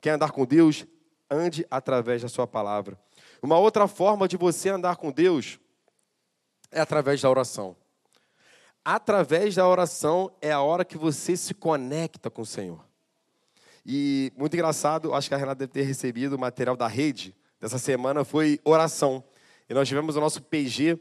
Quer 0.00 0.10
andar 0.10 0.32
com 0.32 0.44
Deus? 0.44 0.84
Ande 1.30 1.64
através 1.70 2.22
da 2.22 2.28
sua 2.28 2.44
palavra. 2.44 2.98
Uma 3.40 3.56
outra 3.56 3.86
forma 3.86 4.26
de 4.26 4.36
você 4.36 4.68
andar 4.68 4.96
com 4.96 5.12
Deus 5.12 5.60
é 6.72 6.80
através 6.80 7.22
da 7.22 7.30
oração. 7.30 7.76
Através 8.84 9.54
da 9.54 9.68
oração 9.68 10.32
é 10.40 10.50
a 10.50 10.60
hora 10.60 10.84
que 10.84 10.98
você 10.98 11.36
se 11.36 11.54
conecta 11.54 12.28
com 12.28 12.42
o 12.42 12.46
Senhor. 12.46 12.84
E 13.86 14.32
muito 14.36 14.54
engraçado, 14.54 15.14
acho 15.14 15.28
que 15.28 15.34
a 15.36 15.38
Renata 15.38 15.60
deve 15.60 15.72
ter 15.72 15.82
recebido 15.82 16.34
o 16.34 16.38
material 16.38 16.76
da 16.76 16.88
rede 16.88 17.32
dessa 17.60 17.78
semana, 17.78 18.24
foi 18.24 18.58
oração. 18.64 19.22
E 19.70 19.72
nós 19.72 19.86
tivemos 19.86 20.16
o 20.16 20.20
nosso 20.20 20.42
PG 20.42 20.98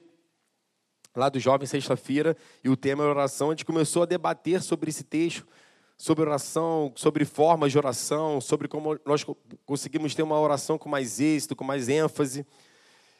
lá 1.15 1.29
do 1.29 1.39
Jovem 1.39 1.67
Sexta-feira, 1.67 2.35
e 2.63 2.69
o 2.69 2.75
tema 2.75 3.03
era 3.03 3.11
oração. 3.11 3.49
A 3.49 3.53
gente 3.53 3.65
começou 3.65 4.03
a 4.03 4.05
debater 4.05 4.61
sobre 4.61 4.89
esse 4.89 5.03
texto, 5.03 5.45
sobre 5.97 6.23
oração, 6.23 6.91
sobre 6.95 7.25
formas 7.25 7.71
de 7.71 7.77
oração, 7.77 8.41
sobre 8.41 8.67
como 8.67 8.99
nós 9.05 9.25
conseguimos 9.65 10.15
ter 10.15 10.23
uma 10.23 10.39
oração 10.39 10.77
com 10.77 10.89
mais 10.89 11.19
êxito, 11.19 11.55
com 11.55 11.63
mais 11.63 11.89
ênfase. 11.89 12.45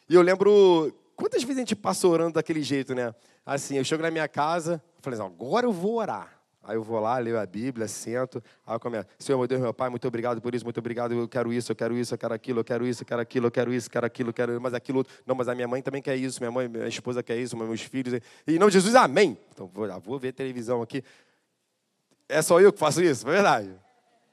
E 0.10 0.16
eu 0.16 0.22
lembro 0.22 0.92
quantas 1.16 1.44
vezes 1.44 1.58
a 1.58 1.62
gente 1.62 1.76
passa 1.76 2.08
orando 2.08 2.34
daquele 2.34 2.64
jeito, 2.64 2.96
né? 2.96 3.14
Assim, 3.46 3.78
eu 3.78 3.84
chego 3.84 4.02
na 4.02 4.10
minha 4.10 4.28
casa, 4.28 4.84
falei 5.00 5.20
assim, 5.20 5.28
agora 5.28 5.68
eu 5.68 5.72
vou 5.72 5.96
orar. 5.96 6.41
Aí 6.64 6.76
eu 6.76 6.84
vou 6.84 6.99
lá, 6.99 7.18
leio 7.18 7.39
a 7.39 7.45
Bíblia, 7.45 7.88
sento, 7.88 8.41
aí 8.68 8.76
eu 8.76 8.80
começo, 8.80 9.07
Senhor, 9.18 9.38
meu 9.38 9.47
Deus, 9.47 9.59
meu 9.59 9.74
Pai, 9.74 9.89
muito 9.89 10.07
obrigado 10.07 10.39
por 10.39 10.53
isso, 10.53 10.64
muito 10.64 10.78
obrigado, 10.78 11.12
eu 11.12 11.28
quero 11.28 11.51
isso, 11.51 11.72
eu 11.72 11.76
quero 11.76 11.97
isso, 11.97 12.14
eu 12.14 12.18
quero 12.20 12.34
aquilo, 12.36 12.59
eu 12.59 12.64
quero 12.64 12.86
isso, 12.88 13.01
eu 13.01 13.05
quero 13.07 13.22
aquilo, 13.22 13.47
eu 13.47 13.51
quero 13.51 13.74
isso, 13.74 13.88
eu 13.88 13.91
quero 13.91 14.05
aquilo, 14.05 14.30
eu 14.30 14.34
quero 14.34 14.62
mas 14.62 14.74
aquilo, 14.76 15.03
não, 15.26 15.34
mas 15.34 15.47
a 15.47 15.55
minha 15.55 15.68
mãe 15.68 15.82
também 15.82 16.03
quer 16.03 16.16
isso, 16.16 16.39
minha 16.39 16.51
mãe, 16.51 16.68
minha 16.68 16.88
esposa 16.88 17.24
quer 17.24 17.38
isso, 17.38 17.57
meus 17.57 17.82
filhos, 17.82 18.22
e 18.45 18.59
não 18.59 18.70
Jesus, 18.70 18.93
amém. 18.93 19.36
Então, 19.51 19.68
vou, 19.74 19.88
vou 20.01 20.20
ver 20.20 20.34
televisão 20.34 20.84
aqui. 20.84 21.03
É 22.30 22.41
só 22.43 22.62
eu 22.62 22.72
que 22.72 22.78
faço 22.78 23.01
isso, 23.01 23.28
é 23.28 23.32
verdade. 23.32 23.70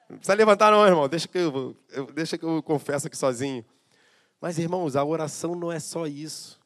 Não 0.09 0.19
precisa 0.19 0.35
levantar 0.35 0.71
não, 0.71 0.87
irmão, 0.87 1.09
deixa 1.09 1.27
que 1.27 1.39
eu, 1.39 1.77
eu, 1.91 2.07
deixa 2.13 2.37
que 2.37 2.45
eu 2.45 2.63
confesso 2.63 3.07
aqui 3.07 3.17
sozinho. 3.17 3.65
Mas, 4.41 4.59
irmãos, 4.59 4.97
a 4.97 5.05
oração 5.05 5.55
não 5.55 5.73
é 5.73 5.81
só 5.81 6.07
isso. 6.07 6.59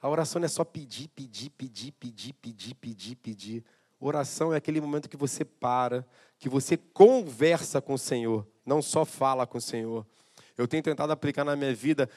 A 0.00 0.08
oração 0.08 0.38
não 0.40 0.46
é 0.46 0.48
só 0.48 0.64
pedir, 0.64 1.08
pedir, 1.08 1.50
pedir, 1.50 1.92
pedir, 1.92 2.32
pedir, 2.34 2.74
pedir, 2.74 3.16
pedir. 3.16 3.64
Oração 4.00 4.54
é 4.54 4.56
aquele 4.56 4.80
momento 4.80 5.08
que 5.08 5.16
você 5.16 5.44
para, 5.44 6.06
que 6.38 6.48
você 6.48 6.76
conversa 6.76 7.80
com 7.80 7.94
o 7.94 7.98
Senhor, 7.98 8.46
não 8.64 8.80
só 8.80 9.04
fala 9.04 9.46
com 9.46 9.58
o 9.58 9.60
Senhor. 9.60 10.06
Eu 10.56 10.68
tenho 10.68 10.82
tentado 10.82 11.12
aplicar 11.12 11.44
na 11.44 11.56
minha 11.56 11.74
vida, 11.74 12.08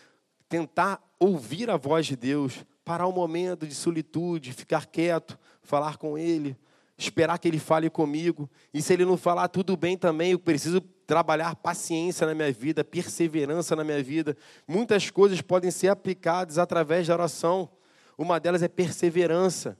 tentar 0.47 1.01
ouvir 1.19 1.69
a 1.69 1.77
voz 1.77 2.05
de 2.05 2.15
Deus, 2.15 2.65
parar 2.85 3.07
um 3.07 3.11
momento 3.11 3.65
de 3.65 3.73
solitude, 3.73 4.53
ficar 4.53 4.85
quieto, 4.85 5.39
falar 5.63 5.97
com 5.97 6.17
Ele, 6.17 6.55
esperar 6.97 7.39
que 7.39 7.47
Ele 7.47 7.59
fale 7.59 7.89
comigo. 7.89 8.49
E 8.73 8.81
se 8.81 8.93
Ele 8.93 9.05
não 9.05 9.17
falar, 9.17 9.47
tudo 9.47 9.75
bem 9.75 9.97
também, 9.97 10.31
eu 10.31 10.39
preciso 10.39 10.81
trabalhar 10.81 11.55
paciência 11.55 12.27
na 12.27 12.35
minha 12.35 12.51
vida, 12.51 12.83
perseverança 12.83 13.75
na 13.75 13.83
minha 13.83 14.03
vida. 14.03 14.37
Muitas 14.67 15.09
coisas 15.09 15.41
podem 15.41 15.71
ser 15.71 15.87
aplicadas 15.87 16.57
através 16.57 17.07
da 17.07 17.13
oração. 17.13 17.69
Uma 18.17 18.39
delas 18.39 18.61
é 18.61 18.67
perseverança. 18.67 19.77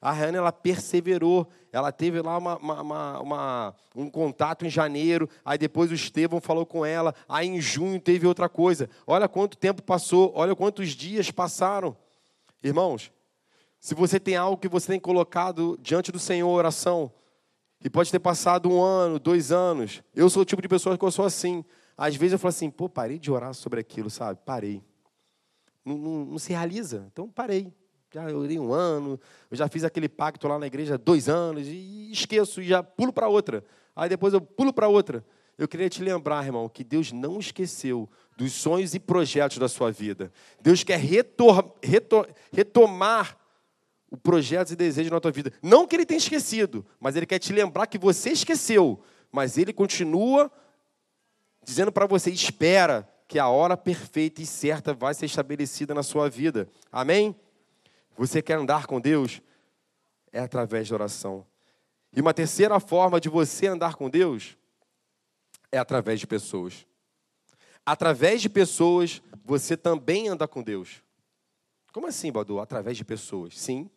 A 0.00 0.12
Rayane, 0.12 0.38
ela 0.38 0.52
perseverou. 0.52 1.48
Ela 1.72 1.92
teve 1.92 2.20
lá 2.22 2.38
uma, 2.38 2.56
uma, 2.56 3.20
uma, 3.20 3.74
um 3.94 4.08
contato 4.08 4.64
em 4.64 4.70
janeiro, 4.70 5.28
aí 5.44 5.58
depois 5.58 5.90
o 5.90 5.94
Estevão 5.94 6.40
falou 6.40 6.64
com 6.64 6.84
ela, 6.84 7.14
aí 7.28 7.46
em 7.46 7.60
junho 7.60 8.00
teve 8.00 8.26
outra 8.26 8.48
coisa. 8.48 8.88
Olha 9.06 9.28
quanto 9.28 9.56
tempo 9.56 9.82
passou, 9.82 10.32
olha 10.34 10.56
quantos 10.56 10.90
dias 10.90 11.30
passaram. 11.30 11.94
Irmãos, 12.62 13.12
se 13.78 13.94
você 13.94 14.18
tem 14.18 14.34
algo 14.34 14.56
que 14.56 14.66
você 14.66 14.92
tem 14.92 15.00
colocado 15.00 15.78
diante 15.82 16.10
do 16.10 16.18
Senhor, 16.18 16.48
oração, 16.48 17.12
e 17.84 17.90
pode 17.90 18.10
ter 18.10 18.18
passado 18.18 18.70
um 18.70 18.82
ano, 18.82 19.18
dois 19.18 19.52
anos. 19.52 20.02
Eu 20.14 20.28
sou 20.30 20.42
o 20.42 20.46
tipo 20.46 20.62
de 20.62 20.68
pessoa 20.68 20.96
que 20.96 21.04
eu 21.04 21.10
sou 21.12 21.24
assim. 21.24 21.64
Às 21.96 22.16
vezes 22.16 22.32
eu 22.32 22.38
falo 22.38 22.48
assim, 22.48 22.70
pô, 22.70 22.88
parei 22.88 23.18
de 23.18 23.30
orar 23.30 23.54
sobre 23.54 23.78
aquilo, 23.78 24.10
sabe? 24.10 24.40
Parei. 24.44 24.82
Não, 25.84 25.96
não, 25.96 26.24
não 26.24 26.38
se 26.38 26.50
realiza. 26.50 27.06
Então 27.12 27.28
parei 27.28 27.72
já 28.12 28.24
orei 28.34 28.58
um 28.58 28.72
ano, 28.72 29.20
eu 29.50 29.56
já 29.56 29.68
fiz 29.68 29.84
aquele 29.84 30.08
pacto 30.08 30.48
lá 30.48 30.58
na 30.58 30.66
igreja 30.66 30.96
dois 30.96 31.28
anos, 31.28 31.66
e 31.66 32.10
esqueço, 32.10 32.60
e 32.62 32.68
já 32.68 32.82
pulo 32.82 33.12
para 33.12 33.28
outra. 33.28 33.64
Aí 33.94 34.08
depois 34.08 34.32
eu 34.32 34.40
pulo 34.40 34.72
para 34.72 34.88
outra. 34.88 35.24
Eu 35.58 35.66
queria 35.66 35.88
te 35.88 36.02
lembrar, 36.02 36.44
irmão, 36.44 36.68
que 36.68 36.84
Deus 36.84 37.10
não 37.10 37.38
esqueceu 37.38 38.08
dos 38.36 38.52
sonhos 38.52 38.94
e 38.94 39.00
projetos 39.00 39.58
da 39.58 39.68
sua 39.68 39.90
vida. 39.90 40.32
Deus 40.60 40.84
quer 40.84 40.98
retor, 41.00 41.74
retor, 41.82 42.28
retomar 42.52 43.36
o 44.10 44.16
projetos 44.16 44.72
e 44.72 44.76
desejos 44.76 45.10
na 45.10 45.20
tua 45.20 45.32
vida. 45.32 45.52
Não 45.62 45.86
que 45.86 45.96
Ele 45.96 46.06
tenha 46.06 46.18
esquecido, 46.18 46.86
mas 47.00 47.16
Ele 47.16 47.26
quer 47.26 47.40
te 47.40 47.52
lembrar 47.52 47.86
que 47.88 47.98
você 47.98 48.30
esqueceu. 48.30 49.00
Mas 49.32 49.58
Ele 49.58 49.72
continua 49.72 50.50
dizendo 51.64 51.90
para 51.90 52.06
você: 52.06 52.30
espera, 52.30 53.06
que 53.28 53.38
a 53.38 53.48
hora 53.48 53.76
perfeita 53.76 54.40
e 54.40 54.46
certa 54.46 54.94
vai 54.94 55.12
ser 55.12 55.26
estabelecida 55.26 55.92
na 55.92 56.02
sua 56.02 56.30
vida. 56.30 56.66
Amém? 56.90 57.36
Você 58.18 58.42
quer 58.42 58.58
andar 58.58 58.86
com 58.86 59.00
Deus? 59.00 59.40
É 60.32 60.40
através 60.40 60.88
da 60.88 60.96
oração. 60.96 61.46
E 62.12 62.20
uma 62.20 62.34
terceira 62.34 62.78
forma 62.80 63.20
de 63.20 63.28
você 63.28 63.68
andar 63.68 63.94
com 63.94 64.10
Deus 64.10 64.58
é 65.70 65.78
através 65.78 66.18
de 66.18 66.26
pessoas. 66.26 66.84
Através 67.86 68.42
de 68.42 68.48
pessoas, 68.48 69.22
você 69.44 69.76
também 69.76 70.28
anda 70.28 70.48
com 70.48 70.62
Deus. 70.62 71.02
Como 71.92 72.08
assim, 72.08 72.32
Badu? 72.32 72.58
Através 72.58 72.96
de 72.96 73.04
pessoas. 73.04 73.56
Sim. 73.56 73.88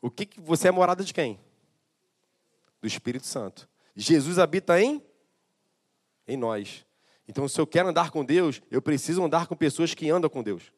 O 0.00 0.10
que, 0.10 0.24
que 0.24 0.40
você 0.40 0.68
é 0.68 0.70
morada 0.72 1.04
de 1.04 1.12
quem? 1.12 1.38
Do 2.80 2.88
Espírito 2.88 3.26
Santo. 3.26 3.68
Jesus 3.94 4.38
habita 4.38 4.80
em 4.80 5.02
em 6.26 6.38
nós. 6.38 6.86
Então, 7.28 7.46
se 7.46 7.60
eu 7.60 7.66
quero 7.66 7.88
andar 7.88 8.10
com 8.10 8.24
Deus, 8.24 8.62
eu 8.70 8.80
preciso 8.80 9.22
andar 9.22 9.46
com 9.46 9.54
pessoas 9.54 9.92
que 9.92 10.08
andam 10.08 10.30
com 10.30 10.42
Deus. 10.42 10.72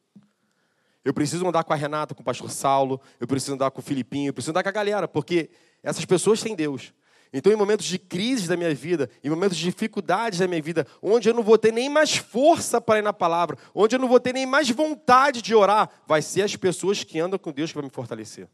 Eu 1.07 1.15
preciso 1.15 1.47
andar 1.47 1.63
com 1.63 1.73
a 1.73 1.77
Renata, 1.77 2.17
com 2.17 2.21
o 2.21 2.25
pastor 2.25 2.51
Saulo, 2.51 3.01
eu 3.21 3.29
preciso 3.29 3.55
andar 3.55 3.71
com 3.71 3.79
o 3.79 3.83
Filipinho, 3.83 4.31
eu 4.31 4.35
preciso 4.35 4.51
andar 4.51 4.65
com 4.65 4.71
a 4.71 4.73
galera, 4.73 5.07
porque 5.07 5.51
essas 5.81 6.05
pessoas 6.05 6.43
têm 6.43 6.57
Deus. 6.57 6.93
Então, 7.33 7.53
em 7.53 7.55
momentos 7.55 7.87
de 7.87 7.97
crise 7.97 8.49
da 8.49 8.57
minha 8.57 8.75
vida, 8.75 9.09
em 9.23 9.31
momentos 9.31 9.57
de 9.57 9.63
dificuldades 9.63 10.41
da 10.41 10.49
minha 10.49 10.61
vida, 10.61 10.85
onde 11.01 11.29
eu 11.29 11.33
não 11.33 11.45
vou 11.45 11.57
ter 11.57 11.73
nem 11.73 11.89
mais 11.89 12.17
força 12.17 12.81
para 12.81 12.99
ir 12.99 13.03
na 13.03 13.13
palavra, 13.13 13.57
onde 13.73 13.95
eu 13.95 14.01
não 14.01 14.09
vou 14.09 14.19
ter 14.19 14.33
nem 14.33 14.47
mais 14.47 14.69
vontade 14.69 15.41
de 15.41 15.55
orar, 15.55 15.89
vai 16.09 16.21
ser 16.21 16.43
as 16.43 16.57
pessoas 16.57 17.05
que 17.05 17.21
andam 17.21 17.39
com 17.39 17.53
Deus 17.53 17.71
que 17.71 17.77
vão 17.77 17.85
me 17.85 17.91
fortalecer. 17.91 18.49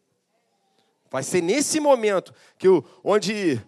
Vai 1.11 1.23
ser 1.23 1.41
nesse 1.41 1.81
momento 1.81 2.35
que 2.59 2.69
eu, 2.69 2.85
onde 3.03 3.59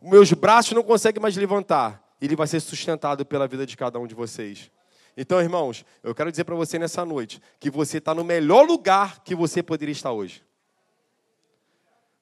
meus 0.00 0.32
braços 0.32 0.72
não 0.72 0.82
conseguem 0.82 1.20
mais 1.20 1.36
levantar, 1.36 2.02
ele 2.18 2.34
vai 2.34 2.46
ser 2.46 2.60
sustentado 2.60 3.26
pela 3.26 3.46
vida 3.46 3.66
de 3.66 3.76
cada 3.76 4.00
um 4.00 4.06
de 4.06 4.14
vocês. 4.14 4.70
Então, 5.16 5.40
irmãos, 5.40 5.84
eu 6.02 6.14
quero 6.14 6.30
dizer 6.30 6.44
para 6.44 6.54
você 6.54 6.78
nessa 6.78 7.04
noite 7.04 7.40
que 7.60 7.70
você 7.70 7.98
está 7.98 8.14
no 8.14 8.24
melhor 8.24 8.66
lugar 8.66 9.22
que 9.22 9.34
você 9.34 9.62
poderia 9.62 9.92
estar 9.92 10.12
hoje. 10.12 10.42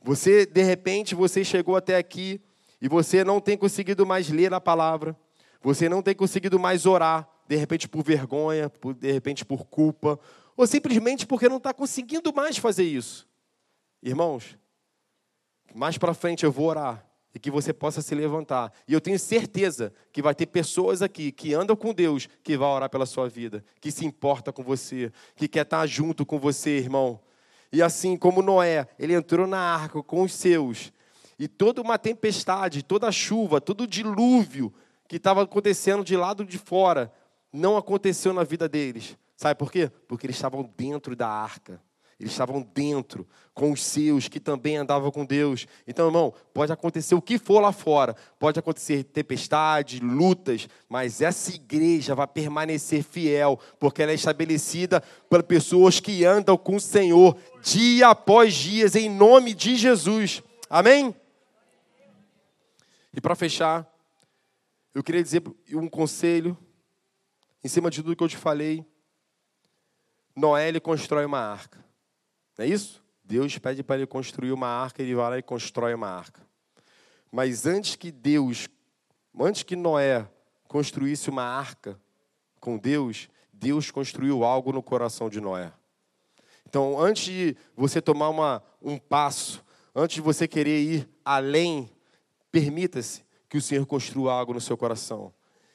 Você, 0.03 0.47
de 0.47 0.63
repente, 0.63 1.15
você 1.15 1.45
chegou 1.45 1.77
até 1.77 1.97
aqui 1.97 2.41
e 2.81 2.89
você 2.89 3.23
não 3.23 3.41
tem 3.41 3.57
conseguido 3.57 4.07
mais 4.07 4.29
ler 4.31 4.53
a 4.53 4.61
palavra, 4.61 5.17
você 5.63 5.89
não 5.89 6.03
tem 6.03 6.15
conseguido 6.15 6.59
mais 6.59 6.87
orar, 6.87 7.29
de 7.47 7.57
repente 7.57 7.89
por 7.89 8.03
vergonha, 8.03 8.71
por, 8.71 8.95
de 8.95 9.13
repente 9.13 9.45
por 9.45 9.67
culpa, 9.67 10.19
ou 10.57 10.67
simplesmente 10.67 11.27
porque 11.27 11.49
não 11.49 11.59
está 11.59 11.73
conseguindo 11.73 12.33
mais 12.33 12.57
fazer 12.57 12.85
isso. 12.85 13.29
Irmãos, 14.03 14.57
mais 15.75 15.99
para 15.99 16.15
frente 16.15 16.45
eu 16.45 16.51
vou 16.51 16.67
orar 16.67 17.10
e 17.35 17.39
que 17.39 17.51
você 17.51 17.73
possa 17.73 18.03
se 18.03 18.15
levantar. 18.15 18.73
E 18.87 18.93
eu 18.93 19.01
tenho 19.01 19.19
certeza 19.19 19.93
que 20.13 20.23
vai 20.23 20.35
ter 20.35 20.47
pessoas 20.47 21.03
aqui 21.03 21.31
que 21.31 21.55
andam 21.55 21.77
com 21.77 21.95
Deus, 21.95 22.29
que 22.43 22.57
vai 22.57 22.69
orar 22.69 22.91
pela 22.91 23.07
sua 23.07 23.29
vida, 23.29 23.65
que 23.81 23.91
se 23.91 24.05
importa 24.05 24.53
com 24.53 24.63
você, 24.63 25.13
que 25.37 25.47
quer 25.47 25.63
estar 25.63 25.87
junto 25.87 26.27
com 26.27 26.39
você, 26.39 26.79
irmão. 26.79 27.21
E 27.73 27.83
assim 27.83 28.17
como 28.17 28.43
Noé, 28.43 28.89
ele 28.99 29.15
entrou 29.15 29.47
na 29.47 29.59
arca 29.59 30.03
com 30.03 30.23
os 30.23 30.33
seus, 30.33 30.93
e 31.39 31.49
toda 31.49 31.81
uma 31.81 31.99
tempestade, 31.99 32.83
toda 32.83 33.11
chuva, 33.11 33.61
todo 33.61 33.87
dilúvio 33.87 34.75
que 35.09 35.17
estava 35.17 35.43
acontecendo 35.43 36.05
de 36.05 36.17
lado 36.17 36.45
de 36.45 36.59
fora, 36.59 37.11
não 37.53 37.77
aconteceu 37.77 38.33
na 38.35 38.45
vida 38.45 38.69
deles. 38.69 39.17
Sabe 39.37 39.59
por 39.59 39.73
quê? 39.73 39.91
Porque 40.07 40.27
eles 40.27 40.37
estavam 40.37 40.71
dentro 40.77 41.17
da 41.17 41.27
arca. 41.27 41.81
Eles 42.21 42.33
estavam 42.33 42.61
dentro 42.61 43.27
com 43.55 43.73
os 43.73 43.83
seus 43.83 44.29
que 44.29 44.39
também 44.39 44.77
andavam 44.77 45.11
com 45.11 45.25
Deus. 45.25 45.67
Então, 45.89 46.07
irmão, 46.07 46.35
pode 46.53 46.71
acontecer 46.71 47.15
o 47.15 47.23
que 47.23 47.39
for 47.39 47.61
lá 47.61 47.73
fora, 47.73 48.15
pode 48.39 48.59
acontecer 48.59 49.05
tempestade, 49.05 50.01
lutas, 50.01 50.69
mas 50.87 51.23
essa 51.23 51.51
igreja 51.51 52.15
vai 52.15 52.27
permanecer 52.27 53.03
fiel, 53.03 53.59
porque 53.79 54.03
ela 54.03 54.13
é 54.13 54.15
estabelecida 54.15 55.03
por 55.31 55.43
pessoas 55.43 55.99
que 55.99 56.27
andam 56.27 56.59
com 56.59 56.77
o 56.77 56.81
Senhor 56.81 57.35
dia 57.63 58.09
após 58.09 58.55
dia, 58.55 58.87
em 58.99 59.09
nome 59.09 59.55
de 59.55 59.77
Jesus. 59.77 60.43
Amém? 60.69 61.15
E 63.15 63.21
para 63.21 63.35
fechar, 63.35 63.91
eu 64.95 65.03
queria 65.03 65.23
dizer 65.23 65.43
um 65.73 65.89
conselho, 65.89 66.57
em 67.65 67.69
cima 67.69 67.91
de 67.91 68.03
tudo 68.03 68.15
que 68.15 68.23
eu 68.23 68.29
te 68.29 68.37
falei. 68.37 68.85
Noé 70.37 70.69
ele 70.69 70.81
constrói 70.81 71.25
uma 71.25 71.41
arca. 71.41 71.90
Não 72.57 72.65
é 72.65 72.69
isso? 72.69 73.03
Deus 73.25 73.57
pede 73.59 73.83
para 73.83 73.97
ele 73.97 74.07
construir 74.07 74.53
uma 74.53 74.67
arca, 74.67 75.03
ele 75.03 75.15
vai 75.15 75.31
lá 75.31 75.39
e 75.39 75.43
constrói 75.43 75.95
uma 75.95 76.09
arca. 76.09 76.45
Mas 77.31 77.65
antes 77.65 77.95
que 77.95 78.11
Deus, 78.11 78.69
antes 79.39 79.63
que 79.63 79.77
Noé 79.77 80.29
construísse 80.67 81.31
uma 81.31 81.45
arca 81.45 82.01
com 82.59 82.77
Deus, 82.77 83.29
Deus 83.53 83.91
construiu 83.91 84.43
algo 84.43 84.73
no 84.73 84.83
coração 84.83 85.29
de 85.29 85.41
Noé. 85.41 85.73
Então, 86.69 87.01
antes 87.01 87.25
de 87.25 87.57
você 87.77 88.01
tomar 88.01 88.29
uma, 88.29 88.63
um 88.81 88.99
passo, 88.99 89.65
antes 89.95 90.17
de 90.17 90.21
você 90.21 90.47
querer 90.47 90.81
ir 90.81 91.09
além, 91.25 91.91
permita-se 92.51 93.25
que 93.49 93.59
o 93.59 93.63
Senhor 93.63 93.85
construa 93.87 94.33
algo 94.33 94.55
no 94.55 94.61
seu 94.61 94.77
coração. 94.77 95.33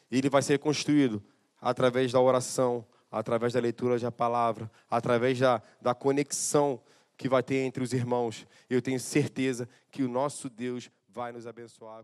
Ele 0.09 0.29
vai 0.29 0.41
ser 0.41 0.59
construído 0.59 1.21
através 1.59 2.11
da 2.11 2.19
oração, 2.19 2.85
através 3.15 3.53
da 3.53 3.61
leitura 3.61 3.97
da 3.97 4.11
palavra, 4.11 4.69
através 4.89 5.39
da, 5.39 5.61
da 5.81 5.95
conexão 5.95 6.81
que 7.15 7.29
vai 7.29 7.41
ter 7.41 7.63
entre 7.63 7.81
os 7.81 7.93
irmãos. 7.93 8.45
Eu 8.69 8.81
tenho 8.81 8.99
certeza 8.99 9.69
que 9.89 10.03
o 10.03 10.09
nosso 10.09 10.49
Deus 10.49 10.91
vai 11.07 11.31
nos 11.31 11.47
abençoar. 11.47 12.03